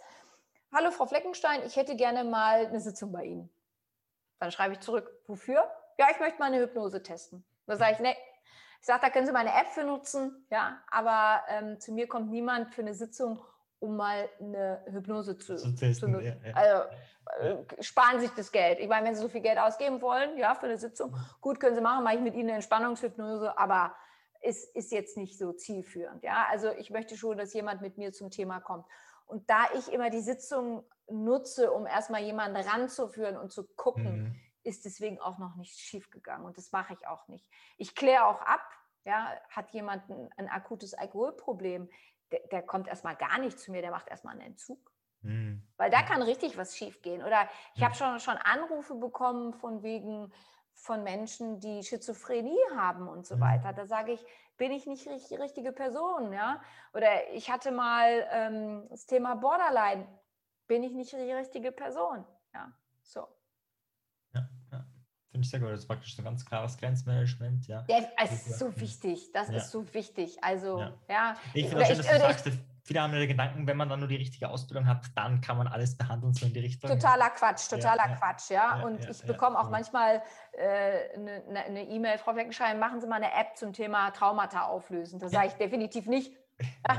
Hallo 0.72 0.92
Frau 0.92 1.08
Fleckenstein, 1.08 1.64
ich 1.66 1.76
hätte 1.76 1.96
gerne 1.96 2.24
mal 2.24 2.68
eine 2.68 2.80
Sitzung 2.80 3.12
bei 3.12 3.26
Ihnen. 3.26 3.50
Dann 4.40 4.52
schreibe 4.52 4.74
ich 4.74 4.80
zurück, 4.82 5.10
wofür? 5.26 5.68
Ja, 5.98 6.08
ich 6.12 6.20
möchte 6.20 6.38
mal 6.38 6.46
eine 6.46 6.60
Hypnose 6.60 7.02
testen. 7.02 7.44
Da 7.66 7.78
sage 7.78 7.94
ich, 7.94 8.00
nee. 8.00 8.16
Ich 8.80 8.86
sage, 8.86 9.02
da 9.02 9.10
können 9.10 9.26
Sie 9.26 9.32
meine 9.32 9.54
App 9.54 9.70
für 9.70 9.84
nutzen, 9.84 10.46
ja, 10.52 10.84
aber 10.92 11.44
ähm, 11.48 11.80
zu 11.80 11.94
mir 11.94 12.08
kommt 12.08 12.30
niemand 12.30 12.76
für 12.76 12.82
eine 12.82 12.94
Sitzung, 12.94 13.40
um 13.84 13.98
mal 13.98 14.30
eine 14.40 14.82
Hypnose 14.90 15.38
zu, 15.38 15.58
zu, 15.58 15.76
testen, 15.76 15.94
zu 15.94 16.08
nutzen. 16.08 16.40
Ja, 16.42 16.50
ja. 16.50 16.56
Also 16.56 16.90
äh, 17.42 17.84
sparen 17.84 18.22
sich 18.22 18.32
das 18.32 18.52
Geld. 18.52 18.80
Ich 18.80 18.88
meine, 18.88 19.06
wenn 19.08 19.16
Sie 19.16 19.22
so 19.22 19.28
viel 19.28 19.42
Geld 19.42 19.58
ausgeben 19.58 20.02
wollen, 20.02 20.38
ja, 20.38 20.56
für 20.56 20.68
eine 20.68 20.78
Sitzung, 20.78 21.14
gut, 21.42 21.60
können 21.60 21.76
Sie 21.76 21.82
machen, 21.82 22.04
mache 22.04 22.16
ich 22.16 22.22
mit 22.22 22.34
Ihnen 22.34 22.48
eine 22.48 22.56
Entspannungshypnose, 22.56 23.58
aber 23.58 23.94
es 24.42 24.64
ist 24.64 24.94
jetzt 24.94 25.18
nicht 25.18 25.38
so 25.38 25.52
zielführend. 25.52 26.24
Ja, 26.24 26.48
also 26.50 26.72
ich 26.72 26.92
möchte 26.92 27.18
schon, 27.18 27.38
dass 27.38 27.54
jemand 27.54 27.82
mit 27.82 27.98
mir 27.98 28.14
zum 28.14 28.30
Thema 28.30 28.62
kommt. 28.62 28.86
Und 29.26 29.50
da 29.50 29.66
ich 29.78 29.92
immer 29.92 30.10
die 30.10 30.22
Sitzung 30.22 30.84
nutze, 31.10 31.72
um 31.74 31.86
erstmal 31.86 32.22
jemanden 32.22 32.58
ranzuführen 32.58 33.36
und 33.36 33.52
zu 33.52 33.66
gucken, 33.76 34.24
mhm. 34.24 34.36
ist 34.64 34.86
deswegen 34.86 35.20
auch 35.20 35.40
noch 35.40 35.56
nicht 35.56 35.78
schief 35.78 36.10
gegangen. 36.10 36.46
Und 36.46 36.58
das 36.58 36.72
mache 36.72 36.94
ich 36.94 37.06
auch 37.06 37.28
nicht. 37.28 37.50
Ich 37.78 37.96
kläre 37.96 38.26
auch 38.26 38.42
ab, 38.42 38.66
ja, 39.06 39.34
hat 39.50 39.72
jemand 39.72 40.10
ein, 40.10 40.30
ein 40.38 40.48
akutes 40.50 40.94
Alkoholproblem, 40.94 41.90
der, 42.34 42.48
der 42.48 42.62
kommt 42.64 42.88
erstmal 42.88 43.16
gar 43.16 43.38
nicht 43.40 43.60
zu 43.60 43.72
mir, 43.72 43.82
der 43.82 43.92
macht 43.92 44.10
erstmal 44.10 44.34
einen 44.34 44.48
Entzug. 44.48 44.92
Mhm. 45.22 45.62
Weil 45.78 45.90
da 45.92 46.02
kann 46.02 46.22
richtig 46.22 46.58
was 46.58 46.76
schiefgehen. 46.76 47.24
Oder 47.24 47.48
ich 47.76 47.82
mhm. 47.82 47.86
habe 47.86 47.96
schon, 47.96 48.20
schon 48.20 48.38
Anrufe 48.38 48.96
bekommen 48.96 49.54
von 49.54 49.84
wegen 49.84 50.32
von 50.76 51.04
Menschen, 51.04 51.60
die 51.60 51.84
Schizophrenie 51.84 52.58
haben 52.76 53.08
und 53.08 53.28
so 53.28 53.36
mhm. 53.36 53.42
weiter. 53.42 53.74
Da 53.74 53.86
sage 53.86 54.14
ich, 54.14 54.26
bin 54.58 54.72
ich 54.72 54.88
nicht 54.88 55.08
die 55.30 55.36
richtige 55.36 55.72
Person, 55.72 56.34
ja? 56.34 56.62
Oder 56.94 57.32
ich 57.32 57.52
hatte 57.52 57.72
mal 57.72 58.28
ähm, 58.32 58.88
das 58.90 59.06
Thema 59.06 59.36
Borderline, 59.36 60.08
bin 60.68 60.84
ich 60.84 60.94
nicht 60.94 61.14
die 61.14 61.32
richtige 61.32 61.72
Person, 61.72 62.26
ja? 62.54 62.72
So. 63.04 63.28
Ja, 65.44 65.44
ja. 65.44 65.44
Ich 65.44 65.50
sehr 65.50 65.60
gut. 65.60 65.70
Das 65.70 65.80
ist 65.82 65.88
praktisch 65.88 66.16
so 66.16 66.24
ganz 66.24 66.46
klares 66.46 66.78
Grenzmanagement, 66.78 67.68
ja. 67.68 67.84
ja 67.88 67.98
es 68.24 68.48
ist 68.48 68.60
so 68.60 68.80
wichtig. 68.80 69.32
Das 69.34 69.50
ja. 69.50 69.58
ist 69.58 69.72
so 69.72 69.94
wichtig. 69.94 70.38
Also, 70.42 70.80
ja. 70.80 70.94
ja. 71.10 71.36
Ich 71.54 71.68
finde 71.68 71.84
auch 71.84 71.88
schön, 71.88 71.98
dass 71.98 72.08
du 72.08 72.18
sagst, 72.18 72.50
viele 72.84 73.02
haben 73.02 73.14
den 73.14 73.28
Gedanken, 73.28 73.66
wenn 73.68 73.78
man 73.78 73.90
dann 73.90 74.00
nur 74.00 74.10
die 74.10 74.16
richtige 74.16 74.50
Ausbildung 74.50 74.88
hat, 74.88 75.06
dann 75.16 75.42
kann 75.42 75.58
man 75.58 75.68
alles 75.68 75.98
behandeln, 75.98 76.34
so 76.34 76.46
in 76.46 76.54
die 76.54 76.60
Richtung. 76.60 76.90
Totaler 76.90 77.30
Quatsch, 77.30 77.70
totaler 77.70 78.10
ja, 78.10 78.16
Quatsch, 78.16 78.50
ja. 78.50 78.78
ja 78.78 78.84
und 78.86 79.04
ja, 79.04 79.10
ich 79.10 79.24
bekomme 79.24 79.60
auch 79.60 79.70
manchmal 79.70 80.22
eine 80.58 81.80
äh, 81.80 81.96
E-Mail, 81.96 82.18
Frau 82.18 82.36
Weckenschein, 82.36 82.80
machen 82.80 83.02
Sie 83.02 83.08
mal 83.08 83.16
eine 83.16 83.34
App 83.34 83.56
zum 83.56 83.74
Thema 83.74 84.12
Traumata 84.12 84.66
auflösen. 84.66 85.20
Das 85.20 85.32
sage 85.32 85.48
ich 85.48 85.54
definitiv 85.54 86.06
nicht. 86.08 86.34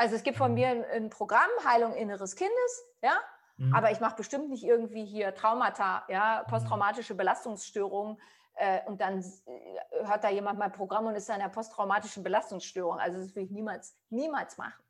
Also 0.00 0.14
es 0.14 0.22
gibt 0.22 0.36
von 0.36 0.54
mir 0.54 0.68
ein, 0.68 0.84
ein 0.84 1.10
Programm, 1.10 1.48
Heilung 1.68 1.92
inneres 1.92 2.36
Kindes, 2.36 2.84
ja. 3.02 3.18
Mhm. 3.58 3.74
Aber 3.74 3.90
ich 3.90 4.00
mache 4.00 4.16
bestimmt 4.16 4.48
nicht 4.48 4.64
irgendwie 4.64 5.04
hier 5.04 5.34
Traumata, 5.34 6.04
ja, 6.08 6.42
mhm. 6.44 6.50
posttraumatische 6.50 7.14
Belastungsstörungen. 7.14 8.18
Äh, 8.54 8.80
und 8.86 9.00
dann 9.00 9.20
äh, 9.20 10.04
hört 10.04 10.24
da 10.24 10.30
jemand 10.30 10.58
mein 10.58 10.72
Programm 10.72 11.06
und 11.06 11.14
ist 11.14 11.28
in 11.28 11.36
einer 11.36 11.48
posttraumatischen 11.48 12.22
Belastungsstörung. 12.22 12.98
Also 12.98 13.18
das 13.18 13.34
will 13.36 13.44
ich 13.44 13.50
niemals, 13.50 13.96
niemals 14.10 14.56
machen. 14.58 14.82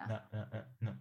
Ja, 0.00 0.22
ja, 0.32 0.48
ja, 0.80 0.96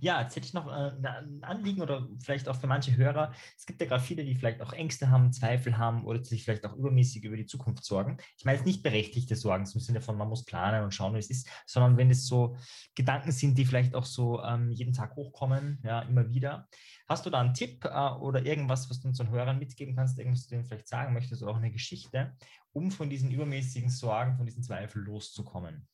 ja, 0.00 0.20
jetzt 0.20 0.34
hätte 0.34 0.46
ich 0.46 0.54
noch 0.54 0.66
äh, 0.66 0.92
ein 1.06 1.42
Anliegen 1.42 1.80
oder 1.80 2.08
vielleicht 2.20 2.48
auch 2.48 2.56
für 2.56 2.66
manche 2.66 2.96
Hörer. 2.96 3.32
Es 3.56 3.66
gibt 3.66 3.80
ja 3.80 3.86
gerade 3.86 4.02
viele, 4.02 4.24
die 4.24 4.34
vielleicht 4.34 4.60
auch 4.60 4.72
Ängste 4.72 5.10
haben, 5.10 5.32
Zweifel 5.32 5.78
haben 5.78 6.04
oder 6.04 6.24
sich 6.24 6.44
vielleicht 6.44 6.64
auch 6.66 6.74
übermäßig 6.74 7.24
über 7.24 7.36
die 7.36 7.46
Zukunft 7.46 7.84
sorgen. 7.84 8.18
Ich 8.36 8.44
meine 8.44 8.58
jetzt 8.58 8.66
nicht 8.66 8.82
berechtigte 8.82 9.36
Sorgen 9.36 9.64
im 9.72 9.80
Sinne 9.80 10.00
von, 10.00 10.16
man 10.16 10.28
muss 10.28 10.44
planen 10.44 10.84
und 10.84 10.92
schauen, 10.92 11.14
wie 11.14 11.18
es 11.18 11.30
ist, 11.30 11.48
sondern 11.66 11.96
wenn 11.96 12.10
es 12.10 12.26
so 12.26 12.56
Gedanken 12.94 13.32
sind, 13.32 13.56
die 13.58 13.64
vielleicht 13.64 13.94
auch 13.94 14.04
so 14.04 14.42
ähm, 14.42 14.70
jeden 14.70 14.92
Tag 14.92 15.14
hochkommen, 15.14 15.80
ja, 15.84 16.00
immer 16.02 16.28
wieder. 16.28 16.68
Hast 17.08 17.26
du 17.26 17.30
da 17.30 17.40
einen 17.40 17.54
Tipp 17.54 17.84
äh, 17.84 17.88
oder 17.88 18.44
irgendwas, 18.44 18.90
was 18.90 19.00
du 19.00 19.08
unseren 19.08 19.30
Hörern 19.30 19.58
mitgeben 19.58 19.94
kannst, 19.94 20.18
irgendwas, 20.18 20.40
was 20.40 20.48
du 20.48 20.54
denen 20.56 20.64
vielleicht 20.64 20.88
sagen 20.88 21.12
möchtest 21.12 21.42
oder 21.42 21.52
auch 21.52 21.56
eine 21.56 21.70
Geschichte, 21.70 22.36
um 22.72 22.90
von 22.90 23.10
diesen 23.10 23.30
übermäßigen 23.30 23.90
Sorgen, 23.90 24.36
von 24.36 24.46
diesen 24.46 24.62
Zweifeln 24.62 25.04
loszukommen? 25.04 25.86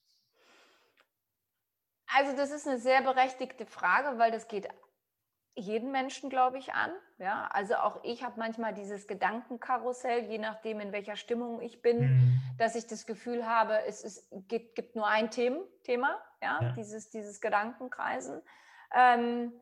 Also 2.15 2.37
das 2.37 2.51
ist 2.51 2.67
eine 2.67 2.79
sehr 2.79 3.03
berechtigte 3.03 3.67
Frage, 3.67 4.19
weil 4.19 4.31
das 4.31 4.49
geht 4.49 4.69
jeden 5.55 5.91
Menschen, 5.91 6.31
glaube 6.31 6.59
ich, 6.59 6.73
an. 6.73 6.93
Ja, 7.19 7.49
also 7.53 7.75
auch 7.75 8.01
ich 8.05 8.23
habe 8.23 8.39
manchmal 8.39 8.73
dieses 8.75 9.07
Gedankenkarussell, 9.09 10.25
je 10.31 10.39
nachdem, 10.39 10.81
in 10.81 10.93
welcher 10.93 11.17
Stimmung 11.17 11.61
ich 11.61 11.83
bin, 11.83 12.01
mhm. 12.01 12.41
dass 12.59 12.77
ich 12.77 12.87
das 12.87 13.07
Gefühl 13.07 13.47
habe, 13.47 13.83
es 13.87 14.05
ist, 14.05 14.29
gibt, 14.49 14.77
gibt 14.77 14.95
nur 14.95 15.09
ein 15.09 15.31
Thema, 15.31 15.61
Thema 15.83 16.21
ja, 16.41 16.61
ja. 16.63 16.73
Dieses, 16.73 17.11
dieses 17.11 17.41
Gedankenkreisen. 17.41 18.41
Ähm, 18.95 19.53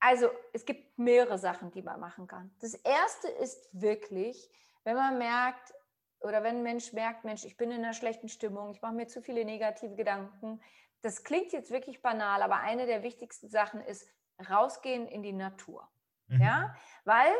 also 0.00 0.28
es 0.52 0.64
gibt 0.64 0.98
mehrere 0.98 1.38
Sachen, 1.38 1.70
die 1.70 1.82
man 1.82 1.98
machen 1.98 2.26
kann. 2.26 2.54
Das 2.60 2.74
erste 2.74 3.28
ist 3.28 3.68
wirklich, 3.72 4.50
wenn 4.84 4.96
man 4.96 5.16
merkt, 5.16 5.72
oder 6.20 6.42
wenn 6.42 6.56
ein 6.56 6.62
Mensch 6.62 6.92
merkt, 6.92 7.24
Mensch, 7.24 7.44
ich 7.44 7.56
bin 7.56 7.70
in 7.70 7.82
einer 7.82 7.94
schlechten 7.94 8.28
Stimmung, 8.28 8.70
ich 8.70 8.82
mache 8.82 8.94
mir 8.94 9.06
zu 9.06 9.22
viele 9.22 9.44
negative 9.44 9.94
Gedanken, 9.94 10.60
das 11.02 11.24
klingt 11.24 11.52
jetzt 11.52 11.70
wirklich 11.70 12.00
banal, 12.00 12.42
aber 12.42 12.56
eine 12.56 12.86
der 12.86 13.02
wichtigsten 13.02 13.48
Sachen 13.48 13.80
ist 13.80 14.08
rausgehen 14.48 15.06
in 15.06 15.22
die 15.22 15.32
Natur. 15.32 15.88
Mhm. 16.28 16.40
Ja, 16.40 16.74
weil 17.04 17.32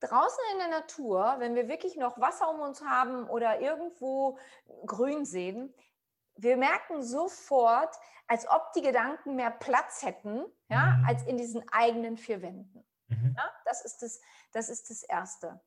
draußen 0.00 0.42
in 0.52 0.58
der 0.58 0.68
Natur, 0.68 1.36
wenn 1.38 1.54
wir 1.54 1.68
wirklich 1.68 1.96
noch 1.96 2.20
Wasser 2.20 2.50
um 2.50 2.60
uns 2.60 2.82
haben 2.82 3.28
oder 3.28 3.60
irgendwo 3.60 4.38
grün 4.84 5.24
sehen, 5.24 5.74
wir 6.36 6.56
merken 6.58 7.02
sofort, 7.02 7.94
als 8.26 8.46
ob 8.48 8.72
die 8.74 8.82
Gedanken 8.82 9.36
mehr 9.36 9.50
Platz 9.50 10.02
hätten, 10.02 10.44
ja, 10.68 10.96
Mhm. 10.98 11.04
als 11.06 11.22
in 11.24 11.38
diesen 11.38 11.66
eigenen 11.72 12.18
vier 12.18 12.42
Wänden. 12.42 12.86
Mhm. 13.08 13.34
Ja, 13.36 13.50
das, 13.64 13.84
ist 13.84 14.02
das, 14.02 14.20
das 14.52 14.68
ist 14.68 14.90
das 14.90 15.02
Erste. 15.02 15.60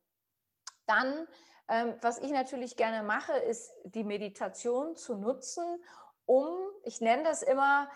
Dann, 0.85 1.27
ähm, 1.67 1.95
was 2.01 2.19
ich 2.19 2.31
natürlich 2.31 2.75
gerne 2.75 3.01
mache, 3.01 3.33
ist 3.33 3.71
die 3.83 4.03
Meditation 4.03 4.95
zu 4.95 5.15
nutzen, 5.15 5.83
um, 6.29 6.55
ich 6.83 7.01
nenne 7.01 7.23
das 7.23 7.41
immer 7.41 7.89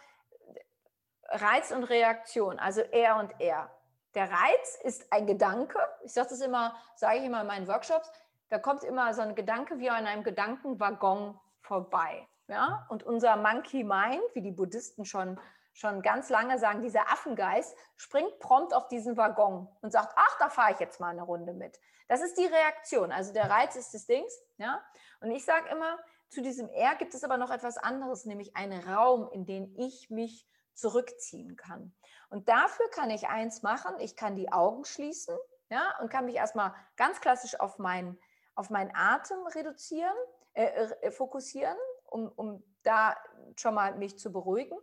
Reiz 1.29 1.71
und 1.71 1.84
Reaktion, 1.84 2.57
also 2.57 2.81
er 2.81 3.17
und 3.17 3.31
er. 3.39 3.69
Der 4.15 4.29
Reiz 4.31 4.79
ist 4.84 5.11
ein 5.11 5.27
Gedanke. 5.27 5.79
Ich 6.03 6.13
sage 6.13 6.29
das 6.29 6.41
immer, 6.41 6.75
sage 6.95 7.19
ich 7.19 7.25
immer 7.25 7.41
in 7.41 7.47
meinen 7.47 7.67
Workshops. 7.67 8.11
Da 8.49 8.59
kommt 8.59 8.84
immer 8.84 9.13
so 9.13 9.21
ein 9.21 9.36
Gedanke 9.36 9.79
wie 9.79 9.89
an 9.89 10.05
einem 10.05 10.23
Gedankenwaggon 10.23 11.39
vorbei. 11.61 12.27
Ja? 12.47 12.86
Und 12.89 13.03
unser 13.03 13.36
Monkey 13.38 13.84
Mind, 13.84 14.23
wie 14.34 14.41
die 14.41 14.51
Buddhisten 14.51 15.05
schon, 15.05 15.39
schon 15.73 16.01
ganz 16.01 16.29
lange 16.29 16.59
sagen, 16.59 16.81
dieser 16.81 17.11
Affengeist, 17.11 17.75
springt 17.95 18.39
prompt 18.39 18.73
auf 18.73 18.88
diesen 18.88 19.17
Waggon 19.17 19.67
und 19.81 19.91
sagt, 19.91 20.13
ach, 20.15 20.38
da 20.39 20.49
fahre 20.49 20.73
ich 20.73 20.79
jetzt 20.79 20.99
mal 20.99 21.09
eine 21.09 21.23
Runde 21.23 21.53
mit. 21.53 21.79
Das 22.07 22.21
ist 22.21 22.38
die 22.38 22.45
Reaktion. 22.45 23.11
Also 23.11 23.34
der 23.34 23.49
Reiz 23.49 23.75
ist 23.75 23.93
des 23.93 24.05
Dings. 24.05 24.39
Ja? 24.57 24.84
Und 25.21 25.31
ich 25.31 25.45
sage 25.45 25.69
immer, 25.69 25.97
zu 26.34 26.41
diesem 26.41 26.69
Er 26.69 26.95
gibt 26.95 27.13
es 27.13 27.23
aber 27.23 27.38
noch 27.38 27.51
etwas 27.51 27.77
anderes, 27.77 28.25
nämlich 28.25 28.55
einen 28.55 28.88
Raum, 28.88 29.29
in 29.31 29.45
den 29.45 29.75
ich 29.77 30.09
mich 30.09 30.47
zurückziehen 30.73 31.55
kann. 31.55 31.95
Und 32.29 32.49
dafür 32.49 32.89
kann 32.89 33.09
ich 33.09 33.27
eins 33.27 33.61
machen, 33.61 33.99
ich 33.99 34.15
kann 34.15 34.36
die 34.36 34.51
Augen 34.51 34.86
schließen 34.86 35.38
ja, 35.69 35.97
und 36.01 36.09
kann 36.09 36.25
mich 36.25 36.36
erstmal 36.36 36.73
ganz 36.97 37.21
klassisch 37.21 37.59
auf, 37.59 37.77
mein, 37.77 38.17
auf 38.55 38.69
meinen 38.69 38.91
Atem 38.95 39.45
reduzieren, 39.47 40.15
äh, 40.53 40.65
äh, 40.65 41.11
fokussieren, 41.11 41.77
um, 42.05 42.27
um 42.36 42.63
da 42.84 43.15
schon 43.55 43.75
mal 43.75 43.95
mich 43.95 44.17
zu 44.17 44.31
beruhigen. 44.31 44.77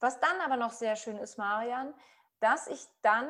Was 0.00 0.18
dann 0.20 0.40
aber 0.40 0.56
noch 0.56 0.72
sehr 0.72 0.96
schön 0.96 1.18
ist, 1.18 1.38
Marian, 1.38 1.94
dass 2.40 2.66
ich 2.68 2.86
dann 3.02 3.28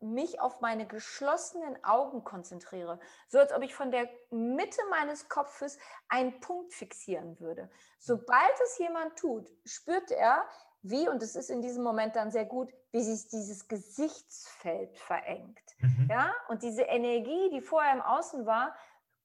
mich 0.00 0.40
auf 0.40 0.60
meine 0.60 0.86
geschlossenen 0.86 1.82
Augen 1.84 2.24
konzentriere, 2.24 3.00
so 3.28 3.38
als 3.38 3.52
ob 3.52 3.62
ich 3.62 3.74
von 3.74 3.90
der 3.90 4.08
Mitte 4.30 4.80
meines 4.90 5.28
Kopfes 5.28 5.78
einen 6.08 6.40
Punkt 6.40 6.72
fixieren 6.72 7.38
würde. 7.40 7.70
Sobald 7.98 8.60
es 8.64 8.78
jemand 8.78 9.16
tut, 9.18 9.50
spürt 9.64 10.10
er, 10.10 10.48
wie, 10.82 11.08
und 11.08 11.22
es 11.22 11.36
ist 11.36 11.50
in 11.50 11.60
diesem 11.60 11.82
Moment 11.82 12.16
dann 12.16 12.30
sehr 12.30 12.46
gut, 12.46 12.72
wie 12.90 13.02
sich 13.02 13.28
dieses 13.28 13.68
Gesichtsfeld 13.68 14.98
verengt. 14.98 15.60
Mhm. 15.78 16.08
Ja, 16.10 16.34
und 16.48 16.62
diese 16.62 16.82
Energie, 16.82 17.50
die 17.50 17.60
vorher 17.60 17.92
im 17.92 18.00
Außen 18.00 18.46
war, 18.46 18.74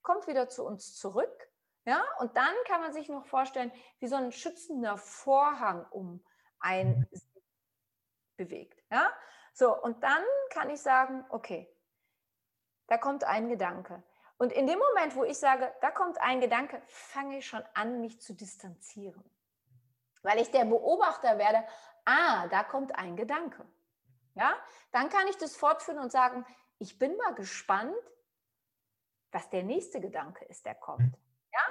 kommt 0.02 0.28
wieder 0.28 0.50
zu 0.50 0.66
uns 0.66 0.96
zurück. 0.96 1.50
Ja, 1.86 2.04
und 2.20 2.36
dann 2.36 2.54
kann 2.68 2.82
man 2.82 2.94
sich 2.94 3.10
noch 3.10 3.26
vorstellen, 3.26 3.72
wie 4.00 4.08
so 4.08 4.16
ein 4.16 4.32
schützender 4.32 4.98
Vorhang 4.98 5.86
um 5.92 6.26
ein 6.60 7.08
bewegt. 8.38 8.84
Ja, 8.92 9.12
so, 9.56 9.74
und 9.74 10.04
dann 10.04 10.22
kann 10.50 10.70
ich 10.70 10.82
sagen, 10.82 11.26
okay, 11.30 11.74
da 12.88 12.98
kommt 12.98 13.24
ein 13.24 13.48
Gedanke. 13.48 14.04
Und 14.38 14.52
in 14.52 14.68
dem 14.68 14.78
Moment, 14.78 15.16
wo 15.16 15.24
ich 15.24 15.38
sage, 15.40 15.74
da 15.80 15.92
kommt 15.92 16.20
ein 16.20 16.42
Gedanke, 16.42 16.82
fange 16.88 17.38
ich 17.38 17.48
schon 17.48 17.64
an, 17.74 18.02
mich 18.02 18.20
zu 18.20 18.34
distanzieren. 18.34 19.24
Weil 20.24 20.40
ich 20.40 20.52
der 20.52 20.66
Beobachter 20.66 21.38
werde, 21.38 21.66
ah, 22.04 22.48
da 22.50 22.66
kommt 22.66 22.98
ein 22.98 23.16
Gedanke. 23.16 23.66
Ja, 24.34 24.54
dann 24.92 25.08
kann 25.08 25.26
ich 25.30 25.38
das 25.38 25.56
fortführen 25.56 26.00
und 26.00 26.12
sagen, 26.12 26.46
ich 26.78 27.00
bin 27.00 27.16
mal 27.16 27.34
gespannt, 27.34 27.96
was 29.32 29.50
der 29.52 29.64
nächste 29.64 30.02
Gedanke 30.02 30.44
ist, 30.46 30.66
der 30.66 30.76
kommt. 30.76 31.18
Ja, 31.54 31.62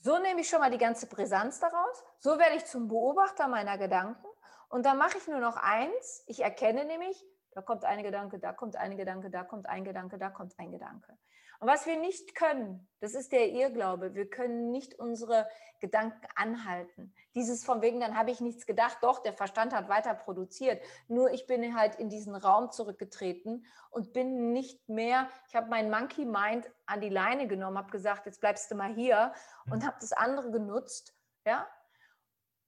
so 0.00 0.18
nehme 0.18 0.42
ich 0.42 0.48
schon 0.50 0.60
mal 0.60 0.70
die 0.70 0.76
ganze 0.76 1.06
Brisanz 1.06 1.58
daraus. 1.58 2.04
So 2.18 2.38
werde 2.38 2.56
ich 2.56 2.66
zum 2.66 2.86
Beobachter 2.86 3.48
meiner 3.48 3.78
Gedanken. 3.78 4.26
Und 4.68 4.84
dann 4.84 4.98
mache 4.98 5.18
ich 5.18 5.26
nur 5.26 5.40
noch 5.40 5.56
eins. 5.56 6.24
Ich 6.26 6.40
erkenne 6.40 6.84
nämlich, 6.84 7.24
da 7.52 7.62
kommt 7.62 7.84
ein 7.84 8.02
Gedanke, 8.02 8.38
da 8.38 8.52
kommt 8.52 8.76
ein 8.76 8.96
Gedanke, 8.96 9.30
da 9.30 9.44
kommt 9.44 9.66
ein 9.66 9.84
Gedanke, 9.84 10.18
da 10.18 10.30
kommt 10.30 10.58
ein 10.58 10.70
Gedanke. 10.70 11.18
Und 11.60 11.66
was 11.66 11.86
wir 11.86 11.96
nicht 11.96 12.36
können, 12.36 12.88
das 13.00 13.14
ist 13.14 13.32
der 13.32 13.48
Irrglaube, 13.48 14.14
wir 14.14 14.30
können 14.30 14.70
nicht 14.70 14.94
unsere 14.94 15.48
Gedanken 15.80 16.24
anhalten. 16.36 17.12
Dieses 17.34 17.64
von 17.64 17.82
wegen, 17.82 17.98
dann 17.98 18.16
habe 18.16 18.30
ich 18.30 18.40
nichts 18.40 18.64
gedacht, 18.64 18.98
doch, 19.00 19.22
der 19.24 19.32
Verstand 19.32 19.74
hat 19.74 19.88
weiter 19.88 20.14
produziert. 20.14 20.80
Nur 21.08 21.32
ich 21.32 21.46
bin 21.46 21.76
halt 21.76 21.96
in 21.96 22.10
diesen 22.10 22.36
Raum 22.36 22.70
zurückgetreten 22.70 23.66
und 23.90 24.12
bin 24.12 24.52
nicht 24.52 24.88
mehr, 24.88 25.28
ich 25.48 25.56
habe 25.56 25.68
meinen 25.68 25.90
Monkey 25.90 26.24
Mind 26.24 26.70
an 26.86 27.00
die 27.00 27.08
Leine 27.08 27.48
genommen, 27.48 27.78
habe 27.78 27.90
gesagt, 27.90 28.26
jetzt 28.26 28.40
bleibst 28.40 28.70
du 28.70 28.76
mal 28.76 28.94
hier 28.94 29.32
und 29.68 29.84
habe 29.84 29.96
das 30.00 30.12
andere 30.12 30.52
genutzt. 30.52 31.12
Ja? 31.44 31.66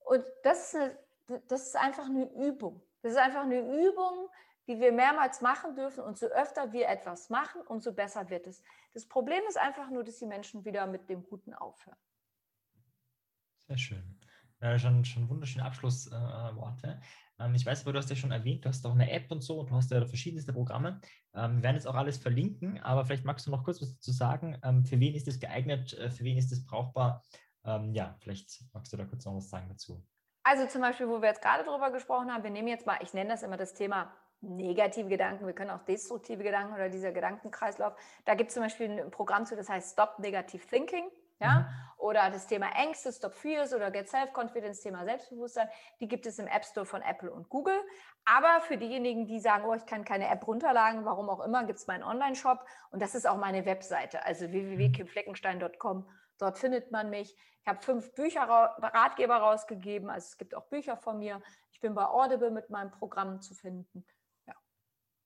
Und 0.00 0.24
das 0.42 0.74
ist, 0.74 0.74
eine, 0.74 0.98
das 1.48 1.66
ist 1.66 1.76
einfach 1.76 2.06
eine 2.06 2.30
Übung. 2.34 2.82
Das 3.02 3.12
ist 3.12 3.18
einfach 3.18 3.42
eine 3.42 3.60
Übung, 3.60 4.28
die 4.66 4.78
wir 4.78 4.92
mehrmals 4.92 5.40
machen 5.40 5.74
dürfen. 5.74 6.04
Und 6.04 6.18
so 6.18 6.26
öfter 6.26 6.72
wir 6.72 6.88
etwas 6.88 7.30
machen, 7.30 7.62
umso 7.66 7.92
besser 7.92 8.28
wird 8.30 8.46
es. 8.46 8.62
Das 8.92 9.06
Problem 9.06 9.42
ist 9.48 9.58
einfach 9.58 9.90
nur, 9.90 10.04
dass 10.04 10.18
die 10.18 10.26
Menschen 10.26 10.64
wieder 10.64 10.86
mit 10.86 11.08
dem 11.08 11.24
Guten 11.24 11.54
aufhören. 11.54 11.98
Sehr 13.66 13.78
schön. 13.78 14.20
Ja, 14.60 14.78
schon, 14.78 15.04
schon 15.04 15.28
wunderschöne 15.28 15.64
Abschlussworte. 15.64 17.00
Äh, 17.38 17.44
ähm, 17.44 17.54
ich 17.54 17.64
weiß 17.64 17.82
aber, 17.82 17.92
du 17.92 17.98
hast 17.98 18.10
ja 18.10 18.16
schon 18.16 18.30
erwähnt, 18.30 18.64
du 18.64 18.68
hast 18.68 18.84
auch 18.84 18.92
eine 18.92 19.10
App 19.10 19.30
und 19.30 19.40
so 19.40 19.60
und 19.60 19.70
du 19.70 19.74
hast 19.74 19.90
ja 19.90 20.04
verschiedenste 20.04 20.52
Programme. 20.52 21.00
Ähm, 21.34 21.56
wir 21.56 21.62
werden 21.62 21.76
jetzt 21.76 21.86
auch 21.86 21.94
alles 21.94 22.18
verlinken, 22.18 22.78
aber 22.80 23.06
vielleicht 23.06 23.24
magst 23.24 23.46
du 23.46 23.50
noch 23.50 23.64
kurz 23.64 23.80
was 23.80 23.94
dazu 23.94 24.12
sagen. 24.12 24.58
Ähm, 24.62 24.84
für 24.84 25.00
wen 25.00 25.14
ist 25.14 25.26
das 25.26 25.40
geeignet? 25.40 25.94
Äh, 25.94 26.10
für 26.10 26.24
wen 26.24 26.36
ist 26.36 26.52
das 26.52 26.62
brauchbar? 26.62 27.22
Ähm, 27.64 27.94
ja, 27.94 28.16
vielleicht 28.20 28.62
magst 28.74 28.92
du 28.92 28.98
da 28.98 29.04
kurz 29.04 29.24
noch 29.24 29.36
was 29.36 29.48
sagen 29.48 29.68
dazu. 29.68 30.04
Also 30.50 30.66
zum 30.66 30.80
Beispiel, 30.80 31.08
wo 31.08 31.22
wir 31.22 31.28
jetzt 31.28 31.42
gerade 31.42 31.62
drüber 31.62 31.92
gesprochen 31.92 32.34
haben, 32.34 32.42
wir 32.42 32.50
nehmen 32.50 32.66
jetzt 32.66 32.84
mal, 32.84 32.98
ich 33.02 33.14
nenne 33.14 33.30
das 33.30 33.44
immer 33.44 33.56
das 33.56 33.72
Thema 33.72 34.12
negative 34.40 35.08
Gedanken, 35.08 35.46
wir 35.46 35.54
können 35.54 35.70
auch 35.70 35.84
destruktive 35.84 36.42
Gedanken 36.42 36.74
oder 36.74 36.88
dieser 36.88 37.12
Gedankenkreislauf. 37.12 37.92
Da 38.24 38.34
gibt 38.34 38.48
es 38.48 38.54
zum 38.54 38.64
Beispiel 38.64 38.90
ein 38.90 39.12
Programm 39.12 39.46
zu, 39.46 39.54
das 39.54 39.68
heißt 39.68 39.92
Stop 39.92 40.18
Negative 40.18 40.66
Thinking. 40.66 41.08
Ja? 41.38 41.60
Mhm. 41.60 41.66
Oder 41.98 42.30
das 42.30 42.48
Thema 42.48 42.66
Ängste, 42.74 43.12
Stop 43.12 43.34
Fears 43.34 43.72
oder 43.72 43.92
Get 43.92 44.08
Self-Confidence, 44.08 44.80
Thema 44.80 45.04
Selbstbewusstsein, 45.04 45.68
die 46.00 46.08
gibt 46.08 46.26
es 46.26 46.40
im 46.40 46.48
App 46.48 46.64
Store 46.64 46.84
von 46.84 47.00
Apple 47.00 47.30
und 47.30 47.48
Google. 47.48 47.80
Aber 48.24 48.60
für 48.62 48.76
diejenigen, 48.76 49.26
die 49.26 49.38
sagen, 49.38 49.64
oh, 49.64 49.74
ich 49.74 49.86
kann 49.86 50.04
keine 50.04 50.28
App 50.28 50.44
runterladen, 50.48 51.04
warum 51.04 51.30
auch 51.30 51.44
immer, 51.44 51.62
gibt 51.62 51.78
es 51.78 51.86
meinen 51.86 52.02
Online-Shop 52.02 52.66
und 52.90 53.00
das 53.00 53.14
ist 53.14 53.28
auch 53.28 53.36
meine 53.36 53.66
Webseite, 53.66 54.26
also 54.26 54.50
www.kimfleckenstein.com. 54.50 56.08
Dort 56.40 56.58
findet 56.58 56.90
man 56.90 57.10
mich. 57.10 57.36
Ich 57.60 57.68
habe 57.68 57.80
fünf 57.80 58.14
Bücher, 58.14 58.42
Ratgeber 58.42 59.36
rausgegeben, 59.36 60.08
also 60.08 60.26
es 60.26 60.38
gibt 60.38 60.54
auch 60.54 60.66
Bücher 60.68 60.96
von 60.96 61.18
mir. 61.18 61.42
Ich 61.72 61.80
bin 61.80 61.94
bei 61.94 62.06
Audible 62.06 62.50
mit 62.50 62.70
meinem 62.70 62.90
Programm 62.90 63.40
zu 63.40 63.54
finden. 63.54 64.04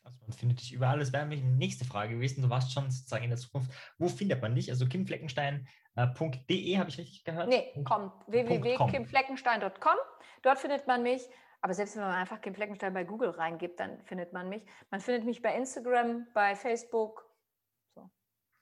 Also 0.05 0.19
man 0.21 0.33
findet 0.33 0.61
dich 0.61 0.73
überall. 0.73 0.99
Das 0.99 1.13
wäre 1.13 1.23
nämlich 1.23 1.41
die 1.41 1.47
nächste 1.47 1.85
Frage 1.85 2.15
gewesen. 2.15 2.43
Du 2.43 2.51
warst 2.51 2.73
schon 2.73 2.91
sozusagen 2.91 3.25
in 3.25 3.31
der 3.31 3.39
Zukunft. 3.39 3.71
Wo 3.99 4.09
findet 4.09 4.43
man 4.43 4.55
dich? 4.55 4.71
Also 4.71 4.87
kimfleckenstein.de 4.87 6.79
habe 6.79 6.91
ich 6.91 6.99
richtig 6.99 7.25
gehört? 7.25 7.49
Nee, 7.49 7.73
kommt 7.85 8.13
www.kimfleckenstein.com. 8.27 9.97
Dort 10.43 10.59
findet 10.59 10.87
man 10.87 11.03
mich. 11.03 11.27
Aber 11.63 11.73
selbst 11.73 11.97
wenn 11.97 12.03
man 12.03 12.15
einfach 12.15 12.43
Kim 12.43 12.55
Fleckenstein 12.55 12.93
bei 12.93 13.05
Google 13.05 13.31
reingibt, 13.31 13.81
dann 13.81 14.03
findet 14.03 14.35
man 14.35 14.51
mich. 14.51 14.63
Man 14.91 15.01
findet 15.01 15.25
mich 15.25 15.41
bei 15.41 15.57
Instagram, 15.57 16.27
bei 16.35 16.55
Facebook. 16.55 17.24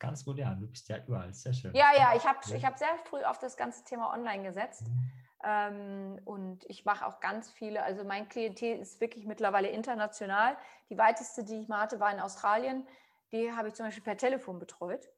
Ganz 0.03 0.26
ja. 0.26 0.55
Du 0.57 0.66
bist 0.66 0.88
ja 0.88 0.98
überall. 1.07 1.32
Sehr 1.32 1.53
schön. 1.53 1.72
Ja, 1.74 1.92
ja, 1.96 2.12
ich 2.16 2.26
habe 2.26 2.38
ich 2.53 2.64
hab 2.64 2.76
sehr 2.76 2.96
früh 3.05 3.22
auf 3.22 3.38
das 3.38 3.57
ganze 3.57 3.84
Thema 3.84 4.12
online 4.12 4.42
gesetzt. 4.42 4.88
Mhm. 4.88 5.11
Ähm, 5.44 6.20
und 6.24 6.64
ich 6.68 6.84
mache 6.84 7.07
auch 7.07 7.20
ganz 7.20 7.50
viele, 7.53 7.84
also 7.84 8.05
mein 8.05 8.28
Klientel 8.28 8.78
ist 8.80 9.00
wirklich 9.00 9.26
mittlerweile 9.26 9.68
international. 9.68 10.57
Die 10.90 10.98
weiteste, 10.98 11.44
die 11.44 11.61
ich 11.61 11.68
mal 11.68 11.80
hatte, 11.82 12.00
war 12.00 12.12
in 12.12 12.18
Australien. 12.18 12.86
Die 13.30 13.53
habe 13.53 13.68
ich 13.68 13.74
zum 13.74 13.86
Beispiel 13.86 14.03
per 14.03 14.16
Telefon 14.16 14.59
betreut. 14.59 15.09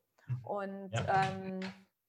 Und, 0.42 0.92
Ja. 0.92 1.30
ähm, 1.30 1.60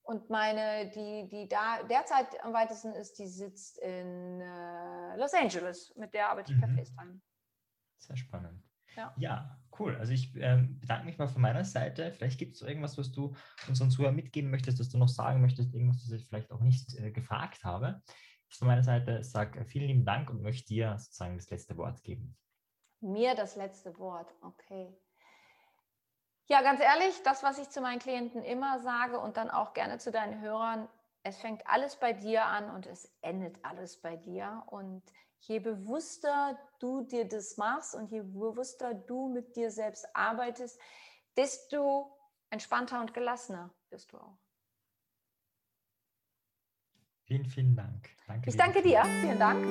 und 0.03 0.29
meine, 0.29 0.89
die, 0.91 1.27
die 1.29 1.47
da 1.47 1.81
derzeit 1.83 2.43
am 2.43 2.51
weitesten 2.51 2.91
ist, 2.93 3.17
die 3.19 3.27
sitzt 3.27 3.77
in 3.79 4.41
äh, 4.41 5.15
Los 5.15 5.33
Angeles. 5.33 5.93
Mit 5.95 6.13
der 6.13 6.29
arbeite 6.29 6.51
ich 6.51 6.59
per 6.59 6.67
Mhm. 6.67 6.77
FaceTime. 6.77 7.21
Sehr 7.99 8.17
spannend. 8.17 8.64
Ja. 8.95 9.59
cool. 9.79 9.95
Also 9.97 10.13
ich 10.13 10.35
ähm, 10.37 10.79
bedanke 10.79 11.05
mich 11.05 11.17
mal 11.17 11.27
von 11.27 11.41
meiner 11.41 11.65
Seite. 11.65 12.11
Vielleicht 12.11 12.39
gibt 12.39 12.55
es 12.55 12.61
irgendwas, 12.61 12.97
was 12.97 13.11
du 13.11 13.35
unseren 13.67 13.91
Zuhörern 13.91 14.15
mitgeben 14.15 14.49
möchtest, 14.51 14.79
was 14.79 14.89
du 14.89 14.97
noch 14.97 15.09
sagen 15.09 15.41
möchtest, 15.41 15.73
irgendwas, 15.73 16.03
was 16.03 16.11
ich 16.11 16.25
vielleicht 16.27 16.51
auch 16.51 16.61
nicht 16.61 16.95
äh, 16.95 17.11
gefragt 17.11 17.63
habe. 17.63 18.01
Ich 18.49 18.57
von 18.57 18.67
meiner 18.67 18.83
Seite 18.83 19.23
sage 19.23 19.65
vielen 19.65 19.87
lieben 19.87 20.05
Dank 20.05 20.29
und 20.29 20.41
möchte 20.41 20.67
dir 20.67 20.97
sozusagen 20.97 21.37
das 21.37 21.49
letzte 21.49 21.77
Wort 21.77 22.03
geben. 22.03 22.37
Mir 23.01 23.35
das 23.35 23.55
letzte 23.55 23.97
Wort, 23.99 24.33
okay. 24.41 24.95
Ja, 26.47 26.61
ganz 26.61 26.79
ehrlich, 26.79 27.21
das, 27.23 27.43
was 27.43 27.57
ich 27.57 27.69
zu 27.69 27.81
meinen 27.81 27.99
Klienten 27.99 28.43
immer 28.43 28.79
sage 28.79 29.19
und 29.19 29.35
dann 29.37 29.49
auch 29.49 29.73
gerne 29.73 29.97
zu 29.97 30.11
deinen 30.11 30.41
Hörern, 30.41 30.87
es 31.23 31.37
fängt 31.37 31.65
alles 31.65 31.95
bei 31.95 32.13
dir 32.13 32.45
an 32.45 32.69
und 32.69 32.85
es 32.85 33.11
endet 33.21 33.57
alles 33.65 33.99
bei 33.99 34.15
dir. 34.15 34.63
Und 34.67 35.01
je 35.47 35.59
bewusster 35.59 36.57
du 36.79 37.01
dir 37.01 37.27
das 37.27 37.57
machst 37.57 37.95
und 37.95 38.11
je 38.11 38.21
bewusster 38.21 38.93
du 38.93 39.29
mit 39.29 39.55
dir 39.55 39.71
selbst 39.71 40.05
arbeitest, 40.13 40.79
desto 41.35 42.11
entspannter 42.49 43.01
und 43.01 43.13
gelassener 43.13 43.73
bist 43.89 44.11
du 44.11 44.17
auch. 44.17 44.37
Vielen, 47.25 47.45
vielen 47.45 47.75
Dank. 47.75 48.09
Danke 48.27 48.49
ich 48.49 48.57
danke 48.57 48.81
dir. 48.83 49.03
Vielen 49.21 49.39
Dank. 49.39 49.65